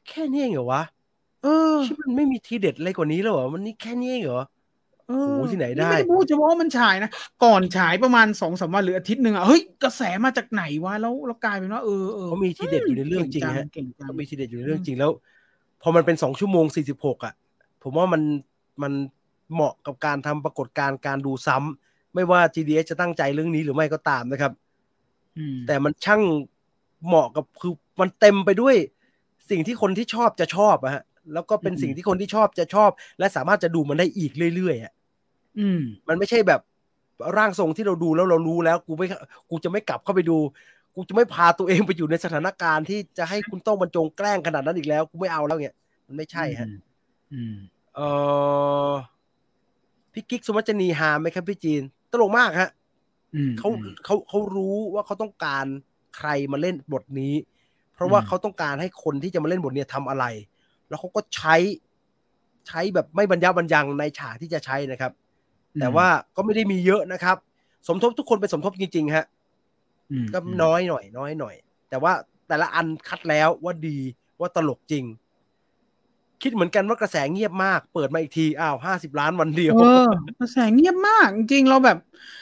[0.10, 0.84] แค่นี้เองเหรอวะ
[1.44, 4.44] เออที่มันไม่มีทีเด็ดอะไรกว่านี้แล้วเหรอมันนี่แค่นี้เองเหรอ
[5.08, 7.10] เออโอ้โหที่ไหนได้ม่ได้พูดเฉพาะว่ามันฉายนะ
[7.44, 15.12] ก่อนฉายประมาณสองสามวันหรืออาทิตย์หนึ่งอะเฮ้ยกระแสมาจากไหนวะแล้วแล้วกลายเป็นว่าเออเออเขามีทีเด็ดอยู่ในเรื่องจริงฮะเก่งจังก็มีเก่งทีเด็ดอยู่ในเรื่องจริงแล้ว
[15.82, 17.34] พอมันเป็นสองชั่วโมงสี่สิบหกอะ
[17.84, 18.22] ผมว่ามัน
[18.82, 18.94] มัน
[19.54, 24.52] เหมาะกับการทำปรากฏการณ์การดูซ้ำ ไม่ว่า GDS จะตั้งใจเรื่องนี้หรือไม่ก็ตามนะครับ
[25.38, 26.22] อืมแต่มันช่าง
[27.06, 28.76] เหมาะกับคือมันเต็มไปด้วย
[29.50, 31.04] สิ่งที่คนที่ชอบจะชอบอะฮะ
[31.34, 34.94] แล้วก็เป็นสิ่งที่คนที่ชอบจะชอบ และสามารถจะดูมันได้อีกเรื่อยๆอะ
[35.60, 36.62] อืมมันไม่ใช่แบบ
[37.38, 39.08] ร่างทรงที่เราดูแล้วเรารู้แล้ว กูไม่
[39.50, 40.38] กูจะไม่กลับเข้าไปดู
[40.96, 45.76] กูจะไม่พาตัวเองไปอยู่ในสถานการณ์ที่จะให้คุณต้องบรรจงแกล้งขนาดนั้นอีกแล้ว กูไม่เอาแล้วเนี่ย
[46.08, 46.68] มันไม่ใช่ฮะ
[47.34, 47.56] อืม
[47.96, 48.00] เอ
[48.90, 48.92] อ
[50.14, 51.82] พี่กิ๊กสุวัจนีฮาไหมครับพี่จีน
[52.12, 52.70] ตลกมากฮะ
[53.36, 53.70] อืมเขา
[54.06, 55.66] เขาเขารู้ว่าเขาต้องการ
[56.18, 57.34] ใครมาเล่นบทนี้
[57.96, 60.26] เพราะว่าอืมเขาต้องการให้คนที่จะมาเล่นบทเนี้ยทำอะไร
[60.88, 61.56] แล้วเขาก็ใช้
[62.68, 65.12] ใช้แบบไม่บรรยาบรรยังในฉากที่จะใช้นะครับ
[65.80, 67.38] แต่ว่าก็ไม่ได้มีเยอะนะครับ
[67.88, 69.26] สมทบทุกคนเป็นสมทบจริง ๆ ฮะ
[70.12, 71.56] อืมก็น้อยหน่อย น้อยหน่อย
[71.90, 72.14] แต่ว่า
[72.48, 73.98] แต่ละอันคัดแล้วว่าดี
[74.40, 75.04] ว่าตลกจริง
[76.42, 80.06] คิดเหมือนกันว่ากระแสเงียบมาก เปิดมาอีกทีอ้าวห้าสิบล้านวันเดียวเออ
[80.40, 81.98] กระแสเงียบมาก จริงๆเราแบบ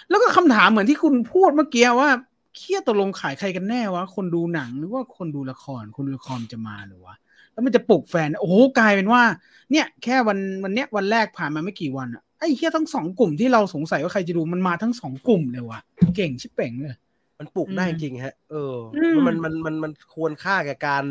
[0.10, 2.10] แล้วก็คำถามเหมือนที่คุณพูดเมื่อกี้ว่า
[2.56, 7.16] เครียดตกลงขายใครกันแน่วะคนดูหนังหรือว่าคนดูละคร คนดูละครจะมาหรือวะ
[7.54, 9.24] แล้วมันจะปลุกแฟน โอ้โหกลายเป็นว่า
[9.72, 15.80] เนี่ย แค่วันวันเนี้ยวันแรกผ่านมาไม่กี่วันอะไอ้เฮียทั้งสองกลุ่มที่เราสงสัยว่าใครจะดูมันมาทั้งสองกลุ่มเลยวะ
[16.16, 16.96] เก่งชิบเป่งเลย
[17.40, 21.04] มันปลุกได้อืจมริงๆฮะ เอออมมันมันมันมันควรค่าแก่การ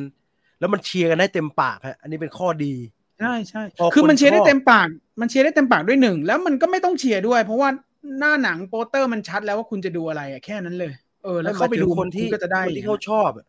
[0.58, 2.74] แล้วมันเชียร์กันได้เต็มปากฮะอันนี้เป็นข้อดี
[3.20, 4.88] ใช่ใช่พอคือมันคนเชียร์ได้ชอบเต็มปาก
[5.20, 7.68] มันเชียร์ได้เต็มปากด้วยหนึ่งแล้วมันก็ไม่ต้องเชียร์ด้วย เพราะว่า
[8.18, 10.92] หน้าหนังโปสเตอร์มันชัดแล้วว่าคุณจะดูอะไรอะแค่นั้นเลย
[11.24, 13.46] เออ แล้วเข้าไปดูคนที่ณก็จะได้คนที่เขาชอบอะ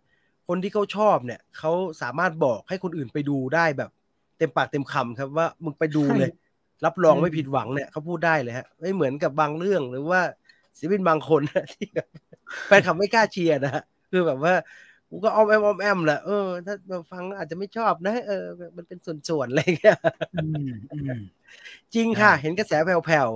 [0.47, 1.71] คนที่เขาชอบเนี่ยเขา
[2.01, 3.89] สามารถบอกให้คนอื่นไปดูได้แบบ
[4.38, 6.31] เต็มปากเต็มคำครับว่ามึงไปดูเลย
[6.85, 10.21] รับรองไม่ผิดหวังเนี่ยเขาพูดได้เลยฮะ ไม่เหมือนกับบางเรื่องหรือว่า
[10.79, 12.07] ศิลปินบางคนนะที่แบบ
[12.67, 14.53] แฟนคลับไม่กล้าเชียร์นะฮะคือแบบว่า
[15.09, 18.45] กูก็อ้อมแอมอ้อมแอมแหละเออถ้ามาฟังอาจจะไม่ชอบนะเออ
[18.77, 19.97] มันเป็นส่วนๆอะไรเงี้ย
[20.35, 21.19] อืมอืม
[21.93, 23.29] จริงค่ะใช่เห็นกระแสแผ่ว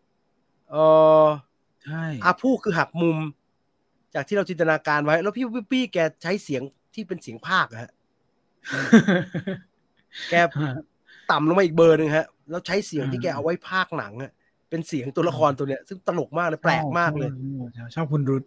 [0.00, 0.76] ๆเอ
[1.22, 1.26] อ
[1.84, 3.18] ใช่อาผู้คือหักมุม
[4.14, 6.62] จากที่เราจินตนาการไว้ แล้วพี่พี่ปี้แกใช้เสียง
[6.94, 7.90] ที่เป็นเสียงภาคอะฮะ
[10.30, 10.34] แก
[11.30, 14.32] ต่ำลงมาอีกเบอร์หนึ่งฮะ แล้วใช้เสียงที่แกเอาไว้ภาคหนังอะ
[14.70, 17.30] เป็นเสียงตัวละครตัวเนี้ย ซึ่งตลกมากเลยแปลกมากเลย
[17.76, 18.42] ชอบชอบคุณรุต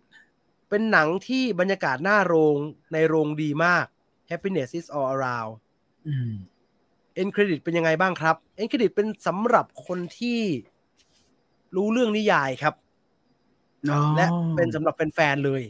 [0.70, 2.58] เป็นหนังที่บรรยากาศหน้าโรง
[2.94, 3.86] ในโรงดีมาก
[4.30, 5.54] happiness is all around
[6.08, 6.34] อืม
[7.16, 10.40] end credit เป็นยังไงบ้างครับ end credit เป็นสำหรับคนที่
[11.76, 12.74] รู้เรื่องนิยายครับ
[13.90, 14.26] อ๋อและ
[14.56, 15.64] เป็นสำหรับแฟนๆเลย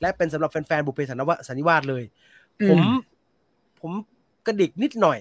[0.00, 2.04] และเป็นสำหรับแฟนๆบุพเพสันนิวาสสันนิวาสเลย
[2.60, 2.80] อืผม
[3.80, 3.92] ผม
[4.46, 5.20] กระดิกนิดหน่อย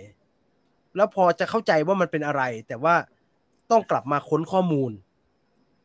[0.96, 2.96] แล้วพอจะเข้าใจว่ามันเป็นอะไร แต่ว่า
[3.72, 4.92] ต้องกลับมาค้นข้อมูล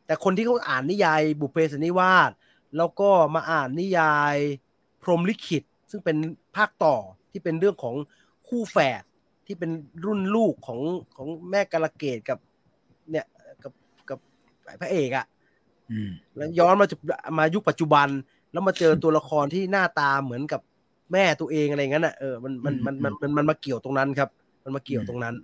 [0.05, 2.31] แต่คนที่เขาอ่านนิยายบุพเพสันนิวาส
[2.77, 4.35] แล้วก็มาอ่านนิยาย
[5.01, 6.17] พรหมลิขิต ซึ่งเป็น
[6.55, 6.95] ภาคต่อ
[7.31, 7.95] ที่เป็นเรื่องของ
[8.47, 9.03] คู่แฝด
[9.45, 9.71] ที่เป็น
[10.05, 10.79] รุ่นลูกของ
[11.17, 12.39] ของแม่กาลเกตกับ
[13.11, 13.25] เนี่ย
[13.63, 13.73] กับ
[14.09, 14.19] กับ
[14.81, 15.25] พระเอกอะ
[15.91, 16.95] อืมแล้วย้อนมาจุ
[17.37, 18.07] มายุคปัจจุบัน
[18.51, 20.61] แล้วมาเจอตัวละครที่หน้าตาเหมือนกับ
[21.13, 24.29] แม่ตัวเองอะไรงั้นอะเออมันมันมันมันมันมันมาเกี่ยวตรงนั้นครับ
[24.63, 25.35] มันมาเกี่ยวตรงนั้น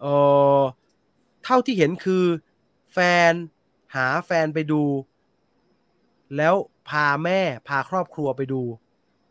[0.00, 0.04] เอ
[0.58, 0.62] อ
[1.44, 2.24] เท่าที่เห็นคือ
[2.92, 2.98] แฟ
[3.30, 3.32] น
[3.94, 4.82] หาแฟนไปดู
[6.36, 6.54] แล้ว
[6.88, 8.60] พาแม่พาครอบครัวไปดู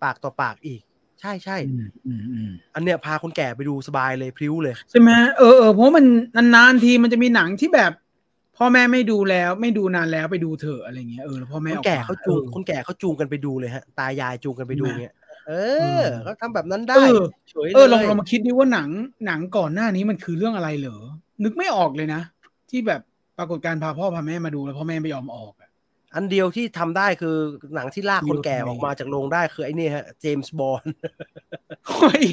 [0.04, 0.82] ปากต่อปากอีก
[1.22, 6.06] ใช่ใช่อืมอืมอืมอันเนี้ยพาคนแก่ไปดูสบายเลยพริ้วเลยใช่ไหมเออเออเพราะว่ามัน
[6.56, 7.92] นานๆทีมันจะมีหนังที่แบบ
[8.58, 15.14] พ่อแม่ไม่ดูแล้วไม่ดูนานแล้วไปดูเถอะอะไรเงี้ยเออแล้วพ่อแม่คนออกแก่มาเขาจูงออคนแก่เขาจูงกันไปดูเลยฮะ ตายายจูงกันไปดูใช่ไหมเงี้ย
[15.48, 18.90] เอเอออเขาทำแบบนั้นได้เออเฉยเลยเออลองลองมาคิดดิว่าหนัง
[19.26, 20.98] หนังก่อนหน้านี้มันคือเรื่องอะไรเหรอ
[21.44, 22.22] นึกไม่ออกเลยนะ
[22.70, 23.02] ที่แบบ
[23.38, 25.54] ปรากฏการณ์พาพ่อพาแม่มาดูแล้วพ่อแม่ไม่ยอมออก
[26.10, 27.36] อะอันเดียวที่ทำได้คือ
[27.76, 30.84] หนังที่ลากคนแก่ Real Time ออกมาจากโรงได้คือไอ้นี่ฮะ เจมส์บอล
[31.88, 32.24] เฮ้ย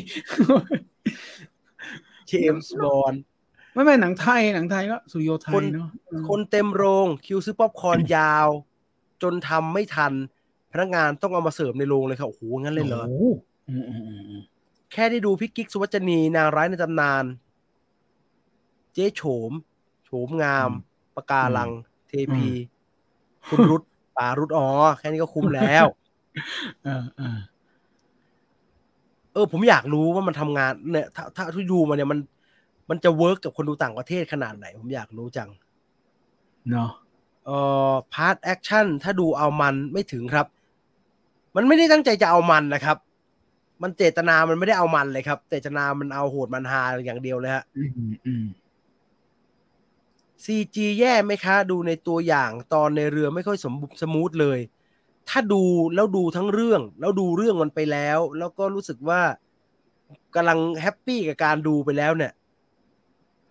[2.29, 3.15] เจมส์บอล
[3.73, 8.49] ไม่ไม่หนังไทยหนังไทยก็สุริโยไทคยนเนาะเออคนเต็มโรงคิวซื้อป๊อปคอร์นยาว
[9.23, 10.13] จนทำไม่ทัน
[10.73, 14.43] พนักงานต้องเอามาเสิร์ฟในโรงเลยครับโอ้โหงั้นเลยเหรอโโอืมอืมอืมอืม
[14.93, 17.25] แค่ได้ดูพี่กิ๊กสุวัจนีนางร้ายในตำนาน
[18.93, 19.53] เจ๊โฉม
[20.05, 20.71] โฉมงาม
[21.17, 21.71] ปากาลัง
[22.09, 22.47] เทพี
[23.49, 23.83] คุณรุด
[24.17, 24.67] ป่ารุดอ๋อ
[24.99, 25.87] แค่นี้ก็คุ้มแล้ว
[26.85, 27.39] เออเออ
[29.33, 32.19] เออผมอยากรู้ว่ามันทำงานเนี่ยถ้าถ้าที่ดูมาเนี่ยมัน
[32.91, 35.51] มันจะเวิร์กกับคนดูต่างประเทศขนาดไหน ผมอยากรู้จัง
[36.71, 36.91] เนาะ
[37.47, 37.59] เอ่
[37.91, 40.47] อ part action ถ้าดูเอามันไม่ถึงครับ
[41.57, 42.97] มันไม่ได้ตั้งใจจะเอามันนะครับ
[43.83, 47.91] มันเจตนามันไม่ได้เอามันเลยครับ เจตนามันเอาโหดมันฮาอย่างเดียวเลยฮะอืม
[48.27, 48.45] อืม
[50.45, 54.59] ซีจีแย่ไหมคะ ดูในตัวอย่างตอนในเรือไม่ค่อย smooth เลย
[55.29, 55.63] ถ้าดู
[55.95, 59.21] แล้วดูทั้งเรื่อง แล้วดูเรื่องมันไปแล้ว แล้วก็รู้สึกว่า
[60.35, 62.33] กำลังแฮปปี้กับการดูไปแล้วเนี่ย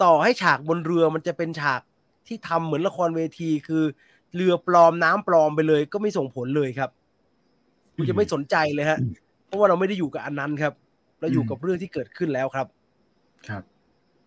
[0.04, 1.82] ต่อให้ฉากบนเรือมันจะเป็นฉาก
[2.28, 3.84] ที่ทำเหมือนละครเวทีคือ
[4.36, 6.90] เรือปลอมน้ำปลอมไปเลย ก็ไม่ส่งผลเลยครับ
[7.96, 9.00] คุณจะไม่สนใจเลยฮะ
[9.46, 10.74] เพราะว่าเราไม่ได้อยู่กับอันนั้นครับ
[11.20, 12.68] เราอยู่กับเรื่องที่เกิดขึ้นแล้วครับ
[13.50, 13.64] ครับ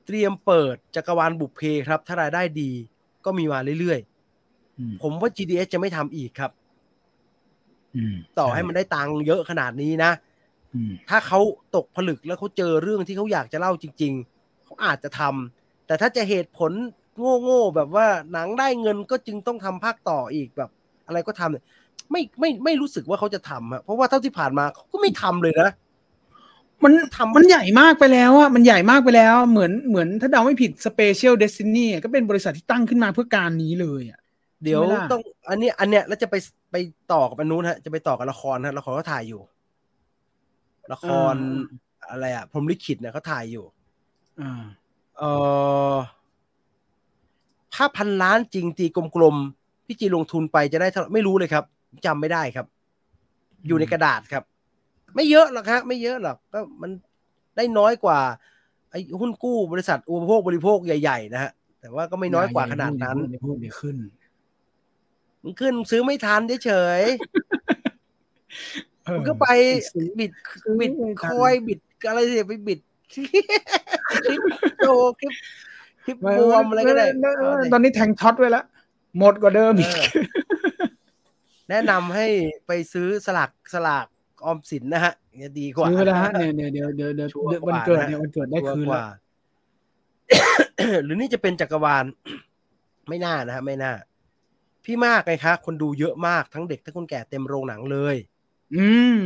[0.06, 2.70] เตรียมเปิดจักรวาลบุพเพครับ ถ้ารายได้ดี
[3.24, 4.00] ก็มีมาเรื่อย
[4.78, 6.50] อืมๆผมว่า GDS จะไม่ทำอีกครับ
[7.96, 10.12] อืมต่อให้มันได้ตังค์เยอะขนาดนี้นะ
[10.74, 11.40] อืมถ้าเขา
[11.76, 16.72] ตกผลึกแล้วเขาเจอเรื่องที่เขาอยากจะเล่าจริง ๆ เขาอาจจะทำแต่ถ้าจะเหตุผล
[17.42, 20.70] โง่ๆแบบว่าหนังได้เงินก็จึงต้องทำภาคต่ออีกแบบ
[21.06, 21.64] อะไรก็ทำเนี่ย
[22.10, 25.68] ไม่ไม่ไม่รู้สึกว่าเขาจะทำอะเพราะว่าเท่าที่ผ่านมาเขาก็ไม่ทำเลยนะ
[26.84, 34.20] มันทำมันใหญ่มากไปแล้วอะมันใหญ่มากไปแล้ว เหมือนเหมือนถ้าเดาไม่ผิด Special Destiny อะก็เป็นบริษัทที่ตั้งขึ้นมาเพื่อการนี้เลยอะ
[34.62, 36.34] เดี๋ยวใช่ไหมล่ะต้อง อันนี้อันเนี้ยแล้วจะไป
[36.70, 36.76] ไป
[37.12, 39.40] ต่อกับอันนู้นฮะ จะไปต่อกับละครฮะละครก็ถ่ายอยู่
[40.92, 41.34] ละคร
[42.10, 43.64] อะไรอะพรหมลิขิตเนี่ยเขาถ่ายอยู่
[44.40, 44.62] อ่า
[45.18, 45.22] เอ
[45.92, 45.94] อ
[47.74, 48.86] ถ้าพันล้านจริงตี
[49.16, 51.64] กลมๆพี่จีลงทุนไปจะได้เท่าไม่รู้เลยครับ
[52.06, 52.66] จำไม่ได้ครับ
[53.66, 54.42] อยู่ในกระดาษครับ
[55.14, 56.90] ไม่เยอะหรอกฮะไม่เยอะหรอกก็มัน
[57.56, 58.18] ได้น้อยกว่า
[58.90, 63.96] ไอ้หุ้นกู้บริษัทอุปโภคบริโภคใหญ่ๆนะฮะแต่ว่าก็ไม่น้อยกว่าขนาดนั้นเดี๋ยวพูดเดี๋ยวขึ้น
[65.42, 67.02] มันขึ้นซื้อไม่ทันเฉย
[69.04, 69.46] เออๆมันก็ไป
[69.92, 70.30] ซื้อบิด
[70.62, 71.78] ซื้อบิดไม่ทันคอยบิด
[72.08, 72.80] อะไรสิไปบิด
[73.12, 74.40] คลิป
[74.78, 74.88] โต
[75.20, 75.32] คลิป
[76.04, 78.64] คลิปบวมอะไรก็ได้เออเอาสิตอนนี้แทงช็อตไว้แล้ว
[79.18, 80.06] หมดกว่าเดิมอีกเออ
[81.70, 82.26] แนะนำให้
[82.66, 84.06] ไปซื้อสลากสลาก
[84.46, 89.04] ออมสินนะฮะเนี่ยดีกว่าซื้อไปแล้วฮะเนี่ยเนี่ยเดี๋ยวเดี๋ยวเดี๋ยวชัวร์เดี๋ยวกว่าวันเกิดนะเนี่ยวันเกิดได้ชัวร์คืนกแล้วว่า
[91.04, 92.04] หรือนี่จะเป็นจักรวาล
[93.08, 93.92] ไม่น่านะฮะไม่น่า
[94.84, 98.16] พี่มากไงคะ คนดูเยอะมากทั้งเด็กทั้งคนแก่เต็มโรงหนังเลย
[98.76, 98.88] อื
[99.20, 99.22] ม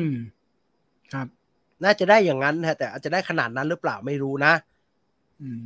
[1.12, 1.26] ครับ
[1.84, 4.52] น่าจะได้อย่างนั้นฮะ แต่อาจจะได้ขนาดนั้นหรือเปล่าไม่รู้นะ
[5.42, 5.64] อืม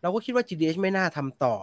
[0.00, 1.56] เราก็คิดว่า GDH ไม่น่าทำต่อ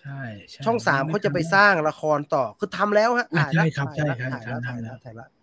[0.00, 5.37] ใช่ใช่องสามเขาจะไปสร้างละครต่อคือทำแล้วฮะอ่าถ่ายแล้วใช่ครับถ่ายแล้วใช่ครับถ่ายแล้วทำถ่ายแล้แล้ววถ่ายแล้วอืม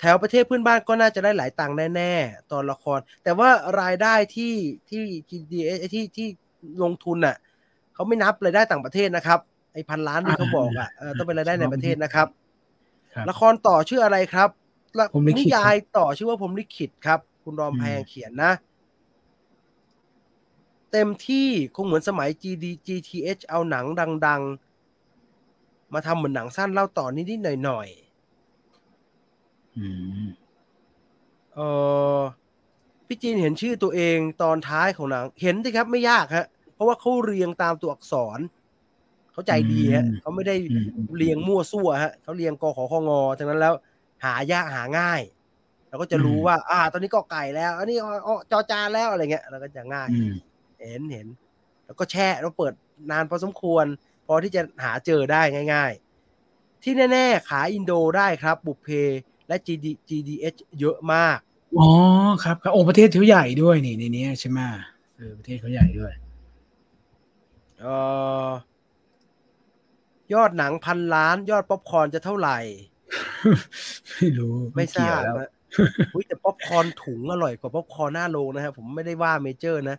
[0.00, 3.48] แถวประเทศเพื่อนบ้านก็น่าจะได้หลายตังค์แน่ๆ ตอนละคร แต่ว่า
[3.80, 4.54] รายได้ที่
[4.88, 6.28] ที่ GDH ที่ที่
[6.82, 7.36] ลงทุนน่ะ
[7.94, 9.40] เขาไม่นับรายได้ต่างประเทศนะครับ
[9.72, 12.28] ไอ้พันล้านที่เขาบอกอะเออต้องเป็นรายได้ในประเทศนะครับ
[13.14, 14.48] ครับละครต่อชื่ออะไรครับ
[14.98, 18.52] ละพรหมลิขิตนิยายต่อชื่อว่าผมลิขิตครับ คุณรอมอืมแพงเขียนนะ
[20.92, 23.84] เต็มที่คงเหมือนสมัย GD GTH เอาหนัง
[24.26, 24.42] ดัง
[25.18, 28.03] ๆ มาทำเหมือนหนังสั้นเล่าต่อนิดๆหน่อยๆอืม
[31.54, 31.60] เอ
[32.18, 32.20] อ
[33.06, 38.38] พี่จีนเห็นชื่อตัวเองตอนท้ายของหนัง เห็นสิครับไม่ยากฮะ เพราะว่าเขาเรียงตามตัวอักษร
[39.32, 43.74] เขาใจดีฮะอืมเขาไม่ได้อืมเรียงมั่วซั่วฮะเขาเรียงกขอคงอจากนั้นแล้ว
[44.24, 45.22] หายากหาง่าย
[45.88, 47.96] เราก็จะรู้ว่า อ่า ตอนนี้ก็ไก่แล้ว อันนี้
[48.26, 50.34] ออจอจานแล้วอะไรเงี้ยเราก็จะง่ายอืม
[50.80, 51.26] เห็นเห็น
[51.84, 52.72] แล้วก็แช่แล้วเปิด
[53.10, 53.86] นานพอสมควร
[54.26, 55.42] พอที่จะหาเจอได้
[55.74, 55.92] ง่าย
[56.38, 58.88] ๆ ที่แน่ ๆ ขายอินโดได้ครับ บุพเพ
[59.48, 61.38] และ GD GDH เยอะมาก
[61.78, 61.88] อ๋อ
[62.44, 64.60] ครับครับโอ้ประเทศเขาใหญ่ด้วยนี่ในนี้ใช่ไหม
[65.16, 66.12] เออประเทศเขาใหญ่ด้วย
[67.80, 67.94] เอ่
[68.46, 68.48] อ
[70.32, 72.58] ยอดหนังพันล้าน ยอดป๊อปคอร์นจะเท่าไหร่
[74.14, 75.50] ไม่รู้ไม่ทราเกี่ยวแล้วนะ
[76.14, 79.96] อุ๊ยแต่ป๊อปคอร์นถุงอร่อยกว่าป๊อปคอร์นหน้าโรงนะครับผมไม่ได้ว่าเมเจอร์นะ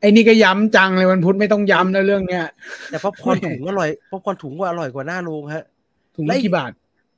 [0.00, 2.44] ไอ้นี่ก็ย้ำจังเลยวันพุธไม่ต้องย้ำแล้วเรื่องเนี้ย
[2.90, 5.64] แต่ป๊อปคอร์นแม่ถุงอร่อยป๊อปคอร์นถุงว่าอร่อยกว่าหน้าโรงฮะ
[6.16, 6.72] แล้วถุงแล้ละวกี่บาท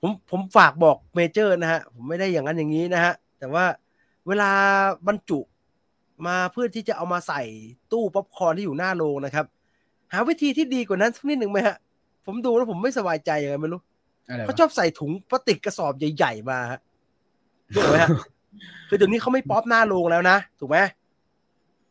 [0.07, 3.65] ผมผมฝากบอกเมเจอร์นะฮะ ผมไม่ได้อย่างนั้นอย่างนี้นะฮะ แต่ว่า
[4.27, 4.51] เวลา
[5.07, 5.41] บรรจุ
[6.27, 7.43] มาเพื่อที่จะเอามาใส่
[7.93, 9.47] ตู้ป๊อปคอร์นที่อยู่หน้าโรงนะครับ
[10.13, 11.77] หาวิธีที่ดีกว่านั้นสักนิดหนึ่งไหมฮะ
[12.27, 13.81] ผมดูแล้วผมไม่สบายใจยังไงไม่รู้
[14.29, 16.81] อะไรวะเขาชอบใส่ถุงพลาสติกกระสอบใหญ่ๆมาฮะ
[17.75, 18.11] ถูกไหมฮะ
[18.89, 20.79] คือเดี๋ยวนี้เขาไม่ป๊อปหน้าโรงแล้วนะถูกไหม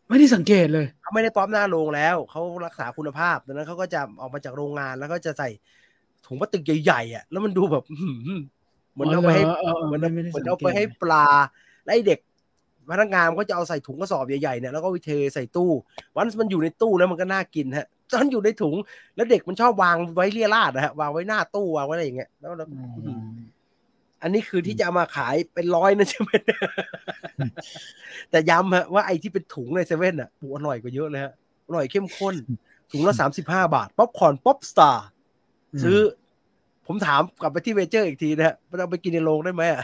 [0.09, 5.49] ไม่ได้สังเกตเลยเขาไม่ได้ป๊อปหน้าโรงแล้วเขารักษาคุณภาพดังนั้นเขาก็จะออกมาจากโรงงานแล้วก็จะใส่
[6.25, 8.39] ถุงพลาสติกใหญ่ๆอะแล้วมันดูแบบอื้อหือ
[8.93, 11.25] เหมือนเอาไปให้อ๋อเหรอเออเออเหมือนไม่ไม่ได้เหมือนสังเกตเอาไปให้ปลา
[11.83, 12.19] และไอเด็ก
[12.91, 15.71] พนักงานมันก็จะเอาใส่ถุงกระสอบใหญ่ๆเนี่ยแล้วก็วิเทใส่ตู้
[16.15, 18.75] วันมันอยู่ในตู้แล้วมันก็น่ากินฮะตอนอยู่ในถุง
[19.15, 23.23] แล้วเด็กมันชอบวางไว้เรียราดนะฮะวางไว้หน้าตู้วางไว้อะไรอย่างเงี้ยแล้วเราอือื้อหือม
[24.21, 26.31] อันนี้คือที่จะเอามาขายเป็นร้อยนะใช่ไหม
[28.29, 31.33] แต่ย้ำฮะว่าไอ้ที่เป็นถุงในเซเว่นอะปูอร่อยกว่าเยอะเลยฮะ
[31.67, 32.35] อร่อยเข้มข้น
[32.91, 35.05] ถุงละสามสิบห้าบาท ป๊อปคอร์น Popstar
[35.83, 35.99] ซื้อ
[36.87, 39.83] ผมถามกลับไปที่เมเจอร์อีกทีนะฮะมันเอาไปกินในโรงได้ไหมอะ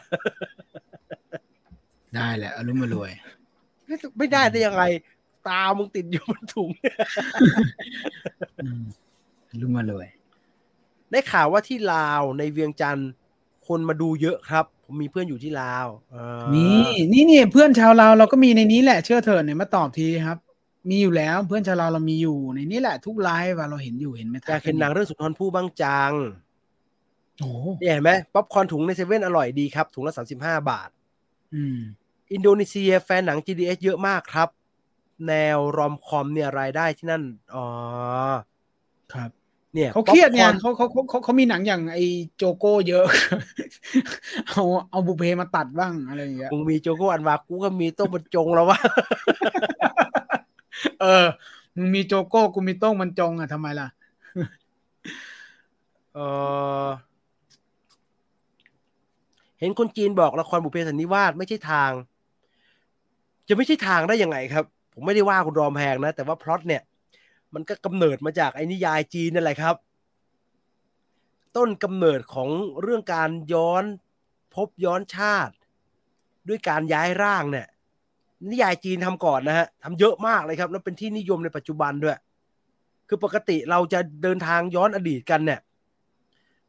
[2.16, 3.12] ได้แหละอารมณ์มารวย
[4.18, 4.84] ไม่ได้ได้ยังไง
[5.48, 6.70] ตรามึงติดอยู่บนถุง
[8.64, 8.84] อืม
[9.50, 10.08] อารมณ์มารวย
[11.12, 13.10] ได้ข่าวว่าที่ลาวในเวียงจันทน์
[13.68, 20.38] คนมาดูเยอะครับ ผมมีเพื่อนอยู่ที่ลาวอ่านี่นี่นี่เพื่อนชาวลาวเราก็มีในนี้แหละเชื่อเถอะเนี่ยมาตอบทีครับ
[20.90, 26.12] มีอยู่แล้วเพื่อนชาวลาวเรามีอยู่ในนี้แหละทุกไลฟ์ว่าเราเห็นอยู่เห็นไหมอยากเห็นหนังเรื่องสุนทรภู่บ้างจัง
[27.40, 30.90] โอ้โหเนี่ยเห็นไหมป๊อปคอร์นถุงในเซเว่นอร่อยดีครับ ถุงละสามสิบห้าบาท
[31.56, 31.78] อืม
[32.34, 34.50] อินโดนีเซียแฟนหนัง GDH เยอะมากครับ
[35.28, 37.24] แนว romcom เนี่ยรายได้ที่นั่น
[37.56, 37.68] อ๋อ
[39.14, 39.30] ครับ
[39.74, 41.98] เนี่ยเขาเครียดเนี่ยป๊อปคอเขาเขาเขาเขาเขามีหนังอย่างไอ
[42.38, 43.06] โจโก้เยอะ
[44.50, 48.80] เอาเอาบุพเพมาตัดบ้างอะไรอย่างเงี้ยมึงมีโจโกอันวากูก็มีโต้งบรรจงแล้ววะ
[51.02, 51.28] เออ
[51.76, 53.88] มึงมีโจโก้กูมีโต้งมันจงอะทำไมล่ะ
[56.14, 56.20] เอ
[56.86, 56.88] อ
[59.60, 61.92] เห็นคนจีนบอกละครบุพเพสันนิวาสไม่ใช่ทาง
[63.48, 66.82] จะไม่ใช่ทางได้ยังไงครับ ผมไม่ได้ว่าคุณรอมแพงนะ แต่ว่าพล็อตเนี่ย
[67.54, 69.76] มันก็กำเนิดมาจากไอ้นิยายจีนนั่นแหละครับ
[71.58, 72.50] ต้นกำเนิดของ
[72.82, 73.84] เรื่องการย้อน
[74.56, 75.54] พบย้อนชาติ
[76.48, 77.68] ด้วยการย้ายร่างเนี่ย
[78.48, 82.18] นิยายจีนทำก่อนนะฮะทำเยอะมากเลยครับ แล้วเป็นที่นิยมในปัจจุบันด้วย
[83.08, 85.60] คือปกติเราจะเดินทางย้อนอดีตกันเนี่ย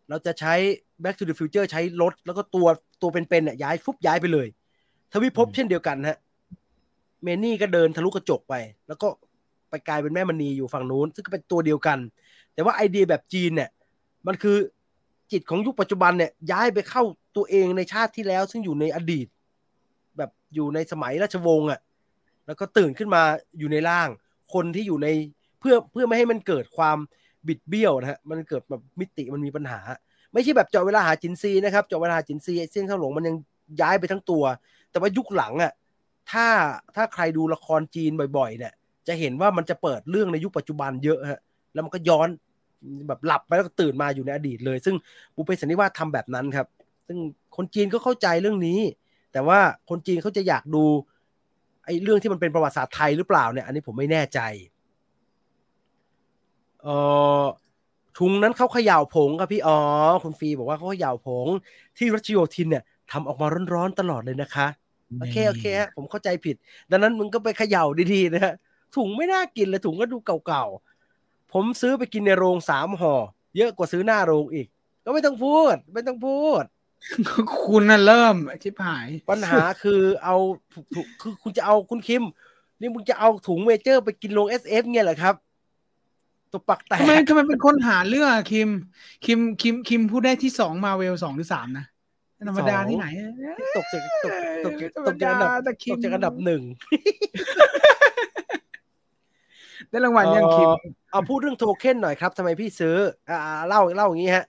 [0.09, 0.55] เราจะใช้
[1.03, 2.67] Back to the Future ใช้รถ แล้วก็ตัว
[3.03, 4.47] ตัวเป็นๆเนี่ยย้ายฟุบย้ายไปเลย
[5.13, 6.19] ทวิภพเช่นเดียวกันฮะ
[7.23, 8.55] เมนี่ก็เดินทะลุกระจกไป
[8.89, 9.09] แล้วก็
[9.71, 11.99] ไปกลายเป็นแม่มณีอยู่ฝั่งนู้น ซึ่งก็เป็นตัวเดียวกัน
[12.55, 13.71] แต่ว่าไอเดียแบบจีนเนี่ย
[14.27, 14.57] มันคือ
[15.33, 17.03] จิตของยุคปัจจุบันเนี่ยย้ายไปเข้า
[17.37, 19.27] ตัวเองในชาติที่แล้ว ซึ่งอยู่ในอดีต
[20.19, 21.81] แบบอยู่ในสมัยราชวงศ์อะ
[22.47, 23.23] แล้วก็ตื่นขึ้นมา
[23.59, 24.09] อยู่ในร่าง
[24.55, 25.09] คนที่อยู่ใน
[25.61, 26.99] เพื่อเพื่อไม่ให้มันเกิดความ
[27.49, 29.81] บิดเบี้ยวนะฮะมันเกิดแบบมิติมันมีปัญหา
[30.33, 33.37] ไม่ใช่แบบเจาะเวลาหาจินซีนะครับเจาะเวลาหาจินซีเส้นข้างหลงมันยัง
[33.81, 34.45] ย้ายไปทั้งตัว
[34.91, 35.73] แต่ว่ายุคหลังอะ
[36.31, 36.47] ถ้า
[36.97, 38.73] ถ้าใครดูละครจีนบ่อยๆ เนี่ย
[39.09, 41.41] จะเห็นว่ามันจะเปิดเรื่องในยุคปัจจุบันเยอะฮะ
[41.73, 42.29] แล้วมันก็ย้อน
[43.09, 44.97] แบบหลับไปแล้วก็ตื่นมาอยู่ในอดีตเลย ซึ่ง
[45.35, 46.67] บุพเพสันนิวาสทำแบบนั้นครับ
[47.07, 47.19] ซึ่ง
[47.57, 48.81] คนจีนก็เข้าใจเรื่องนี้
[49.33, 49.59] แต่ว่า
[49.89, 50.85] คนจีนเขาจะอยากดู
[51.85, 54.41] ไอ้เรื่องที่มันเป็นประวัติศาสตร์ไทยหรือเปล่าเนี่ย อันนี้ผมไม่แน่ใจ
[56.83, 56.89] เอ
[57.43, 57.45] อ
[58.19, 59.79] ถุงนั้นเขาเขย่าผงครับพี่อ๋อ
[60.23, 61.47] คุณฟีบอกว่าเขาเขย่าผง
[61.97, 62.83] ที่รัชโยธินเนี่ย
[63.13, 64.67] ทำออกมาร้อนๆตลอดเลยนะคะ
[65.19, 66.57] โอเคโอเคฮะผมเข้าใจผิด
[66.91, 67.85] ดังนั้นมึงก็ไปเขย่า
[68.15, 68.55] ดีๆนะฮะ
[68.97, 73.15] ถุงไม่น่ากินเลยถุงก็ดูเก่าๆผมซื้อไปกินในโรงสามห่อ
[73.57, 74.67] เยอะกว่าซื้อหน้าโรงอีก
[75.05, 76.63] ก็ไม่ต้องพูด ไม่ต้องพูด
[77.65, 80.37] คุณน่ะเริ่มชิบหาย ปัญหาคือเอา
[80.95, 82.23] ถุงคือคุณจะเอาคุณคิม
[82.81, 85.35] นี่มึงจะเอาถุงเมเจอร์ไปกินโรง SF เนี่ยเหรอครับ
[86.53, 88.69] ตัวปักแตกทำไมทำไมเป็นคนหาเรื่องอะคิม
[89.25, 91.87] คิมคิมคิมพูดได้ที่สองมาเวลสองหรือสามนะ
[92.49, 93.07] ธรรมดาที่ไหน
[93.77, 94.33] ตกจากตก
[94.67, 96.63] ตกจากตกจากอันดับธรรมดาแต่คิตมกจากอันดับหนึ่ง
[99.91, 102.97] ได้รางวัลยังคิมเอ่อเอาพูดเรื่องโทเค็นหน่อยครับทำไมพี่ซื้อ
[103.31, 104.45] อ่าเล่าเล่าอย่างนี้ฮะ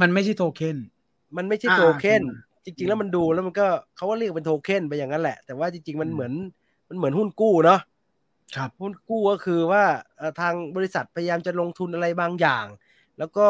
[0.00, 0.76] มันไม่ใช่โทเค็น
[1.36, 3.66] มันไม่ใช่อ่าโทเค็นอ่าจริง ๆ แล้วมันดูแล้วมันก็
[3.96, 6.32] เขาก็เรียกเป็นโทเค็นไปอย่างนั้นแหละ แต่ว่าจริง ๆ มันอืมเหมือน
[6.88, 7.80] มันเหมือนหุ้นกู้เนาะ
[8.56, 9.84] ครับหุ้นกู้ก็คือว่า
[10.18, 12.66] เอ่อทางบริษัทพยายามจะลงทุนอะไรบางอย่าง
[13.18, 13.46] แล้วก็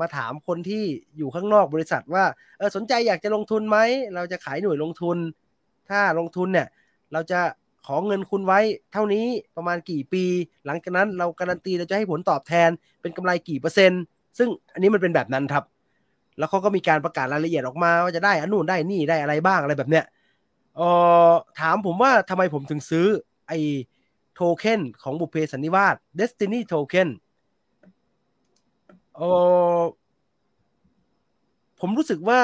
[0.00, 0.84] มาถามคนที่
[1.16, 2.24] อยู่ข้างนอกบริษัทว่า
[2.58, 3.78] เออสนใจอยากจะลงทุนไหม
[4.14, 5.18] เราจะขายหน่วยลงทุน
[5.90, 6.68] ถ้าลงทุนเนี่ย
[7.12, 7.40] เราจะ
[7.86, 8.60] ขอเงินคุณไว้
[8.92, 9.26] เท่านี้
[9.56, 10.24] ประมาณกี่ปี
[10.66, 12.70] หลังจากนั้นเราการันตีเราจะให้ผลตอบแทน
[13.00, 14.02] เป็นกำไรกี่เปอร์เซ็นต์
[14.38, 15.64] ซึ่งอันนี้มันเป็นแบบนั้นครับ
[16.38, 20.04] แล้วเขาก็มีการประกาศรายละเอียดออกมาว่าจะได้อันนู่นได้นี่ได้อะไรบ้างอะไรแบบเนี้ย
[20.76, 20.80] เอ
[21.30, 23.06] อถามผมว่าทำไมผมถึงซื้อ
[23.48, 23.58] ไอ้
[24.34, 27.08] โทเค็นของบุพเพสันนิวาส Destiny Token
[29.16, 29.20] เอ
[29.78, 29.80] อ
[31.80, 32.40] ผมรู้สึกว่า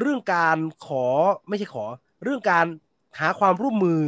[0.00, 1.04] เรื่องการขอ
[1.48, 1.84] ไม่ใช่ขอ
[2.24, 2.66] เรื่องการ
[3.20, 4.00] หาความร่วมมือ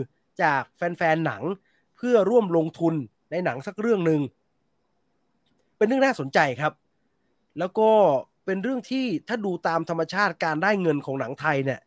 [0.43, 1.43] จากแฟนๆหนัง
[1.97, 2.95] เพื่อร่วมลงทุน
[3.31, 4.21] ในหนังสักเรื่องหนึ่ง
[5.77, 6.73] เป็นเรื่องน่าสนใจครับ
[7.59, 7.91] แล้วก็
[8.45, 11.81] เป็นเรื่องที่ถ้าดูตามธรรมชาติการได้เงินของหนังไทยเนี่ย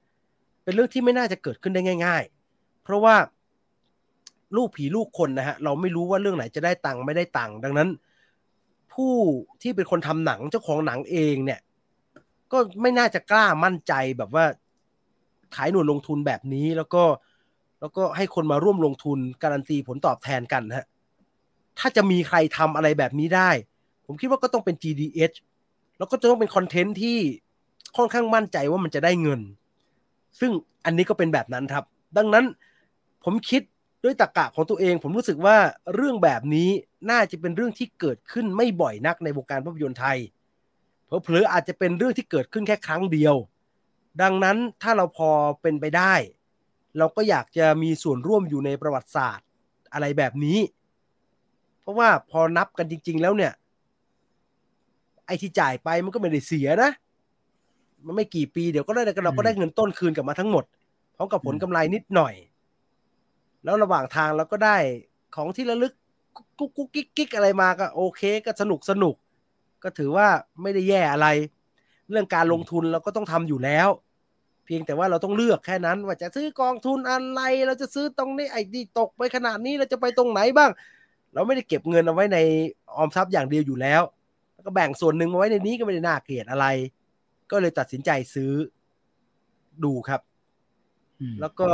[0.63, 2.23] เป็นเรื่องที่ไม่น่าจะเกิดขึ้นได้ง่าย
[2.53, 3.15] ๆ เพราะว่า
[4.55, 7.89] ลูกผีลูกคนนะฮะเราไม่รู้ว่าเรื่องไหนจะได้ตังค์ไม่ได้ตังค์ดังนั้น
[8.93, 9.15] ผู้
[9.61, 11.59] ที่เป็นคนทำหนังเจ้าของหนังเองเนี่ย
[12.51, 14.45] ก็ไม่น่าจะกล้ามั่นใจแบบว่า
[15.55, 17.03] ขายหน่วยลงทุนแบบนี้แล้วก็
[17.79, 20.85] แล้วก็ให้คนมาร่วมลงทุนการันตีผลตอบแทนกันฮะ
[21.79, 23.49] ถ้าจะมีใครทำอะไรแบบนี้ได้
[24.05, 25.35] ผมคิดว่าก็ต้องเป็น GDH
[26.03, 27.17] แล้วก็จะต้องเป็นคอนเทนต์ที่
[27.97, 29.41] ค่อนข้างมั่นใจว่ามันจะได้เงิน
[30.39, 30.51] ซึ่ง
[30.85, 31.83] อันนี้ก็เป็นแบบนั้นครับ
[32.17, 32.45] ดังนั้น
[33.23, 33.61] ผมคิด
[34.03, 35.57] ด้วยตรรกะของตัวเอง ผมรู้สึกว่า
[35.95, 36.69] เรื่องแบบนี้
[37.11, 40.17] น่าจะเป็นเรื่องที่เกิดขึ้นไม่บ่อยนักในวงการภาพยนตร์ไทย
[41.23, 43.35] เผลอๆอาจจะเป็นเรื่องที่เกิดขึ้นแค่ครั้งเดียว
[44.21, 45.29] ดังนั้นถ้าเราพอ
[45.61, 46.13] เป็นไปได้
[46.97, 49.47] เราก็อยากจะมีส่วนร่วมอยู่ในประวัติศาสตร์
[49.93, 50.59] อะไรแบบนี้
[51.81, 53.53] เพราะว่าพอนับกันจริง ๆ แล้วเนี่ย
[55.25, 56.91] ไอ้ที่จ่ายไปมันก็ไม่ได้เสียนะ
[58.05, 60.63] มันไม่กี่ปีเดี๋ยวก็ได้เราก็ได้เงินต้นคืนกลับมาทั้งหมด
[61.15, 62.33] พร้อมกับผลกำไรนิดหน่อย
[63.63, 64.77] แล้วระหว่างทางเราก็ได้
[65.35, 65.93] ของที่ระลึก
[66.59, 69.15] กุ๊กกุ๊กกิ๊กกิ๊กอะไรมาก็โอเค ก็สนุกสนุก
[69.83, 70.27] ก็ถือว่า
[70.61, 71.27] ไม่ได้แย่อะไร
[72.09, 73.89] เรื่องการลงทุนเราก็ต้องทำอยู่แล้ว
[74.65, 80.71] เพียงแต่ว่าเราต้องเลือกแค่นั้น ว่าจะซื้อกองทุนอะไร เราจะซื้อตรงนี้ไอ้ที่ตกไปขนาดนี้เราจะไปตรงไหนบ้าง
[81.33, 82.37] เราไม่ได้เก็บเงินเอาไว้ใน
[82.95, 84.05] ออมทรัพย์อย่างเดียวอยู่แล้วแล้ว
[84.65, 86.65] ก็แบ่งส่วนหนึ่งมาไว้ในนี้ก็ไม่ได้น่าเกลียดอะไร
[87.51, 88.51] ก็เลยตัดสินใจซื้อ
[89.83, 90.21] ดูครับ
[91.41, 91.69] แล้วก็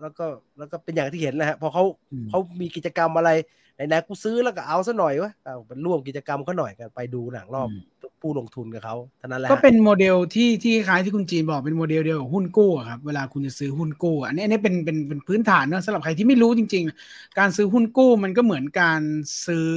[0.00, 0.26] แล้วก็
[0.58, 1.84] แล้วก็เป็นอย่างที่เห็นแหละฮะพอเขา
[2.30, 3.30] เขามีกิจกรรมอะไร
[3.74, 7.68] ไหนๆกูซื้อแล้วก็เอาซะหน่อยวะเอาเป็นร่วมกิจกรรมเขาหน่อยกันไปดูหนังรอบ
[8.20, 19.00] ผู้ลงทุนกับเขาเท่านั้นแหละก็เป็นโมเดลที่ที่คล้ายที่คุณจีนบอกเป็นโมเดลเดียวกับหุ้นกู้ครับเวลาคุณจะซื้อหุ้นกู้อันนี้อันนี้เป็นเป็นเป็นพื้นฐานเนอะสำหรับใครที่ไม่รู้จริง ๆ การซื้อหุ้นกู้มันก็เหมือนการ
[19.46, 19.70] ซื้อ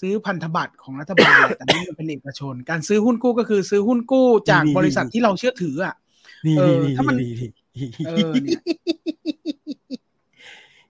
[0.00, 5.94] ซื้อพันธบัตรของรัฐบาลแต่นี่มันเป็นเอกชน การซื้อหุ้นกู้ก็คือซื้อหุ้นกู้จากบริษัทที่เราเชื่อถืออะ
[6.46, 7.50] นี่เออนี่นี่ถ้ามันนี่นี่
[8.06, 8.60] เออเนี่ย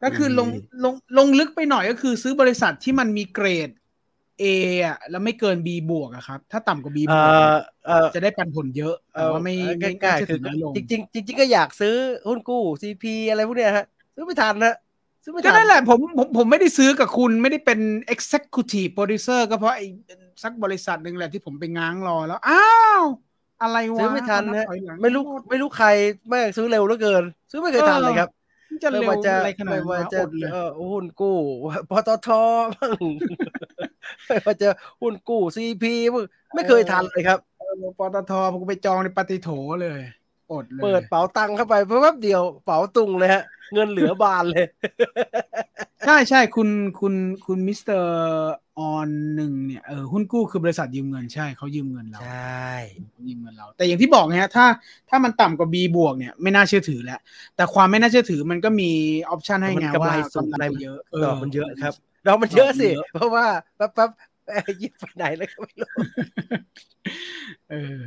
[0.03, 0.49] ก็คือลง
[0.85, 3.70] ลงลงลึกไปหน่อยก็คือซื้อบริษัทที่มันมีเกรด
[4.43, 4.45] A
[4.87, 7.57] อะแล้วไม่เกิน B บวกอะครับ ถ้าต่ำกว่า B บเอวกอ
[7.87, 11.95] เออจะได้ปันผลเยอะแต่ว่าไม่เออไม่ใกล้ไม่ๆคือน้อยลงจริงๆจริงๆก็อยากซื้อ
[12.29, 14.74] หุ้นกู้ซีพีอะไรพวกเนี้ยฮะซื้อไม่ทันนะ
[15.23, 17.81] ซื้อไม่ก็ทันนั่นแหละผมผมผมไม่ได้ซื้อกับคุณไม่ได้เป็น
[18.15, 19.86] executive producer ก็เพราะไอ้
[20.43, 22.66] สักบริษัทหนึ่งแหละที่ผมไปง้างรอแล้ว อ้า
[23.01, 23.03] ว
[23.62, 25.89] อะไรวะซื้อไม่ทันเอานะถอยหลังไม่รู้ไม่รู้ใคร
[26.28, 28.31] แม่งซื้อเร็วเหลือเกิน ซื้อไม่เคยทันเลยครับ
[28.82, 31.36] จะไม่เร็วว่าจะอะไรขนาดไม่นั้นว่าวะจะอดเลยเออหุ้นกู้
[31.90, 32.28] ปตท
[32.74, 32.90] บ้าง
[34.27, 34.69] ไม่ว่าจะ
[35.01, 35.94] หุ้นกู้ซีพี
[36.55, 39.51] ไม่เคยทันเลยครับเออปตทผมไปจองในปั๊ดโธ่
[39.82, 40.01] เลย
[40.51, 43.44] อดเลยเปิดเป๋าตังค์เข้าไปเพราะแป๊บเดียวเป๋าตุงเลยฮะ
[43.74, 44.66] เงินเหลือบานเลย
[46.06, 46.69] ใช่ใช่คุณ
[47.01, 47.14] คุณ
[47.47, 48.10] คุณมิสเตอร์
[48.78, 52.73] ออนหนึ่งเนี่ยเออหุ้นกู้คือบริษัทยืมเงินใช่เขายืมเงินเราใช่
[53.12, 54.66] เขายืมเงินเรา แต่อย่างที่บอกไงฮะถ้า
[55.09, 57.20] ถ้ามันต่ำกว่า B บวกเนี่ยไม่น่าเชื่อถือแล้ว
[57.56, 58.90] แต่ความไม่น่าเชื่อถือมันก็มี
[59.31, 61.94] option ให้มันไงกำไรว่าสูงกำไรเยอะดอกมันเยอะครับ
[62.27, 63.47] ดอกมันเยอะสิดอกมันเยอะเพราะว่า
[63.77, 64.10] แป๊บแป๊บ
[64.47, 65.90] เอ้ยยิบไปไหนแล้วก็ไม่รู้
[67.70, 67.98] เออ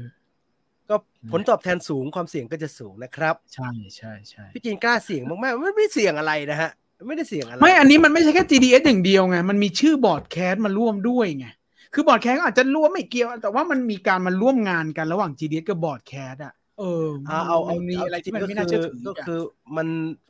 [0.89, 0.95] ก็
[1.31, 6.71] ผลตอบแทนสูงความเสี่ยงก็จะสูงนะครับ ใช่ใช่ใช่พี่จีนกล้าเสี่ยงมากๆมันไม่เสี่ยงอะไรนะฮะ
[7.07, 11.47] ไม่ได้เสี่ยงอะไร ไม่ อันนี้มันไม่ใช่แค่ GDS อย่างเดียวไง มันมีชื่อ Broadcast มาร่วมด้วยไง
[11.93, 19.39] คือ Broadcast อาจจะร่วมไม่เกี่ยว แต่ว่ามันมีการมาร่วมงานกันระหว่าง GDH กับ Broadcast อะ เออเอาเอาเอามันมีอะไรที่มันไม่น่าก็เชื่อคือถือก็อะคือ
[19.77, 19.88] มัน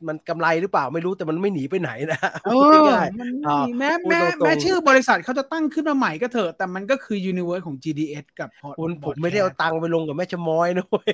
[0.08, 11.12] มันกำไรหรือเปล่าไม่รู้แต่มันไม่หนีไปไหนนะเอพูดอง่ายมันอ่ามีแม้พูดแม้ตรงๆแม้ชื่อบริษัทเขาจะตั้งขึ้นมาใหม่ก็เถอะแต่มันก็คือ Universe ของ GDS กับ Port ๆคุณผมไม่ได้เอาตังค์ไปลงกับแม่ชะม้อยนะเว้ย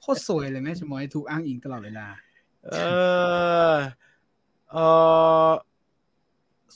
[0.00, 2.06] โคตรสวยเลยแม่ชมอยถูกอ้างอิงตลอดเวลา
[2.72, 2.76] เอ
[3.72, 3.74] อ
[4.72, 4.76] เอ
[5.48, 5.50] อ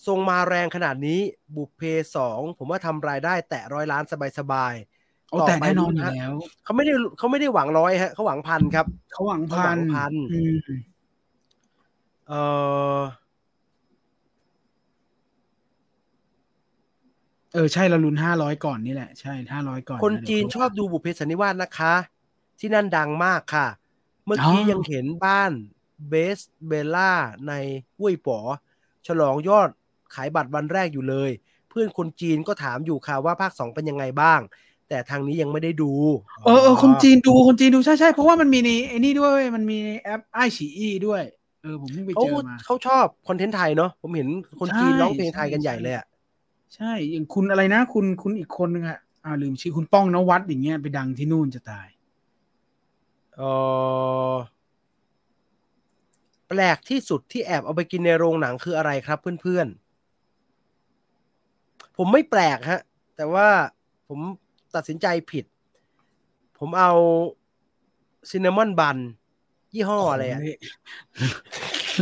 [0.07, 1.21] ทรงมาแรงขนาดนี้
[1.57, 1.83] บุพเพ
[2.17, 4.05] สองผมว่าทำรายได้แตะร้อยล้าน
[4.39, 4.90] สบายๆ
[5.31, 6.35] เอาต่แต่ไปแน่นอนลุ้อยู่ฮะแล้ว
[6.65, 10.55] เขาไม่ได้เขาไม่ได้หวังร้อยฮะเขาหวังพันครับเขาหวังเขาหวัพันงพันอืม
[12.29, 12.33] เอ
[12.97, 13.01] อ
[17.55, 21.95] เออใช่เราลุ้นห้าร้อยก่อนนี่แหละใช่ห้าร้อยก่อน คนแล้วจีนเดี๋ยวชอบดูบุพเพสันนิวาสนะคะ
[22.61, 23.67] ที่นั่นดังมากค่ะ
[24.25, 25.53] เมื่อกี้อ๋อยังเห็นบ้าน
[26.09, 27.13] เบสเบลล่า
[27.49, 27.53] ใน
[27.97, 28.39] ห้วยป๋อ
[29.07, 29.69] ฉลองยอด
[30.15, 31.31] ขายบัตรวันแรกอยู่เลย
[31.69, 34.41] เพื่อนคนจีนก็ถามอยู่ค่ะว่าภาคสองเป็นยังไงบ้าง
[34.91, 35.91] แต่ทางนี้ยังไม่ได้ดู
[36.47, 41.23] เออเออคนจีนดูคนจีนดูใช่ใช่เพราะว่ามันมีในไอ้นี่ด้วยมันมีในแอปไอฉีอีด้วย
[41.63, 44.29] เออผมเพิ่งไปเขาเจอมาเขาชอบคอนเทนต์ไทยเนาะผมเห็น
[44.61, 46.07] คนจีนใช่ร้องเพลงไทยกันใช่ใหญ่เลยอะ
[46.75, 51.89] ใช่อย่างคุณอะไรนะ คุณคุณอีกคนนึงอะอ่าลืมชื่อคุณป้องนวัดอย่างเงี้ยไปดังที่นู่นจะตาย
[53.37, 53.43] เอ
[54.33, 54.35] อ
[56.49, 62.81] แปลกที่สุดที่แอบเอาไปกินในโรงหนังคืออะไรครับเพื่อนๆผมไม่แปลกฮะ
[63.17, 63.49] แต่ว่า
[64.09, 64.21] ผม
[64.75, 65.45] ตัดสินใจผิด
[66.59, 66.93] ผมเอา
[68.31, 68.97] ซินนามอนบัน
[69.75, 70.59] ยี่ห้ออะไรอะเละ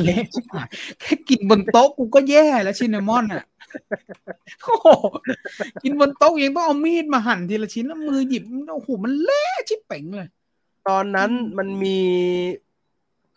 [0.05, 0.69] เละชิบหาย
[1.01, 3.45] แค่กินบนโต๊ะกูก็แย่แล้วชินนามอนอะ
[4.63, 4.89] โอ้โห
[5.83, 8.43] กินบนโต๊ะยังต้องเอามีดมาหั่นทีละชิ้นแล้วมือหยิบ
[8.75, 10.29] โอ้โหมันเละชิบเป๋งเลย
[10.89, 11.99] ตอนนั้นอืมมันมี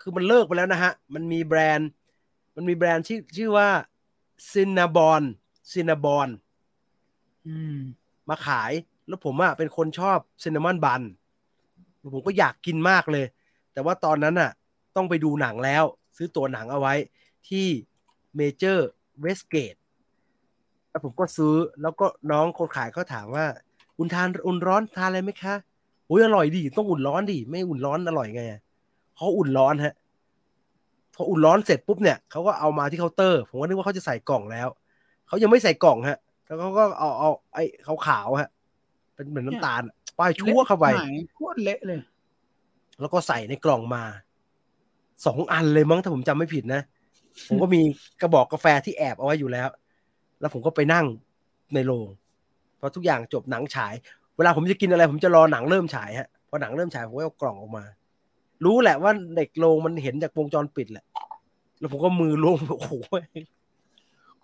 [0.02, 1.90] คือมันเลิกไปแล้วนะฮะ มันมีแบรนด์
[2.56, 3.70] มันมีแบรนด์ชื่อชื่อว่า
[4.52, 5.22] Cinnabon
[5.72, 6.28] Cinnabon
[7.48, 7.78] อืม
[8.30, 8.72] มาขาย
[9.08, 11.02] แล้วผมอะเป็นคนชอบ cinnamon bun
[12.14, 13.26] ผมก็อยากกินมากเลย
[13.74, 14.52] แต่ว่าตอนนั้นอะ
[14.96, 15.84] ต้องไปดูหนังแล้ว
[16.18, 16.94] ซื้อตั๋วหนังเอาไว้
[17.50, 17.68] ที่
[18.36, 19.76] Major WestGate
[20.90, 23.46] แล้วผมก็ซื้อแล้วก็น้องคนขายก็ถามว่า
[23.98, 25.56] อุ่นทานอุ่นร้อนทานอะไรไหมคะ
[26.08, 28.42] โอ้ยอร่อยดิต้องอุ่นร้อนดิไม่อุ่นร้อนอร่อยไง
[29.16, 29.94] เขาอุ่นร้อนฮะ
[31.16, 34.68] พออุ่นร้อนเสร็จปุ๊บเนี่ยเขาก็เอามาที่เคาน์เตอร์ ผมก็นึกว่าเขาจะใส่กล่องแล้ว
[35.28, 38.50] เขายังไม่ใส่กล่องฮะ แล้วเขาก็เอาเอาไอ้ขาวขาวๆฮะ
[39.22, 42.00] เป็นเหมือนน้ำตาลอะป้ายชั่วเข้าไปละหยโคตรเละเลย
[43.00, 44.04] แล้วก็ใส่ในกล่องมา
[45.26, 46.82] สองอันเลยมั้งถ้าผมจำไม่ผิดนะ
[47.48, 47.82] ผมก็มี
[48.22, 49.68] กระบอกกาแฟที่แอบเอาไว้อยู่แล้ว
[50.40, 51.06] แล้วผมก็ไปนั่ง
[51.74, 52.08] ในโรง
[52.80, 53.94] พอทุกอย่างจบหนังฉาย
[54.38, 57.84] เวลาผมจะกินอะไร ผมจะรอหนังเริ่มฉายฮะพพอหนังเริ่มฉายผมก็เอากล่องออกมา
[58.66, 61.06] รู้แหละว่าเด็กโรงมันเห็นจากวงจรปิดแหละ
[61.80, 62.94] แล้วผมก็มือลงโอ้โห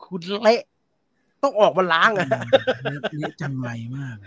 [0.04, 0.62] คุณเละ
[1.44, 2.28] ต้องออกมาล้างอะ
[3.20, 4.18] เละจังไรมาก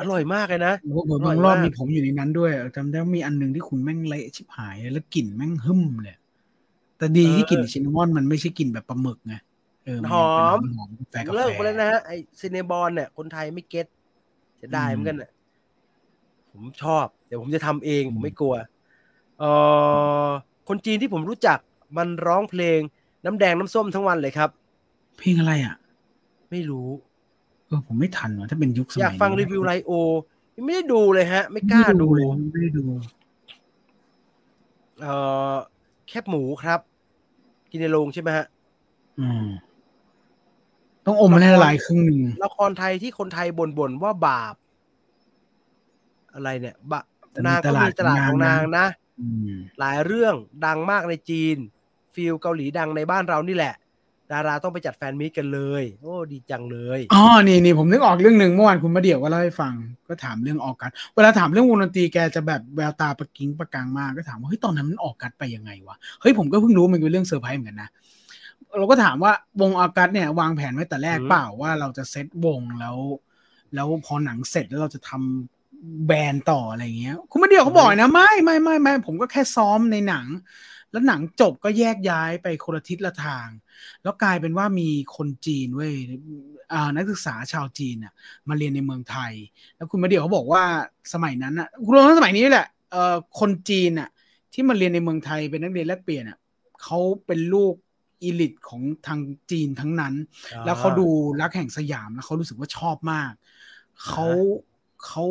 [0.00, 6.16] อร่อยมากเลยนะโอ้โหบางรอบมีผมอยู่ในนั้นด้วยจำได้ว่ามีอันหนึงที่คุณแม่งเละชิบหายเลยแล้วกลิ่นแม่งหึ่มเลย
[6.98, 9.34] แต่ดีที่กลิ่นชินนามอนมันไม่ใช่กลิ่นแบบปลาหมึกไง
[9.84, 10.22] เออมันหอ
[10.54, 12.10] มเป็นหอมกาแฟกาแฟเลิกไปแล้วนะฮะไอ
[12.40, 13.86] ซีเนบอลเนี่ยคนไทยไม่เก็ต
[14.60, 15.30] จะได้อืมเหมือนกันน่ะ
[16.52, 18.54] ผมชอบ เดี๋ยวผมจะทำเองอืมผมไม่กลัว
[19.38, 19.44] เอ
[20.26, 20.28] อ
[20.68, 21.58] คนจีนที่ผมรู้จัก
[21.96, 22.80] มันร้องเพลง
[23.24, 24.50] น้ำแดงน้ำส้มทั้งวันเลยครับ
[25.18, 25.76] เพลงอะไรอะ
[26.50, 26.88] ไม่รู้
[27.68, 29.90] เออผมไม่ทันว่ะถ้าเป็นยุคสมัยอยากฟังนี้รีวิวไลโอ
[30.56, 32.84] ยังไม่ได้ดูเลยฮะ ไม่กล้าดูเลยไม่ได้ดู
[35.00, 35.06] เอ
[35.52, 35.56] อ
[36.08, 36.80] แคบหมูครับ
[37.70, 38.46] กินในโรงใช่ไหมฮะ
[39.20, 39.46] อืม
[41.06, 44.54] ต้องอมมันให้ละลายครึ่งหนึ่งละครไทยที่คนไทยบ่นๆว่าบาป
[46.34, 47.02] อะไรเนี่ยบะ
[47.46, 48.86] นางก็มีตลาดของนางนะ
[49.20, 50.34] อืมหลายเรื่อง
[50.66, 51.56] ดังมากในจีน
[52.14, 53.74] ฟิลเกาหลีดังในบ้านเรานี่แหละ
[54.32, 59.74] ดาราต้องไปจัดแฟนมีตกันเลย โอ้ดีจังเลยอ๋อนี่นี่ผมนึกออกเรื่องหนึ่งเมื่อวานคุณมาเดี่ยวก็เล่าให้ฟัง
[60.08, 67.90] ก็ถามเรื่อง August เวลาถามเรื่องวงดนตรีแกจะแบบแววตาประกิ้งประกังมากก็ถามว่าเฮ้ยตอนนั้นมัน August ไปยังไงวะเฮ้ยผมก็เพิ่งรู้มันเป็นเรื่องเซอร์ไพรส์เหมือนกันนะ
[68.78, 72.96] เราก็ถามว่าวง August เนี่ยวางแผนไว้แต่แรกอืมเปล่าว่าเราจะเซตวงแล้ว
[73.74, 80.26] แล้วพอหนังเสร็จแล้วเราจะทำ band ต่ออะไรเงี้ย คุณมาเดี่ยวเขาบอกนะไม่ไม่ไม่ไม่ผมก็แค่ซ้อมในหนัง
[80.92, 83.48] แล้วหนังจบก็แยกย้ายไปคนละทิศละทาง
[84.02, 85.92] แล้วกลายเป็นว่ามีคนจีนเว้ย
[86.72, 88.12] อ่านักศึกษาชาวจีนอะ
[88.48, 89.32] มาเรียนในเมืองไทย
[89.76, 90.62] แล้วคุณมาเดี่ยวเขาบอกว่า
[91.12, 94.08] สมัยนั้นอะรวมทั้งสมัยนี้แหละเอ่อคนจีนอะ
[94.52, 96.38] ที่มาเรียนในเมืองไทยเป็นนักเรียนแลกเปลี่ยนอะ
[96.82, 97.74] เขาเป็นลูก
[98.22, 99.20] อีลิตของทาง
[99.50, 100.14] จีนทั้งนั้น
[100.64, 101.08] แล้วเขาดู
[101.40, 103.32] รักแห่งสยามแล้วเขารู้สึกว่าชอบมาก
[104.06, 104.26] เขา
[105.04, 105.24] เขา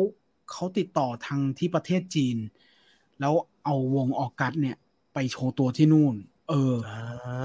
[0.52, 2.36] เขาติดต่อทางที่ประเทศจีน
[3.20, 4.76] แล้วเอาวงออกัสเนี่ย
[5.18, 6.14] ไปโชว์ตัวที่นู่น
[6.50, 6.98] เอออ่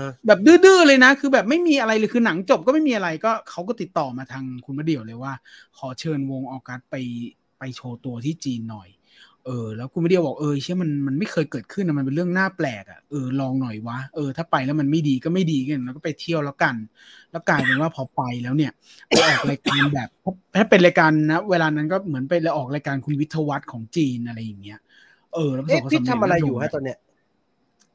[0.05, 5.33] าแบบดื้อๆเลยนะ คือแบบไม่มีอะไรเลยคือหนังจบก็ไม่มีอะไรก็เขาก็ติดต่อมาทางคุณมาเดี่ยวเลยว่า
[5.77, 6.95] ขอเชิญวงออกัสไป
[7.59, 8.89] ไปโชว์ตัวที่จีนหน่อย
[9.45, 16.75] เออ แล้วคุณมาเดี่ยวบอกเออเชื่อมันมันไม่เคยเกิดขึ้นนะมันเป็นเรื่องน่าแปลกอะเออลองหน่อยวะเออถ้าไปแล้วมันไม่ดีก็ไม่ดีกันแล้วก็ไปเที่ยวแล้วกัน
[17.31, 18.71] แล้วกลายเป็นว่าพอไปแล้วเนี่ย
[19.07, 20.09] ไปออกรายการแบบ
[20.55, 24.79] ถ้าเป็นรายการนะเวลานั้นก็เหมือนไปออกรายการคุณวิทยวัฒน์ของจีนอะไรอย่างเงี้ย
[25.33, 26.97] เออแล้วประสเอ๊ะบความพี่สำเร็จทำอะไรอยู่แล้วฮะตอนเนี้ย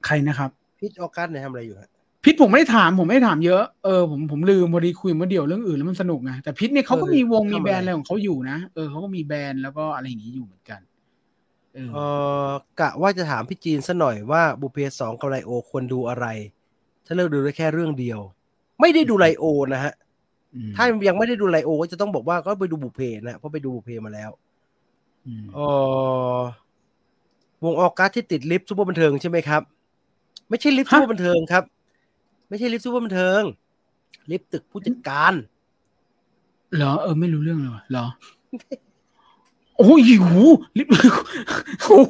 [0.06, 1.90] ใครนะครับพี่ออกัสเนี่ยทำอะไรอยู่ฮะ
[2.24, 10.80] พิษผมไม่ได้ถามผมไม่ได้ถามเยอะเออผมผมลืมพอดีคุยเมื่อเดียวเรื่องอื่นแล้วมันสนุกไงแต่พิษเนี่ยเขาก็เออมีวงทำอะไรมีแบรนด์อะไรของเขาอยู่นะเออเขาก็มีแบรนด์แล้วก็อะไรอย่างนี้อยู่เหมือนกัน
[11.74, 11.98] เออเอ
[12.48, 12.50] อ
[12.80, 16.26] กะว่าจะถามพี่จีนซะหน่อยว่าบุพเพสองกับไลโอควรดูอะไร
[17.06, 18.20] ถ้าเลือกดูได้แค่เรื่องเดียว
[18.80, 19.44] ไม่ได้ดูไลโอ
[19.74, 19.94] นะฮะ
[20.68, 24.30] มถ้ายังไม่ได้ดูไลโอก็จะต้องบอกว่าก็ไปดูบุพเพนะเพราะไปดูบุพเพมาแล้ว
[25.26, 25.58] อืมเอ
[26.38, 26.40] อ
[27.64, 29.62] วง August ที่ติดลิฟต์ซูเปอร์บันเทิงใช่ไหมครับ
[30.48, 31.64] ไม่ใช่ลิฟต์ซูเปอร์บันเทิงครับ
[32.48, 33.42] ไม่ใช่ลิฟต์ซูเปอร์บันเทิง
[34.30, 35.32] ลิฟต์ตึกผู้จัดการ
[36.74, 38.06] เหรอ เออ ไม่รู้เรื่องเลยว่ะเหรอ
[39.78, 40.34] โอ้ยโห
[40.78, 40.92] ลิฟต์
[41.82, 42.00] โอ้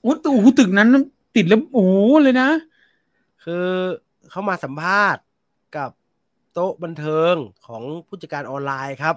[0.00, 0.88] โหตัวโอ้โหตึกนั้น
[1.36, 1.92] ติดแล้วโอ้โห
[2.22, 2.48] เลยนะ
[3.44, 3.66] คือ
[4.30, 5.22] เขามาสัมภาษณ์
[5.76, 5.90] กับ
[6.52, 7.34] โต๊ะบันเทิง
[7.66, 9.16] ของผู้จัดการออนไลน์ครับ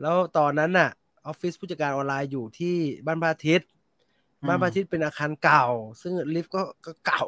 [0.00, 0.90] แล้วตอนนั้นน่ะ
[1.26, 2.76] ออฟฟิศผู้จัดการออนไลน์อยู่ที่
[3.06, 3.75] บ้านพระอาทิตย์อืม
[4.48, 5.66] บ้านพระอาทิตย์เป็นอาคารเก่า
[6.02, 7.24] ซึ่งลิฟต์ก็ก็เก่า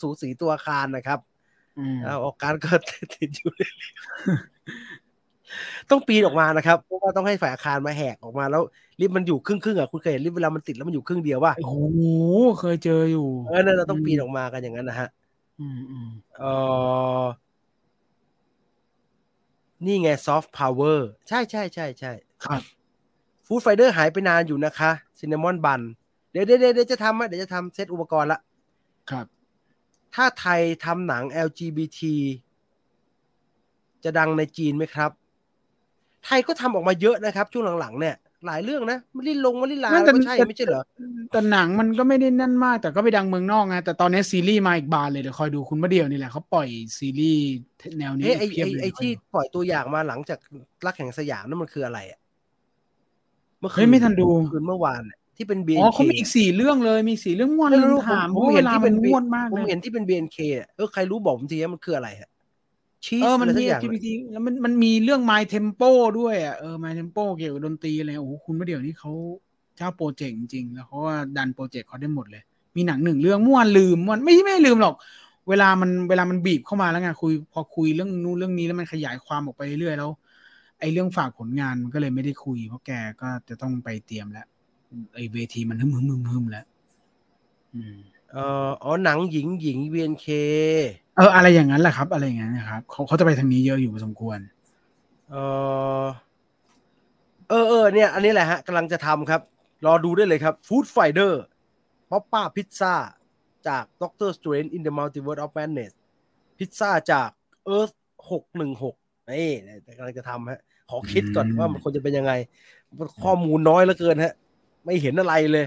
[0.00, 1.18] สูสีตัวอาคารนะครับ
[1.78, 2.70] อืมแล้วออกการก็
[3.14, 4.02] ติดอยู่ในลิฟต์
[5.90, 8.62] ต้องปีนออกมานะครับเพราะว่าต้องให้ฝ่ายอาคารมาแหกออกมาแล้ว
[9.00, 11.76] ลิฟต์มันอยู่ครึ่งครึ่งๆอะคุณเคยเห็นลิฟต์เวลามันติดแล้วมันอยู่ครึ่งเดียวป่ะโอ้โห
[12.60, 15.08] เคยเจออยู่เออนั่นเราต้องปีนออกมากันอย่างนั้นนะฮะ
[15.60, 16.44] อืมอืมเอ
[17.22, 17.24] อ
[19.86, 22.12] นี่ไงซอฟต์พาวเวอร์ใช่ใช่ใช่ใช่
[22.44, 22.62] ครับ
[23.46, 25.80] Food Fighter หายไปนานอยู่นะคะ cinnamon bun
[26.32, 28.40] เดี๋ยวเดี๋ยวเดี๋ยวจะทำอะเดี๋ยวจะทำเซตอุปกรณ์ละ
[29.10, 29.26] ครับ
[30.14, 32.00] ถ้าไทยทำหนัง LGBT
[34.04, 35.10] จะดังในจีนไหมครับ
[36.24, 40.82] ไทยก็ทำออกมาเยอะนะครับ ช่วงหลังๆเนี่ยหลายเรื่องนะมลินลงมะลิลานั่นแต่ก็ใช่ไม่ใช่เหรอ
[41.32, 46.68] แต่หนังมันก็ไม่ได้นั่นมาก แต่ก็ไปดังเมืองนอกไงแต่ตอนนี้ซีรีส์มาอีกบานเลยเดี๋ยวคอยดูคุณมาเดียวนี่แหละเขาปล่อย
[46.98, 47.46] ซีรีส์
[47.98, 50.38] แนวนี้เฮ้ยไอเพียไอบเลยไอที่ปล่อยตัวอย่างมาหลังจาก
[50.86, 52.20] รักแห่งสยามนั่นมันคืออะไรอะ
[53.60, 62.30] เมื่อคืเฮ้ยไม่ทันดูคืนเมื่อวานน่ะ ที่เป็น BNK อ๋อเขามีอีกสี่เรื่องเลยมีสี่เรื่องม่วนไม่ลืรู้มถามผมเพราะเห็เวนลาที่มัเป็นนม่วนมากผมเลยเห็นที่เป็น BNK อะเออใครรู้บอกผมทีว่ามันคืออะไรฮะ
[63.06, 65.90] ชีสเออมันอะไรสัมีกอย่าง LGBT แล้วมันมันมีเรื่อง My Tempo
[66.20, 69.12] ด้วยอะเออ My Tempo เกี่ยวกับดนตรีอะไรโอ้โหคุณมาเดียวนี่เขา
[69.76, 72.42] เจ้าโปรเจกต์จริงๆแล้วเขาว่าดันโปรเจกต์เขาได้หมดเลย
[72.76, 74.94] มีหนังหนึ่งเรื่องม่วนลืมม่วนไม่ไม่ลืมหรอก
[75.48, 80.10] เวลามันเวลามันบีบเข้ามาแล้วไงคุยพอคุยเรื่องนู้นเรื่องนี้แล้วมันขยายความออกไปเรื่อยๆแล้ว
[80.80, 82.90] ไอ้เรื่องฝากผลงานมันก็เลยไม่ได้คุยเพราะแก
[83.22, 84.46] ก็จะต้องไปเตรียมแล้ว
[85.14, 86.64] ไอเวทีมันฮึมฮึมฮึมฮึมแล้ว
[87.74, 87.96] อืม
[88.32, 90.26] เอ่ออ๋อหนังหญิงหญิง BNK
[91.16, 94.38] เออ อะไรอย่างนั้นแหละครับ อะไรอย่างนั้นนะครับเขาเขาจะไปทางนี้เยอะอยู่พอสมควร
[95.30, 95.34] เอ
[96.02, 96.04] อ
[97.48, 99.40] เออเออเนี่ย อันนี้แหละฮะกำลังจะทำครับ
[99.86, 101.32] รอดูได้เลยครับ Food Fighter
[102.10, 102.94] ป๊อปป้าพิซซ่า
[103.68, 105.92] จาก Doctor Strange in the Multiverse of Madness
[106.58, 107.28] พิซซ่าจาก
[107.76, 107.94] Earth
[108.30, 108.94] หกหนึ่งหก
[109.28, 109.50] นี่
[109.98, 110.60] กำลังจะทำฮะ
[110.90, 112.32] ขอคิดก่อนอืมว่ามันควรจะเป็นยังไง
[113.24, 114.34] ข้อมูลน้อยเหลือเกินฮะ
[114.84, 115.66] ไม่เห็นอะไรเลย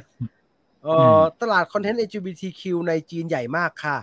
[0.83, 0.87] เอ
[1.17, 3.97] อตลาดคอนเทนต์ LGBTQ ในจีนใหญ่มากค่ะ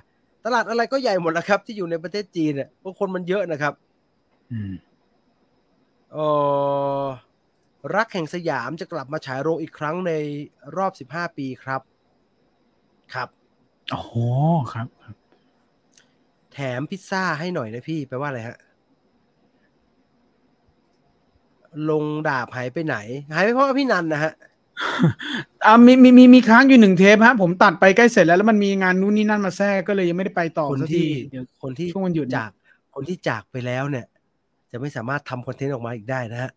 [0.45, 3.75] ตลาดอะไรก็ใหญ่หมดแล้วครับ ที่อยู่ในประเทศจีนเนี่ยเพราะคนมันเยอะนะครับ
[4.53, 4.73] อืม
[6.13, 6.19] เอ
[7.03, 7.05] อ
[7.97, 10.13] รักแห่งสยามจะกลับมาฉายโรงอีกครั้งใน
[10.77, 11.81] รอบ15ปีครับ
[13.15, 13.29] ครับ
[13.95, 14.03] อ๋อ
[14.73, 15.17] ครับครับ
[16.53, 18.59] แถมพิซซ่าให้หน่อยนะพี่แปลว่าอะไรฮะ
[21.91, 22.97] ลงดาบหายไปไหน
[23.35, 24.33] หายไปเพราะว่าพี่นันนะฮะ
[25.67, 32.51] อ่ามีมีมีมีค้างอยู่หนึ่งเทปฮะผมตัดไปใกล้เสร็จแล้วแล้วมันมีงานนู้นนี่นั่นมาแทรกก็เลยยังไม่ได้ไปต่อคนสักที่ทีเดี๋ยวคนที่ช่วงวันหยุดเนี่ยจาก
[32.95, 34.07] คนที่จากไปแล้วเนี่ย
[34.71, 36.53] จะไม่สามารถทำคอนเทนต์ออกมาอีกได้นะฮะ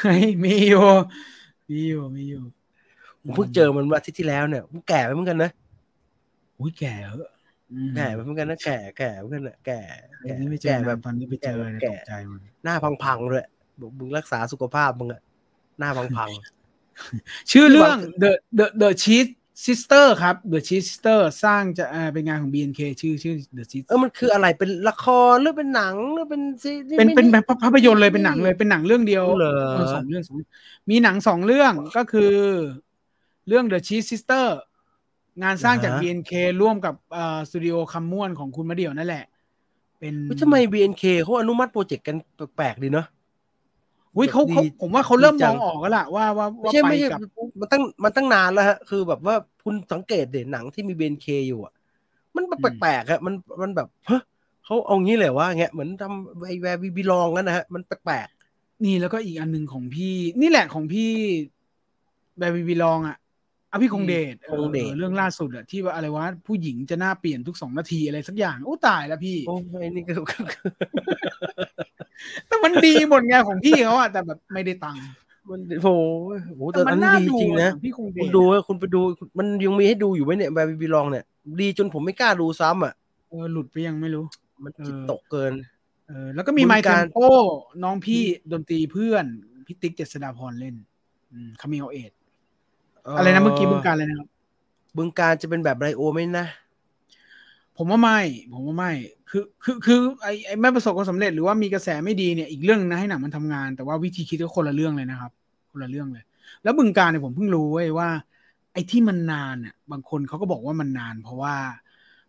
[0.00, 0.86] เฮ้ยมีอยู่
[1.70, 2.42] มีอยู่มีอยู่
[3.22, 5.50] ผมเพิ่งเจอมันวันอาทิตย์ที่แล้วเนี่ยผมแก่ไปเหมือนกันนะ
[6.58, 7.30] อุ้ยแก่เหอะ
[7.72, 9.80] อืมแก่ไปเหมือนกันนะแก่แก่เหมือนกันนะแก่
[10.22, 12.74] เดี๋ยวนี้ไม่เจแก่อแบแบบบตอนนี้ไปเจอเนี่ยแก่ตกใจหมดหน้า
[13.04, 13.46] พังๆเลย
[13.80, 15.22] บอกมึงรักษาสุขภาพมึงอะ
[15.78, 16.30] หน้าพัง
[17.52, 19.30] ชื่อเรื่อง The The The Cheese
[19.66, 30.50] Sister ครับ The Cheese Sister สร้างจะเอ่อเป็นงานของ BNK ชื่อชื่อ The Cheese ๆเออมันคืออะไรเป็นละครหรือเป็นหนังหรือเป็นซีรีส์เป็นเป็นไม่แบบภาพยนตร์เลยเป็นหนังเลยเป็นหนังเรื่องเดียวเหรอเออสองเรื่องสองเรื่อง
[30.90, 32.34] มีหนังสองเรื่องก็คือ
[33.48, 34.46] เรื่อง The Cheese Sister
[35.42, 39.24] งานสร้างจาก BNK ร่วมกับเอ่อสตูดิโอคำม่วนของคุณมาเดี่ยวนั่นแหละ
[40.00, 42.16] เป็นเฮ้ยทำไม BNK เขาอนุมัติโปรเจกต์กัน
[42.56, 43.06] แปลกๆดีเนาะ
[44.16, 47.20] อุ้ยเขาเขาดีผมว่าเขาเริ่มดีจัมองงออกแล้วล่ะว่าว่าไม่ว่าใช่ไปไม่ใช่กับ
[47.60, 49.34] มันตั้งมันตั้งนานแล้วฮะ คือแบบว่า
[49.64, 51.72] คุณสังเกตเด่นหนังที่มี BNK อยู่อะ
[52.36, 54.22] มันแปลกๆอะมันมันแบบเฮ้ย
[54.64, 58.28] เขาเอางี้เลยว่าเงี้ยเหมือนทำไอแวร์วีบีลองกันนะฮะมันแปลก
[58.84, 61.10] นี่แล้วก็อีกอันหนึ่งของพี่ นี่แหละของพี่
[62.38, 70.12] แบบบีบีลองอะเอาพี่คงเดชคงเดชออเรื่องล่าสุดอะที่ว่าอะไรวะผู้หญิงจะหน้าเปลี่ยนทุกสองนาทีอะไรสักอย่างโอ้ตายแล้วพี่ๆโอ้ยนี่ก็
[72.48, 75.04] แต่มันดีหมดไงของพี่เขาอะแต่แบบไม่ได้ตังค์
[75.50, 75.88] มันโอ้โห
[76.46, 79.00] โอ้โหแต่มัอันน่านี้ดีดูจริงนะอพี่คงเดคุณชดูอะคุณไปดู
[79.38, 81.24] มันยังมีให้ดูอยู่ไหมเนี่ยแวร์วีบีลองเนี่ย
[81.60, 82.94] ดีจนผมไม่กล้าดูซ้ำอะ
[83.30, 84.24] เออหลุดไปยังไม่รู้
[84.64, 85.52] มันเออจิตตกเกิน
[86.08, 87.18] เออ แล้วก็มีบุญไมค์การเทมโป
[87.84, 88.22] น้องพี่
[88.52, 89.24] ดนตรีเพื่อน
[89.66, 90.74] พี่ติ๊กเจษฎาพรเล่น
[91.60, 92.12] คามิโอเอท
[93.16, 94.28] อะไรนะเมื่อกี้บึงการเลยนะครับ
[94.96, 96.46] บึงการจะเป็นแบบไรโอไหมนะ
[97.76, 98.20] ผมว่าไม่
[98.52, 98.92] ผมว่าไม่
[99.30, 105.32] คือ คือ คือ ไอ้ไอ้ไม่ประสบความสำเร็จหรือว่ามีกระแสไม่ดีเนี่ย อีกเรื่องนึงนะให้หนังมันทำงาน แต่ว่าวิธีคิดก็คนละเรื่องเลยนะครับ
[105.70, 106.24] คนละเรื่องเลย
[106.62, 108.08] แล้วบึงการเนี่ยผมเพิ่งรู้เว้ยว่า
[108.72, 111.54] ไอ้ที่มันนานอะ บางคนเขาก็บอกว่ามันนาน เพราะว่า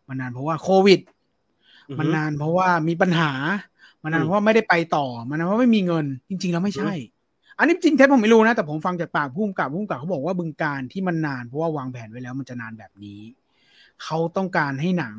[0.08, 1.00] มันนานเพราะว่าโควิด
[2.00, 3.32] มันนานเพราะว่ามีปัญหา
[4.04, 6.92] มันนานอืมเพราะว่าไม่ได้ไปต่อ มันนานเพราะไม่มีเงิน จริง ๆ แล้วไม่ใช่
[7.58, 13.22] อันนี้จริงเท็จผมไม่รู้นะ แต่ผมฟังจากปากผู้กำกับผู้กำกับเขาบอกว่าบึงการที่มันนานเพราะว่าวางแผนไว้แล้วมันจะนานแบบนี้
[14.04, 15.16] เขาต้องการให้หนัง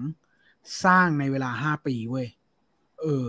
[0.85, 2.27] สร้างในเวลาห้าปีเว้ย
[3.01, 3.29] เออ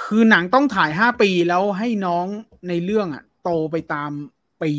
[0.00, 2.26] คือหนังต้องถ่ายห้าปีแล้วให้น้อง
[2.68, 4.10] ในเรื่องอะโตไปตาม
[4.62, 4.72] ปี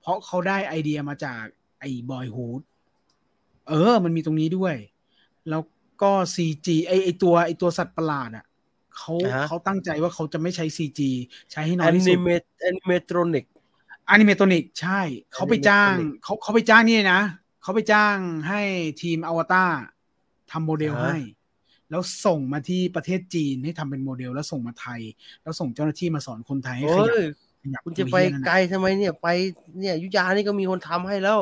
[0.00, 1.42] เพราะเขาได้ไอเดียมาจาก
[1.80, 2.60] ไอ้ Boyhood
[3.68, 4.74] เออ มันมีตรงนี้ด้วย
[5.50, 5.62] แล้ว
[6.02, 8.45] ก็ CGI ไอตัวไอตัวสัตว์ประหลาดอะ
[8.98, 11.10] เขาอ่าฮะเขาตั้งใจว่าเขาจะไม่ใช้ CG
[11.52, 13.44] ใช้ให้น้แออยที่สุนิดเมต animatronic
[14.10, 15.00] animatronic ใช่
[15.32, 17.20] เขาไปจ้าง animatronic เขาเขาไปจ้างนี่นะ
[17.62, 18.16] เขาไปจ้าง
[18.48, 18.60] ให้
[19.02, 19.70] ทีมอวตาร
[20.50, 21.16] ทำโมเดลอ่าฮะให้
[21.90, 25.00] แล้วส่งมาที่ประเทศจีนให้ทำเป็นโมเดล แล้วส่งมาไทย
[25.42, 27.24] แล้วส่งเจ้าหน้าที่มาสอนคนไทยให้ขโอ้ยับย
[27.62, 29.28] ขยับคุณจะไปตัวเหี้ยนั่นไกลน่ะทำไมเนี่ยไป
[29.78, 31.40] เนี่ยอยุธยานี่ก็มีคนทำให้แล้ว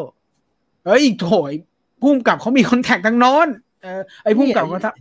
[0.86, 1.52] เอ้ยโถย
[2.00, 3.48] พุ่มกับเขามีคอนแทคทางโน้น
[3.82, 4.98] เออไอ้พุ่มกับเขาทำอ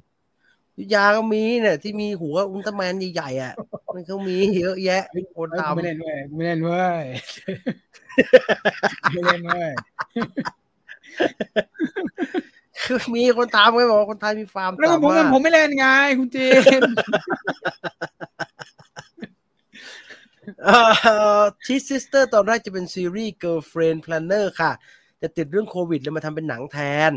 [0.77, 3.53] ยุธยาก็มีเนี่ย ที่มีหัวอุลตร้าแมนใหญ่ๆอะ
[3.95, 5.03] มันก็มีเยอะแยะ
[5.37, 7.01] คนเอ้ยทำกูไม่เล่นเว้ยกูไม่เล่นเว้ย
[9.11, 9.71] ไม่เล่นเว้ย
[12.83, 15.87] คือมีคนทำไงบอกว่าคนไทยมีฟาร์มแล้วก็สาผมมารถผมไม่เล่นไง
[16.17, 16.47] คุณจี
[16.79, 16.81] น
[21.65, 24.71] Cheese Sister ตอนแรกจะเป็นซีรีส์ Girlfriend Planner ค่ะ
[25.19, 26.77] แต่ติดเรื่องโควิดเลยมาทำเป็นหนังแท
[27.09, 27.11] น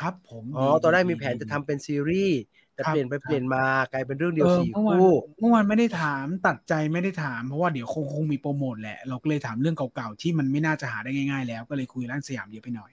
[0.00, 2.38] ครับผม อ๋อ ตอนแรกมีแผนจะทำเป็นซีรีส์
[2.78, 12.90] แต่ครับเปลี่ยนไปครับเปลี่ยนมากลายเป็นเรื่องเดียวเออสี่เมื่อวานคู่เมื่อวานไม่ได้ถามตัดใจไม่ได้ถามเพราะว่าเดี๋ยวคงคงมีโปรโมทแหละ เราก็เลยถามเรื่องเก่าๆที่มันไม่น่าจะหาได้ง่าย ๆ แล้วก็เลยคุยร้านสยามเยอะไปหน่อย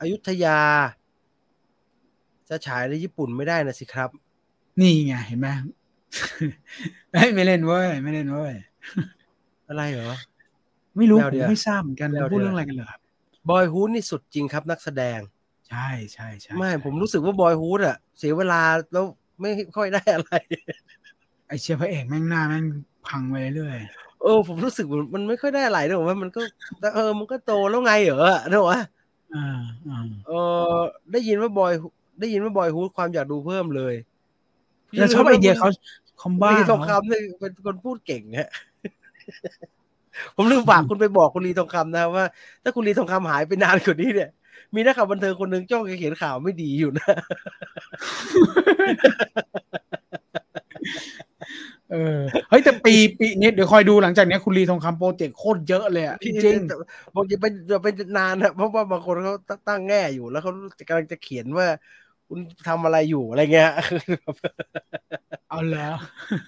[0.00, 0.58] อยุธยา
[2.48, 4.10] จะฉายในญี่ปุ่นไม่ได้นะสิครับ
[4.80, 5.48] นี่ไงเห็นไหม
[7.12, 8.52] เฮ้ยไม่เล่นเว้ยไม่เล่นเว้ย
[9.68, 10.16] อะไรเหรอ
[10.96, 13.00] ไม่รู้แนผวมเดียวไม่ทราบเหมือนกันแนวเดียวพูดเรื่องอะไรกันเหรอครับ
[13.48, 15.20] บอยฮูดนี่สุดจริงครับนักแสดง
[15.68, 18.60] ใช่ใช่ใช่ไม่ผมรู้สึกว่าบอยฮูดอะเสียเวลา
[18.92, 19.04] แล้ว
[19.40, 20.32] ไม่ค่อยได้อะไร
[21.48, 22.64] ไอเชียพระเอกแม่งหน้าแม่ง
[23.06, 23.76] พังไปเรื่อย
[24.22, 26.40] เออผมรู้สึกมันไม่ค่อยได้อะไรนะผมว่ามันก็
[26.94, 28.78] เออมันก็โตแล้วไงเหรอนะวะ
[29.34, 29.58] อ่า
[29.88, 30.32] อ่าเอ
[30.72, 30.74] อ
[31.12, 31.72] ได้ยินว่าบอย
[32.20, 33.94] ได้ยินว่าบอยฮูดความอยากดูเพิ่มเลย
[34.98, 35.68] แล้วชอบไอเดียเขา
[36.20, 38.50] คอมบ้าลีทองคำเนี่ยเป็นคนพูดเก่งฮะ
[40.36, 42.24] ผมลืมฝากคุณไปบอกคุณลีทองคำนะว่า
[42.62, 44.30] ถ้าคุณลีทองคำหายไปนานกว่านี้เนี่ย
[44.74, 47.08] มีนักข่าวบันเทิงคนหนึ่งจ้องจะเขียนข่าวไม่ดีอยู่นะ
[51.92, 52.18] เออ
[52.50, 56.56] เฮ้ยแต่ปีปีนี้เดี๋ยวคอยดูหลังจากนี้คุณลีทองคำโปรเจกต์โคตรเยอะเลยอะจริง
[57.14, 59.34] บอกจะเป็นจะเป็นนานนะเพราะว่าบางคนเขา
[59.68, 60.52] ตั้งแง่อยู่แล้วเขา
[60.88, 61.66] กำลังจะเขียนว่า
[62.28, 65.94] คุณทำอะไรอยู่อะไรเงี้ยๆเอาแล้ว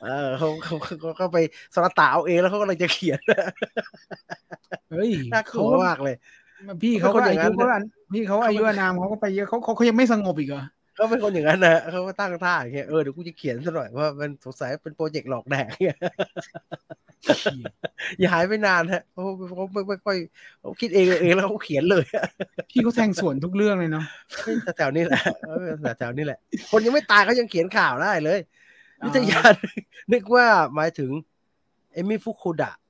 [0.02, 1.38] เออเขาเขาเขาเขาไป
[1.74, 3.20] สระตาเอาเองแล้วเขากำลังจะเขียน
[4.90, 6.16] เฮ้ย น่ากลัวมากเลย
[6.82, 7.80] พี่เขาก็เขาเป็นคนออาย่างนั้นยุเขา
[8.12, 10.64] พี่เขาอายุอานามเขาก็ไปเยอะเขาเขาเขายังไม่สงบอีกเหรอ
[10.94, 15.96] เขาเป็นคนอย่างนั้นนะเขาก็ตั้งท่าอย่างเงี้ยเออเดี๋ยวกูจะเขียนซะหน่อยว่ามันสงสัยเป็นโปรเจกต์หลอกแดกเนี่ย
[18.18, 20.16] อย่าหายไปนานฮะเขาเขาไม่ไม่ค่อย
[20.60, 22.04] เขาคิดเองเองแล้วเขาเขียนเลย
[22.70, 24.04] พี่เขาแทงสวนทุกเรื่องเลยเนาะ
[24.76, 25.68] แถวๆนี้แหละเออ
[25.98, 26.38] แถวๆนี้แหละ
[26.70, 28.38] คนยังไม่ตายเขายังเขียนข่าวได้เลย
[29.02, 29.40] อ๋อวิทยา
[30.12, 31.10] นึกว่าหมายถึง
[31.92, 32.89] เอมิฟุคุดะอ๋อ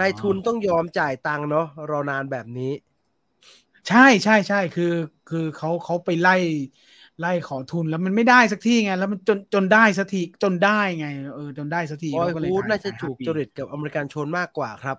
[0.00, 2.72] นายทุนต้องยอมจ่ายตังค์เนาะรอนานแบบนี้
[3.88, 4.92] ใช่ใช่ใช่คือ
[5.30, 6.36] คือเขาเขาไปไล่
[7.20, 14.96] ไล่ขอทุนแล้วมันไม่ได้สักทีไง แล้วมันจนจนได้สักทีจนได้ไงเออจนได้สักทีบอยเขาก็เลยฮูดถ่ยน่าจะถ่ยถูกห้าปีจริตกับอเมริกันชนมากกว่าครับ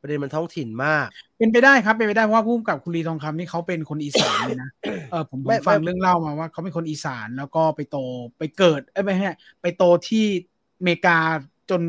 [0.00, 1.06] ประเด็นมันท้องถิ่นมาก
[1.38, 4.70] เป็นไปได้ครับเป็นไปได้เพราะว่าผู้กำกับคุณลีทองคำนี่เขาเป็นคนอีสานเลยนะ
[5.10, 7.98] เออผมผไม่มฟังไม่เรื่องเล่ามาว่าเขาเป็นคนอีสานแล้วก็ไปโต
[8.38, 9.24] ไปเกิดเอ้ยไม่ใช่
[9.62, 10.24] ไปโตที่
[10.78, 11.18] อเมริกา
[11.70, 11.82] จน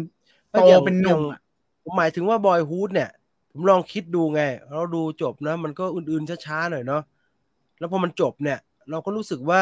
[0.51, 1.42] โตเป็นหนุ่มอะ
[1.83, 3.09] ผมหมายถึงว่า Boyhood เนี่ย
[3.51, 7.01] ผมลองคิดดูไง เราดูจบนะ มันก็อืดๆช้าๆหน่อยเนาะ
[7.79, 9.61] แล้วพอมันจบเนี่ย เราก็รู้สึกว่า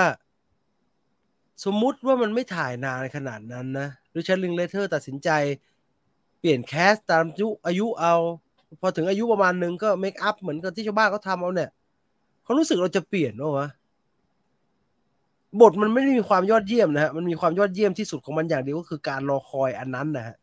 [1.66, 5.30] สมมุติว่ามันไม่ถ่ายนานขนาดนั้นนะ Richard Linklater ตัดสินใจ
[6.40, 8.16] เปลี่ยน cast ตามอายุอายุเอา
[8.82, 11.70] พอถึงอายุประมาณหนึ่งก็ makeup เหมือนกับที่ชาวบ้านเขาทำเอาเนี่ย
[12.44, 13.68] เขารู้สึกเราจะเปลี่ยนวะวะ
[15.62, 20.36] บทมันไม่ได้มีความยอดเยี่ยมนะฮะ มันมีความยอดเยี่ยมที่สุดของมันอย่างเดียวก็คือการรอคอยอันนั้นนะฮะ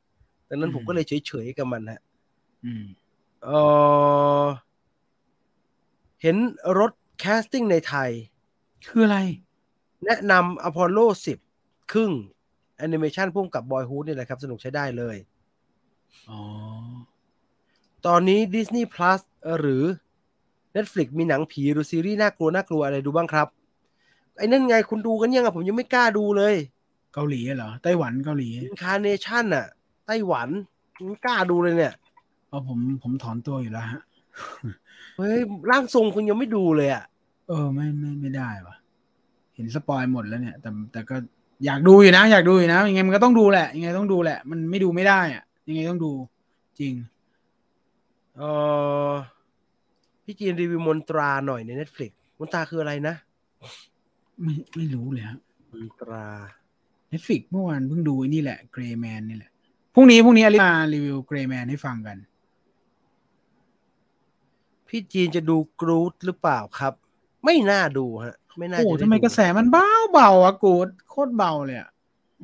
[0.48, 2.00] ดังนั้นผมก็เลยเฉยๆกับมันฮะ
[2.64, 2.84] อืม
[3.44, 3.48] เอ
[4.42, 4.44] อ
[6.22, 6.36] เห็น
[6.78, 8.10] รถ casting ในไทย
[8.88, 9.18] คืออะไร
[10.04, 10.98] แนะนำ Apollo
[11.44, 12.12] 10ครึ่ง
[12.78, 15.16] แอนิเมชันพุ่มกับ Boyhood นี่แหละครับ สนุกใช้ได้เลย
[16.30, 16.40] อ๋อ
[18.06, 19.20] ตอนนี้ Disney Plus
[19.58, 19.84] หรือ
[20.76, 23.48] Netflix มีหนังผีหรือซีรีส์น่ากลัวน่ากลัวอะไรดูบ้างครับ
[24.36, 26.54] ไอ้นั่นไงคุณดูกันยังอะผมยังไม่กล้าดูเลย
[27.14, 29.66] เกาหลีเหรอ ไต้หวันเกาหลี Incarnation อะ
[30.09, 30.48] ไต้หวัน
[31.06, 31.94] ไม่กล้าดูเลยเนี่ย
[32.48, 34.02] เออผมผมถอนตัวอยู่แล้วฮะ
[35.16, 35.39] เฮ้ย
[35.70, 37.05] ร่างทรงคุณยังไม่ดูเลยอะ
[37.48, 38.76] เออไม่ไม่ไม่ได้วะ
[39.55, 41.16] เห็นสปอยหมดแล้วเนี่ย แต่แต่ก็
[41.64, 46.12] อยากดูอยู่นะ อยากดูอยู่นะยังไงมันก็ต้องดูแหละยังไงต้องดูแหละ มันไม่ดูไม่ได้อะยังไงต้องดู
[46.80, 46.94] จริง
[48.36, 48.43] เอ
[49.09, 49.10] อ
[50.24, 53.14] พี่จีนรีวิวมนตราหน่อยใน Netflix มนตราคืออะไรนะ
[54.43, 55.39] ไม่ไม่รู้เลยฮะ
[55.72, 56.24] มนตรา
[57.09, 59.57] เน็ตฟิกเมื่อวานเพิ่งดูไอ้นี่แหละเกรย์แมนนี่แหละพ
[59.98, 62.16] รุ่งนี้พรุ่งนี้อลิมารีวิวเกรย์แมนให้ฟังกัน
[64.88, 66.92] พี่จีนจะดูกรูดหรือเปล่าครับ
[67.44, 71.90] ไม่น่าดูฮะ ไม่น่าโอ้จะด้ทำไมดูกระแสมันเบาเบาอะกูดโคตรเบาเลยอะ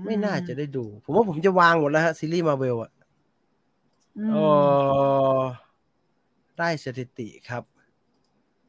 [0.04, 2.90] ไม่น่าจะได้ดู ผมว่าผมจะวางหมดแล้วฮะ ซีรีส์มาเวลอะ
[4.18, 4.36] อืมเอ
[5.38, 5.40] อ
[6.58, 7.62] ได้สถิติครับ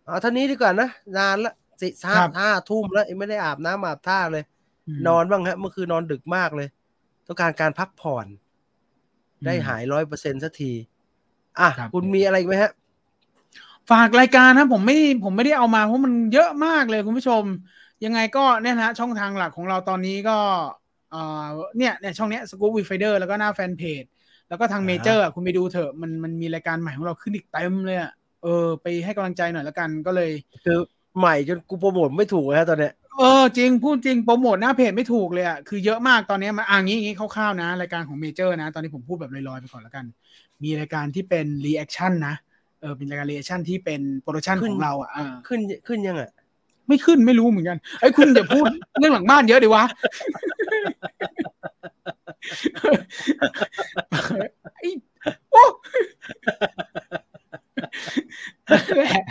[0.06, 4.44] เอาเท่านี้ดีกว่านะ นานละสิห้าห้าทุ่มแล้วยังไม่ได้อาบน้ำอาบท่าเลย
[4.96, 6.68] มนอนบ้างฮะ เมื่อคืนนอนดึกมากเลย
[7.28, 8.26] ต้องการการพักผ่อน
[9.46, 10.72] ได้หายร้อยเปอร์เซ็นสักที
[11.60, 12.72] อะครับคุณมีอะไรอีกไหมฮะ
[13.92, 17.44] ฝากรายการนะผมไม่ผมไม่ได้เอามาเพราะมันเยอะมากเลยคุณผู้ชม
[18.06, 20.38] ยังไงก็เนี่ยนะฮะช่องทางหลักของเราตอนนี้ก็
[21.12, 21.46] เอ่อ
[21.78, 24.04] เนี่ยเนี่ยช่องเนี้ย Scoop Viewfinder แล้วก็หน้าแฟนเพจ
[24.50, 28.12] แล้วก็ทางอ่าเมเจอร์คุณไปดูเถอะมันมันมีรายการใหม่ของเราขึ้นอีกเต็มเลยอะ
[28.44, 30.32] เออ ไปให้กำลังใจหน่อยแล้วกันก็เลย
[30.66, 30.80] คือ
[31.20, 40.06] ใหม่จนกูโปรโมทไม่ถูกเลยฮะตอนเนี้ย เออจริงพูดจริงโปรโมทหน้าเพจไม่ถูกเลยอะคือเยอะมากตอนนี้มาอ่างี้งี้คร่าวๆนะรายการของเมเจอร์นะ ตอนนี้ผมพูดแบบลอยๆไปก่อนแล้วกัน
[40.64, 42.36] มีรายการที่เป็น reaction นะ
[42.82, 46.32] เออเป็นรายการ reaction ที่เป็น production ของเราอะอ่าขึ้นขึ้นยังอะ
[46.88, 48.66] ไม่ขึ้นไม่รู้เหมือนกันไอ้ยคุณอย่าพูด
[49.00, 49.84] เรื่องหลังบ้านเยอะดิวะ
[54.76, 54.90] ไอ้
[55.52, 55.64] โอ้
[58.70, 59.24] นั่นแหละ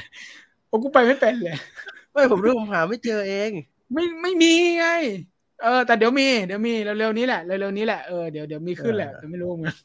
[0.68, 1.56] โอ้กูไปไม่เป็นเลย
[2.12, 3.50] ไม่ผมรู้ผมหาไม่เจอเอง
[3.92, 4.86] ไม่ไม่มีไง
[5.62, 9.76] เเออ แต่เดี๋ยวมีเดี๋ยวมีเร็วๆนี้แหละเร็วๆนี้แหละเออเดี๋ยวเดี๋ยวมีขึ้นแหละแต่ไม่รู้เหมือนกัน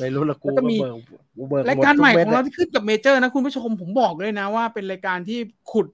[0.00, 0.94] ไม่รู้ละกูแล้วก็มีเบิก
[1.36, 5.38] กูเบิกรายการใหม่ดขทุองม็เราดะที่ขึ้นกับเมเจอร์นะคุณผู้ชมผมบอกเลยนะว่าเป็นรายการที่
[5.72, 5.86] ขุด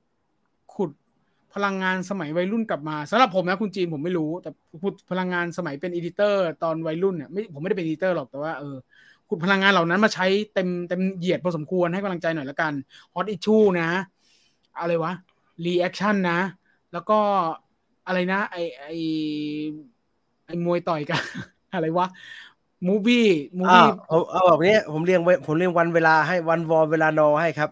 [0.75, 0.91] ขุด
[1.55, 4.51] พลังงานสมัยวัยรุ่นกลับมาสำหรับผมนะคุณจีนผมไม่รู้ แต่
[4.83, 8.77] ขุดพลังงานสมัยเป็น editor ตอนวัยรุ่นเนี่ยไม่ผมไม่ได้เป็น editor หรอกแต่ว่าเออ
[9.29, 12.73] ขุดพลังงานเหล่านั้นมาใช้เต็มเต็มเหยียดพอสมควรให้กำลังใจหน่อยละกัน
[13.15, 13.89] Hot Issue นะ
[14.81, 15.13] อะไรวะ
[15.65, 16.39] reaction นะ
[16.93, 17.19] แล้วก็
[18.07, 18.87] อะไรนะ ไอไอ
[20.47, 21.23] ไอมวยต่อยกัน
[21.75, 22.07] อะไรวะ
[22.87, 23.29] Movie
[23.59, 27.71] มูอ่าวี่เอาเอาแบบนี้ผมเรียงไว้ผมเรียงวันเวลาให้วันวอเวลานอให้ครับ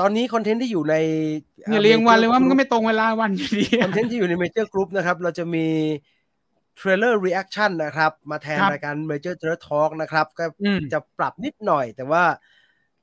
[0.00, 0.94] ตอนนี้ content ที่อยู่ใน
[1.68, 5.66] เนี่ยเรียงวันเลยว่ามันก็ไม่ตรงเวลาวันอยู่ดี content ที่อยู่ในเมเจอร์กรุ๊ปนะครับ เราจะมี
[6.76, 12.24] Trailer Reaction นะครับ มาแทนครับรายการเมเจอร์ Trailer Talk นะครับ ก็อืมจะปรับนิดหน่อย แต่ว่า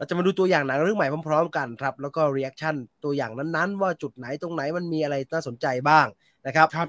[0.01, 6.05] เราจะมาดูตัวอย่างหนังเรื่องใหม่พร้อมๆ กันครับ แล้วก็ reaction ตัวอย่างนั้นๆ ว่าจุดไหนตรงไหนมันมีอะไรน่าสนใจบ้าง
[6.47, 6.87] นะครับครับ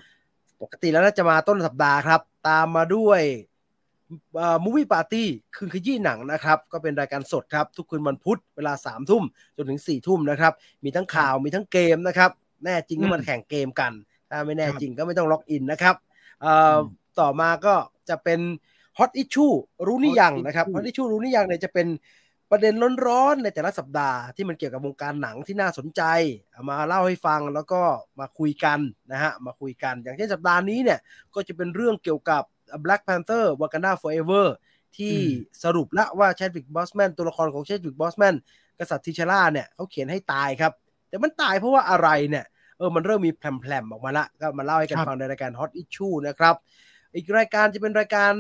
[0.63, 3.21] ปกติแล้วน่าจะมาต้นสัปดาห์ครับ ตามมาด้วย
[4.63, 9.25] Movie Party คืนขยี้หนังนะครับ ก็เป็นรายการสดครับ ทุกคืนวันพุธเวลาสามทุ่ม
[9.57, 10.53] จนถึงสี่ทุ่มนะครับ
[10.85, 12.31] มีทั้งข่าวมีทั้งเกมนะครับ
[12.65, 13.93] แน่จริงก็มาอืมแข่งเกมกัน
[14.31, 15.95] ถ้าไม่แน่ครับจริงก็ไม่ต้อง login นะครับ
[16.41, 16.81] เอ่ออม
[17.21, 17.75] ต่อมาก็
[18.09, 18.41] จะเป็น
[18.99, 19.47] ฮอตอิชชู
[19.87, 21.87] รู้นี่ยัง Hot นะครับ Issue Hot Issue รู้นี่ยังเนี่ยจะเป็น
[22.55, 22.75] ประเด็น
[23.07, 26.03] ร้อนๆในแต่ละสัปดาห์ที่มันเกี่ยวกับวงการหนังที่น่าสนใจ
[26.53, 27.81] เอามาเล่าให้ฟังแล้วก็
[28.21, 28.79] มาคุยกัน
[29.13, 30.99] นะฮะมาคุยกัน อย่างเช่นสัปดาห์นี้เนี่ย
[31.35, 32.43] ก็จะเป็นเรื่องเกี่ยวกับ
[32.85, 34.47] Black Panther Wakanda Forever
[34.97, 38.35] ที่อืมสรุปแล้วว่า Chadwick Boseman ตัวละครของ Chadwick Boseman
[38.79, 40.73] กษัตริย์ทิชาร่าเนี่ยเขาเขียนให้ตายครับ
[41.09, 42.45] แต่มันตายเพราะว่าอะไรเนี่ย
[42.79, 46.55] เออมันเริ่มมีแผลมๆออกมาละก็มาเล่าให้กันครับฟังในรายการ Hot Issue นะครับ
[47.15, 48.33] อีกรายการจะเป็นรายการ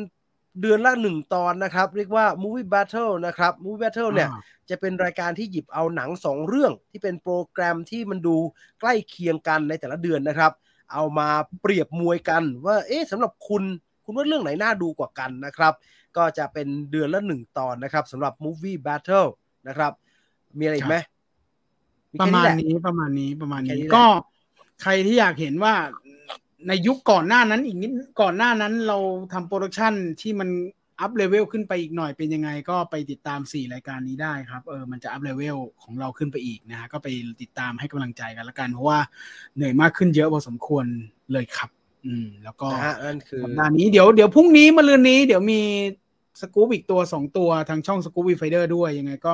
[0.61, 8.37] เดือนละหนึ่งตอนนะครับ เรียกว่า Movie Battle นะครับ Movie Battle เนี่ยอ่าจะเป็นรายการที่หยิบเอาหนังสองเรื่องที่เป็นโปรแกรมที่มันดู
[8.81, 10.53] ใกล้เคียงกันในแต่ละเดือนนะครับ
[10.93, 11.29] เอามา
[11.62, 13.62] เปรียบมวยกันว่าเอ๊ะสำหรับคุณ
[14.05, 15.73] คุณว่าเรื่องไหนน่าดูกว่ากันนะครับ
[16.16, 19.29] ก็จะเป็นเดือนละหนึ่งตอนนะครับสำหรับ Movie Battle
[19.69, 19.93] นะครับ
[20.59, 20.97] มีอะไรอีกไหม
[22.12, 24.05] มีประแค่มาณแหลนี้ประมาณนี้ประมาณแค่นี้นี้แหละก็
[24.83, 25.74] ใครที่อยากเห็นว่า
[26.69, 27.91] ในยุคก่อนหน้านั้นอีกนิด
[28.21, 28.99] ก่อนหน้านั้นเรา
[29.33, 30.49] ทำ productionที่มัน
[31.01, 37.09] up level ขึ้นไปอีกหน่อยเป็นยังไง ก็ไปติดตามสี่รายการนี้ได้ครับเออมันจะ up level ของเราขึ้นไปอีกนะฮะก็ไป
[37.43, 38.99] ติดตามให้กำลังใจกันละกัน เพราะว่า
[39.55, 40.85] เหนื่อยมากขึ้นเยอะพอสมควร
[41.33, 41.71] เลยครับ
[42.07, 45.61] อืม แล้วก็นะฮะนั่นคือสัปดาห์นี้เดี๋ยวเดี๋ยวพรุ่งนี้มะรืนนี้ เดี๋ยวมี
[46.41, 49.33] สกู๊ปอีกตัวสองตัวทางช่อง Scoop Viewfinder ด้วยยังไงก็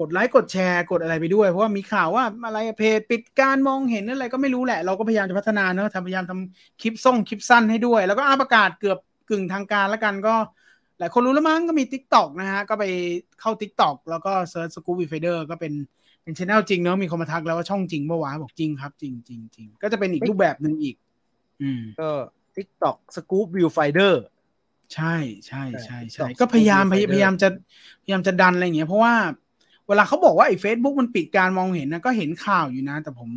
[0.00, 8.98] กดไลค์กดแชร์กดอะไรไปด้วย เพราะว่ามีข่าวว่าอะไรเพจปิดการมองเห็นอะไรก็ไม่รู้แหละ เราก็พยายามจะพัฒนาเนอะทำพยายามทำคลิปส่งคลิปสั้นให้ด้วย แล้วก็อาประกาศเกือบ
[9.30, 10.34] กึ่งทางการแล้วกันก็
[10.98, 12.84] หลายคนรู้แล้วมั้งก็มี TikTok นะฮะ ก็ไป
[13.40, 15.72] เข้า t ิ k t o k แล้วก็เซิร์ชสกู๊ปวีไฟเดอร์ก็เป็น
[16.22, 20.96] เป็นช anel จริงเนอะมีคนมาทักแล้วว่าช่องจริงปะวะบอกจริงครับ จริงจริงจริงก็จะเป็นอีกรูปแบบหนึ่งอีก
[21.62, 22.08] อืมก็
[22.56, 24.14] TikTok Scoop Viewfinder
[24.94, 25.14] ใช่
[25.46, 27.48] ใช่ใช่ใช่ TikTok ก็พยายาม Scoop พย Finder พยายามจะ
[28.02, 29.14] พยายามจะดันอะไรอย่างเงี้ยเพราะว่า
[29.88, 33.30] เวลาเขาบอกว่าไอ้ Facebook มันปิดการมองเห็นนะก็เห็นข่าวอยู่นะ แต่ผม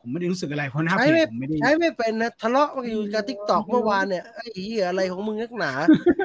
[0.00, 5.72] ผมไม่ได้รู้สึกอะไรเพราะหน้าใช้เพจไม่ผมไม่ได้ใช้ไม่เป็นนะทะเลาะกันอยู่กับทิกตอกเมื่อวานเนี่ยไอ้เหี้ยอะไรของมึงนักหนา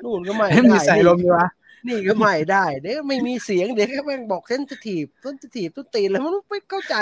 [0.04, 1.48] นู่นก็ไม่ให้มีได้ใส่นี่ลมดีวะ
[1.88, 6.96] นี่ก็ไม่ได้เดี๋ยวไม่มีเสียงเดี๋ยวแค่แม่งบอกเซนซิทีฟเซนซิทีฟต้นตีนแล้วมันไม่เข้าใจ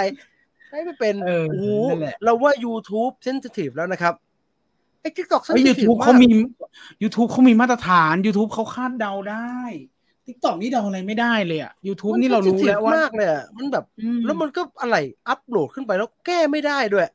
[0.69, 4.14] ใช้ไม่เป็นเออโอ้โหนั่นแหละเราว่า YouTube เซนซิทีฟแล้วนะครับ
[5.02, 6.30] ไอ้ทิกตอกเซนไอ้ซิยูทีฟทูบมาเขากมี
[7.03, 9.57] YouTube เขามีมาตรฐาน YouTube เขาคาดเดาได้
[10.31, 14.97] TikTok นี่เดาอะไรไม่ได้เลยอะ YouTube นี่เรารู้แล้วว่ามากเลยอะมันแบบอืมแล้วมันก็อะไร
[15.27, 17.07] อัปโหลดขึ้นไปแล้วแก้ไม่ได้ด้วย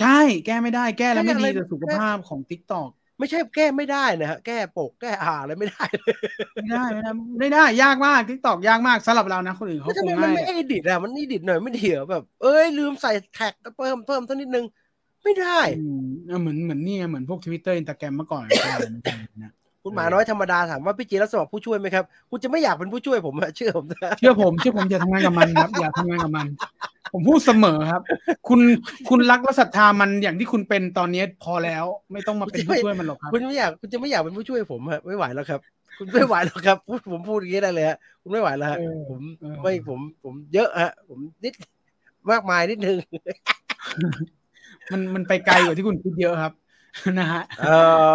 [0.00, 6.14] ใช่แก้ไม่ได้แก้แล้วไม่แก้อะไรดีต่อสุขภาพของ TikTok ไม่ใช่แก้ไม่ได้นะฮะแก้ปกแก้อ่าอะไรไม่ได้เลย
[6.54, 7.10] ไม่ได้ไม่ได้
[7.40, 14.64] ไม่ได้ยากมาก TikTok ยากมากสำหรับเรานะคนอื่นเขาแล้วคทำงไมมันง่ายไม่ edit อะมัน edit หน่อยไม่ดีเหรอแบบ เอ้ยลืมใส่ tag เพิ่มเพิ่มเท่านิดนึง
[15.24, 18.44] ไม่ได้อืมเออเหมือนเหมือนนี่ไงเหมือนพวก Twitter Instagram เมื่อก่อน
[19.42, 19.52] นะ
[19.88, 26.46] คุณหมาน้อยธรรมดาถามว่าพี่จีนรับสมัครผู้ช่วยไหมครับคุณจะไม่อยากเป็นผู้ช่วยผมอะเชื่อผมนะเชื่อผมเชื่อผมอย่าทำงานกับมันครับอย่าทำงานกับมัน
[27.12, 28.02] ผมพูดเสมอครับ
[28.48, 28.60] คุณ
[29.08, 35.60] คุณรักและศรัทธามันอย่างที่คุณเป็นตอนนี้พอแล้ว ไม่ต้องมาเป็นผู้ช่วยมันหรอกครับคุณไม่อยากคุณจะไม่อยากเป็นผู้ช่วยผมฮะไม่ไหวแล้วครับ
[35.98, 41.54] คุณไม่ไหวแล้วครับพูดผมพูดอย่างนี้ได้เลยฮะคุณไม่ไหวแล้วฮะเออผมเออไม่ผมผมเยอะฮะผมนิด
[42.30, 42.96] มากมายนิดนึง
[44.92, 46.52] มันมันไปไกลกว่าที่คุณคิดเยอะครับ
[47.18, 47.76] นะฮะเอ่
[48.10, 48.12] อ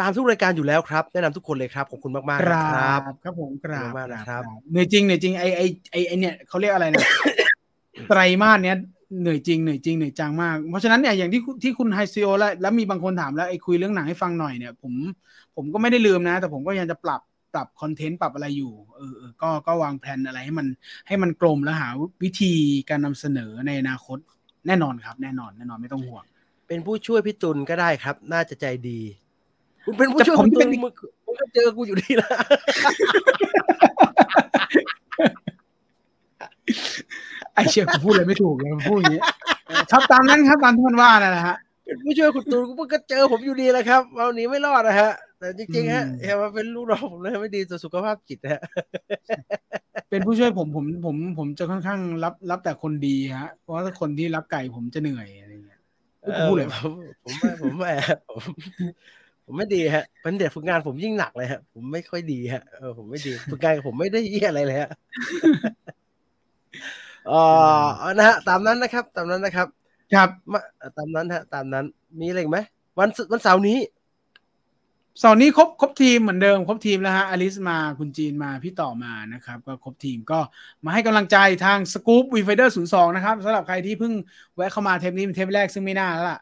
[0.00, 7.04] ตามทุกรายการอยู่แล้วครับ แนะนำทุกคนเลยครับขอบคุณมากๆนะครับครับผมกราบขอบคุณมากนะครับเหนื่อยจริงเหนื่อยจริงไอไอไอไอเนี่ยเขาเรียกอะไรนะ
[8.08, 8.76] ไตรมาสเนี้ย
[9.20, 14.92] เหนื่อยจริงเหนื่อยจริงเหนื่อยจังมาก เพราะฉะนั้นเนี่ยอย่างที่ที่คุณไฮซีโอแล้วแล้วมีบางคนถามแล้วไอ้คุยเรื่องหนังให้ฟังหน่อยเนี่ย ผม
[15.56, 17.20] ผมก็ไม่ได้ลืมนะ แต่ผมก็ยังจะปรับ
[17.54, 20.66] ปรับคอนเทนต์ปรับอะไรอยู่เออเออก็ก็วางแผนอะไรให้มัน
[21.08, 21.88] ให้มันกลมแล้วหา
[22.22, 22.52] วิธี
[22.90, 24.18] การนำเสนอในอนาคต
[24.66, 26.24] แน่นอนครับ แน่นอนแน่นอนไม่ต้องห่วง
[26.68, 29.00] เป็นผู้ช่วยพี่ตุลก็ได้ครับ น่าจะใจดี
[29.86, 30.92] คุณเป็นผู้ช่วยแต่ผมคุณตุเป็ลนมึง
[31.26, 32.28] มึงก็เจอกูอยู่ดีละ
[37.54, 39.22] ไอเชี่ยกูพูดอะไรไม่ถูกเลยพูดอย่างนี้
[39.90, 48.62] ครับตามนั้นครับตามที่มันว่านั่นแหละฮะเป็นผู้ช่วยคุณตุลมึงก็เจอผมอยู่ดีแหละครับเอาหนีไม่รอดนะฮะแต่จริงๆฮะอืมอย่ามาเป็นลูกน้องผมเลยไม่ดีต่อสุขภาพจิตนะฮะ
[50.10, 55.80] เป็นผู้ช่วยผมผมผมผมจะค่อนข้างรับรับแต่คนดีฮะ เพราะว่าถ้าคนที่รับไก่ผมจะเหนื่อยอะไรเงี้ย
[56.24, 56.92] กูพูดเลยผม
[57.22, 57.92] ผมไม่ผมไม่
[58.28, 58.42] ผม
[59.46, 64.90] ผมไม่ดีฮะเป็นเด็กฝึกงานผมยิ่งหนักเลยฮะ ผมไม่ค่อยดีฮะเออผมไม่ดีฝึกงานกับผมไม่ได้เยี่ยอะไรเลยฮะ
[67.28, 67.44] เอ๋อ
[68.18, 69.68] นะฮะตามนั้นนะครับ ตามนั้นนะครับ
[70.14, 70.60] ครับมา
[70.98, 71.84] ตามนั้นฮะ ตามนั้น
[72.20, 72.58] มีอะไรอีกไหม
[72.98, 73.78] วันศุวันเสาร์นี้
[75.20, 80.40] เสาร์นี้ครบครบทีมเหมือนเดิมครบทีมแล้วฮะอลิสมาคุณจีนมาพี่ต่อมานะครับ ก็ครบทีมก็
[80.84, 84.12] มาให้กำลังใจทาง Scoop Viewfinder ศูนย์สองนะครับสำหรับใครที่เพิ่ง
[84.56, 86.38] แวะเข้ามาเทปนี้เป็นเทปแรกซึ่งไม่น่าแล้วล่ะ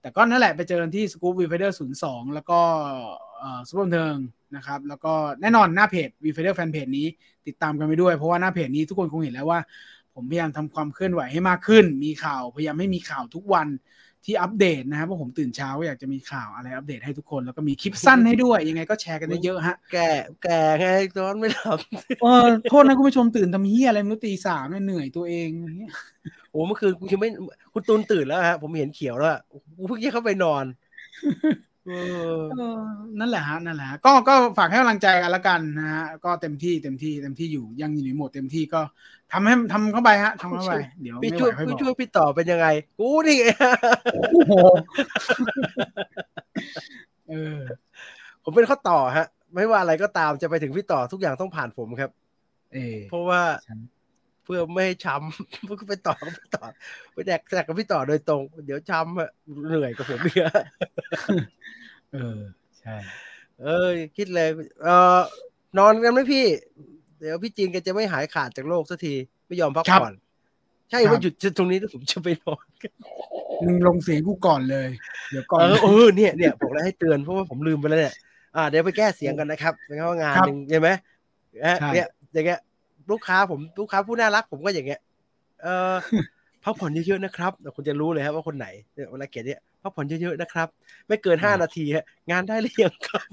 [0.00, 2.60] แต่ก็นั่นแหละไปเจอที่ Scoop Viewfinder ศูนย์สองแล้วก็
[3.68, 4.16] ซุปเปอร์เทิง
[4.56, 7.06] นะครับ แล้วก็แน่นอนหน้าเพจ Viewfinder fanpage นี้
[7.46, 9.60] ติดตามกันไปด้วย เพราะว่าหน้าเพจนี้ทุกคนคงเห็นแล้วว่า
[10.14, 13.68] ผมพยายามทำความเคลื่อนไหวให้มากขึ้น มีข่าวพยายามให้มีข่าวทุกวัน
[14.30, 20.08] ที่อัปเดตนะครับเพราะผมตื่นเช้าก็อยากจะมีข่าวอะไรอัปเดตให้ทุกคนแล้วก็มีคลิปสั้นให้ด้วย ยังไงก็แชร์กันเยอะๆฮะ แก่
[20.42, 20.86] แก่ไง
[21.16, 21.78] ตอนไม่หลับ
[22.22, 25.92] เออโทษนะคุณผู้ชมตื่นทำเฮียอะไรไม่รู้ตีสามเนี่ยเหนื่อยตัวเองอะไรเงี้ย
[26.50, 27.30] โอ้เมื่อคืนกูยังไม่
[27.72, 29.40] คุณตูนตื่นแล้วฮะผมเห็นเขียวแล้วอะ
[29.78, 30.64] กูเพิ่งจะเข้าไปนอน
[31.22, 31.77] เออเออ
[33.18, 38.80] นั่นแหละฮะนั่นแหละฮะก็ก็ฝากให้กำลังใจกันละกันนะฮะก็เต็มที่เต็มที่เต็มที่อยู่ยังอยู่ในโหมดเต็มที่ก็
[39.32, 42.66] ทำให้ทำเข้าไปฮะทำเข้าไปเดี๋ยวพี่ไม่ช่วยไหวค่อยบพี่อกช่วยพี่ต่อเป็นยังไง
[43.00, 43.44] กูนี่ไง
[44.14, 44.54] โอ้โห
[47.28, 47.58] เออ
[48.44, 52.10] ผมเป็นข้อต่อฮะ ไม่ว่าอะไรก็ตามจะไปถึงพี่ต่อทุกอย่างต้องผ่านผมครับ
[52.74, 56.64] เออเพราะว่าใช่เพื่อไม่ให้ช้ำเพื่อไปต่อกับพี่ต่อ
[57.12, 59.30] ไปแดกแดกกับพี่ต่อโดยตรง เดี๋ยวช้ำอะ
[59.68, 60.52] เหนื่อยกับผมเยอะ
[62.12, 62.38] เออ
[62.80, 62.96] ใช่
[63.62, 64.48] เออคิดเลย
[64.82, 64.88] เอ
[65.18, 65.20] อ
[65.78, 66.44] นอนกันไหมพี่
[67.18, 69.14] เดี๋ยวพี่จีนแกจะไม่หายขาดจากโลกสักที
[69.46, 70.12] ไม่ยอมพักผ่อน
[70.90, 72.64] ใช่ว่าหยุดตรงนี้แล้วผมจะไปนอน
[73.64, 74.88] มึงลงเสียงกูก่อนเลย
[75.30, 78.14] เดี๋ยวก่อนเออเออเนี่ยเนี่ยผมเลยให้เตือนเพราะว่าผมลืมไปแล้วเนี่ย
[78.56, 80.88] อ่าเดี๋ยวไปแก้เสียงกันนะครับเป็นว่างานครับหนึ่งใช่ไหม
[81.62, 82.60] เอ๊ะใช่เนี่ยอย่างเงี้ย
[83.10, 85.00] ลูกค้าผมลูกค้าผู้น่ารักผมก็อย่างเงี้ย
[85.62, 85.94] เออ
[86.64, 90.68] พักผ่อนเยอะๆนะครับแต่คุณจะรู้เลยครับว่าคนไหนเนี่ยเวลาเขียนเนี่ยพักผ่อนเยอะๆนะครับ
[91.08, 93.26] ไม่เกินห้านาทีฮะงานได้หรือยังครับ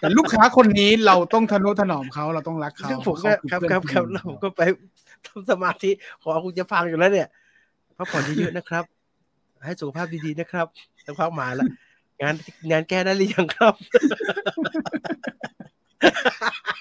[0.00, 4.62] แต่ลูกค้าคนนี้เราต้องทนุถนอมเขาเราต้องรักเขาซึ่งผมก็เขาครับอครับเพื่อนครับแล้วผมก็ไป
[5.26, 5.90] ทำสมาธิ
[6.22, 7.28] ขอคุณจะฟังอยู่แล้วเนี่ย
[7.96, 8.84] พักผ่อนเยอะๆนะครับ
[9.64, 10.66] ให้สุขภาพดีๆนะครับ
[11.04, 11.66] สักพักมาแล้ว
[12.22, 12.34] งาน
[12.70, 13.74] งานแก้ได้หรือยังครับ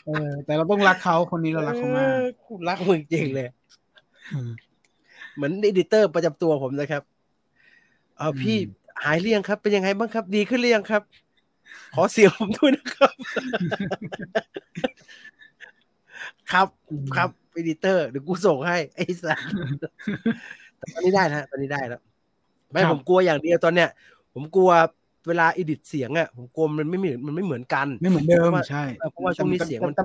[0.05, 3.47] เออ แต่เราต้องรักเขาคนนี้เรารักเขามากออกูรักมึงจริงเลย
[5.35, 7.03] เหมือนอดิเตอร์ประจำตัวผมนะครับ
[8.17, 8.57] เออพี่
[9.03, 11.01] หายเรียงครับ เป็นยังไงบ้างครับ ดีขึ้นเรียงครับ
[11.95, 13.13] ขอเสียงผมด้วยนะครับ
[16.51, 16.67] ครับ
[17.15, 19.39] ครับอดิเตอร์เดี๋ยวกูส่งให้ ไอ้สัส
[20.77, 22.01] แต่ตอนนี้ได้นะตอนนี้ได้แล้ว
[22.71, 23.89] ไม่ครับผมกลัวอย่างเดียวตอนเนี้ย
[24.33, 24.71] ผมกลัว
[25.27, 30.03] เวลาอิดิทเสียงอะผมกลัวมันไม่เหมือนมันไม่เหมือนกัน ไม่เหมือนเดิมเพราะว่าใช่เพราะว่าช่วงนี้เสียงมันแต่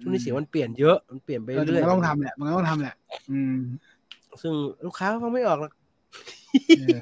[0.00, 2.94] ช่วงนี้เสียงมันเปลี่ยนเยอะมันเปลี่ยนไปแต่เรื่อยมันก็ต้องทำแหละมันก็ต้องทำแหละ
[3.30, 3.56] อืม
[4.42, 4.52] ซึ่ง
[4.84, 5.72] ลูกค้าฟังไม่ออกหรอก
[6.78, 6.98] เออ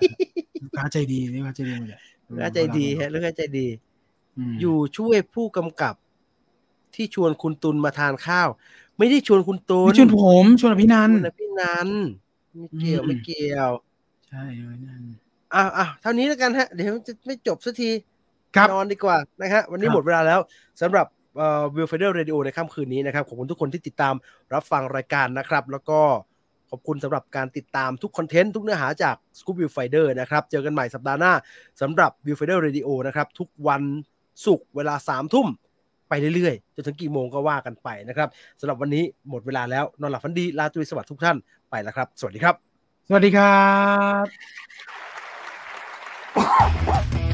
[0.63, 3.67] ลูกค้าใจดีนี่ว่าใจดีหมดเลยลูกค้าใจดีฮะลูกค้าใจดี
[4.53, 5.95] มอยู่ช่วยผู้กำกับ
[6.95, 8.49] ที่ชวนคุณตุลมาทานข้าว
[8.99, 11.89] ไม่ได้ชวนคุณตุลไม่ชวนผมชวนอภินันท์ชวนพี่นัน
[12.57, 13.71] ไม่เกี่ยวอืมไม่เกี่ยว
[14.29, 15.13] ใช่อภินันท์
[15.55, 17.91] อะอะเท่านี้แล้วกันฮะ เดี๋ยวจะไม่จบสักที
[18.57, 20.41] ครับนอนดีกว่านะฮะวันนี้ครับหมดเวลาแล้ว
[20.81, 21.07] สำหรับ
[21.37, 24.15] เอ่อ Viewfinder Radio ในค่ำคืนนี้นะครับ ขอบคุณทุกคนที่ติดตาม
[24.55, 26.01] รับฟังรายการนะครับ แล้วก็
[26.71, 31.33] ขอบคุณสำหรับการติดตามทุกคอนเทนต์ทุกเนื้อหาจาก Scoop View Finder นะครับ เจอกันใหม่สัปดาห์หน้า
[31.81, 33.83] สำหรับ View Finder Radio นะครับ ทุกวัน
[34.47, 35.49] ศุกร์เวลาสามทุ่ม
[36.09, 38.29] ไปเรื่อยๆ จนถึงกี่โมงก็ว่ากันไปนะครับ
[38.61, 41.37] สำหรับวันนี้หมดเวลาแล้ว นอนหลับฝันดี ลาตรีสวัสดิ์ทุกท่าน
[41.71, 42.55] ไปแล้วครับ สวัสดีครับ
[43.09, 43.57] สวัสดีครั
[44.25, 45.02] บ
[46.35, 47.07] What?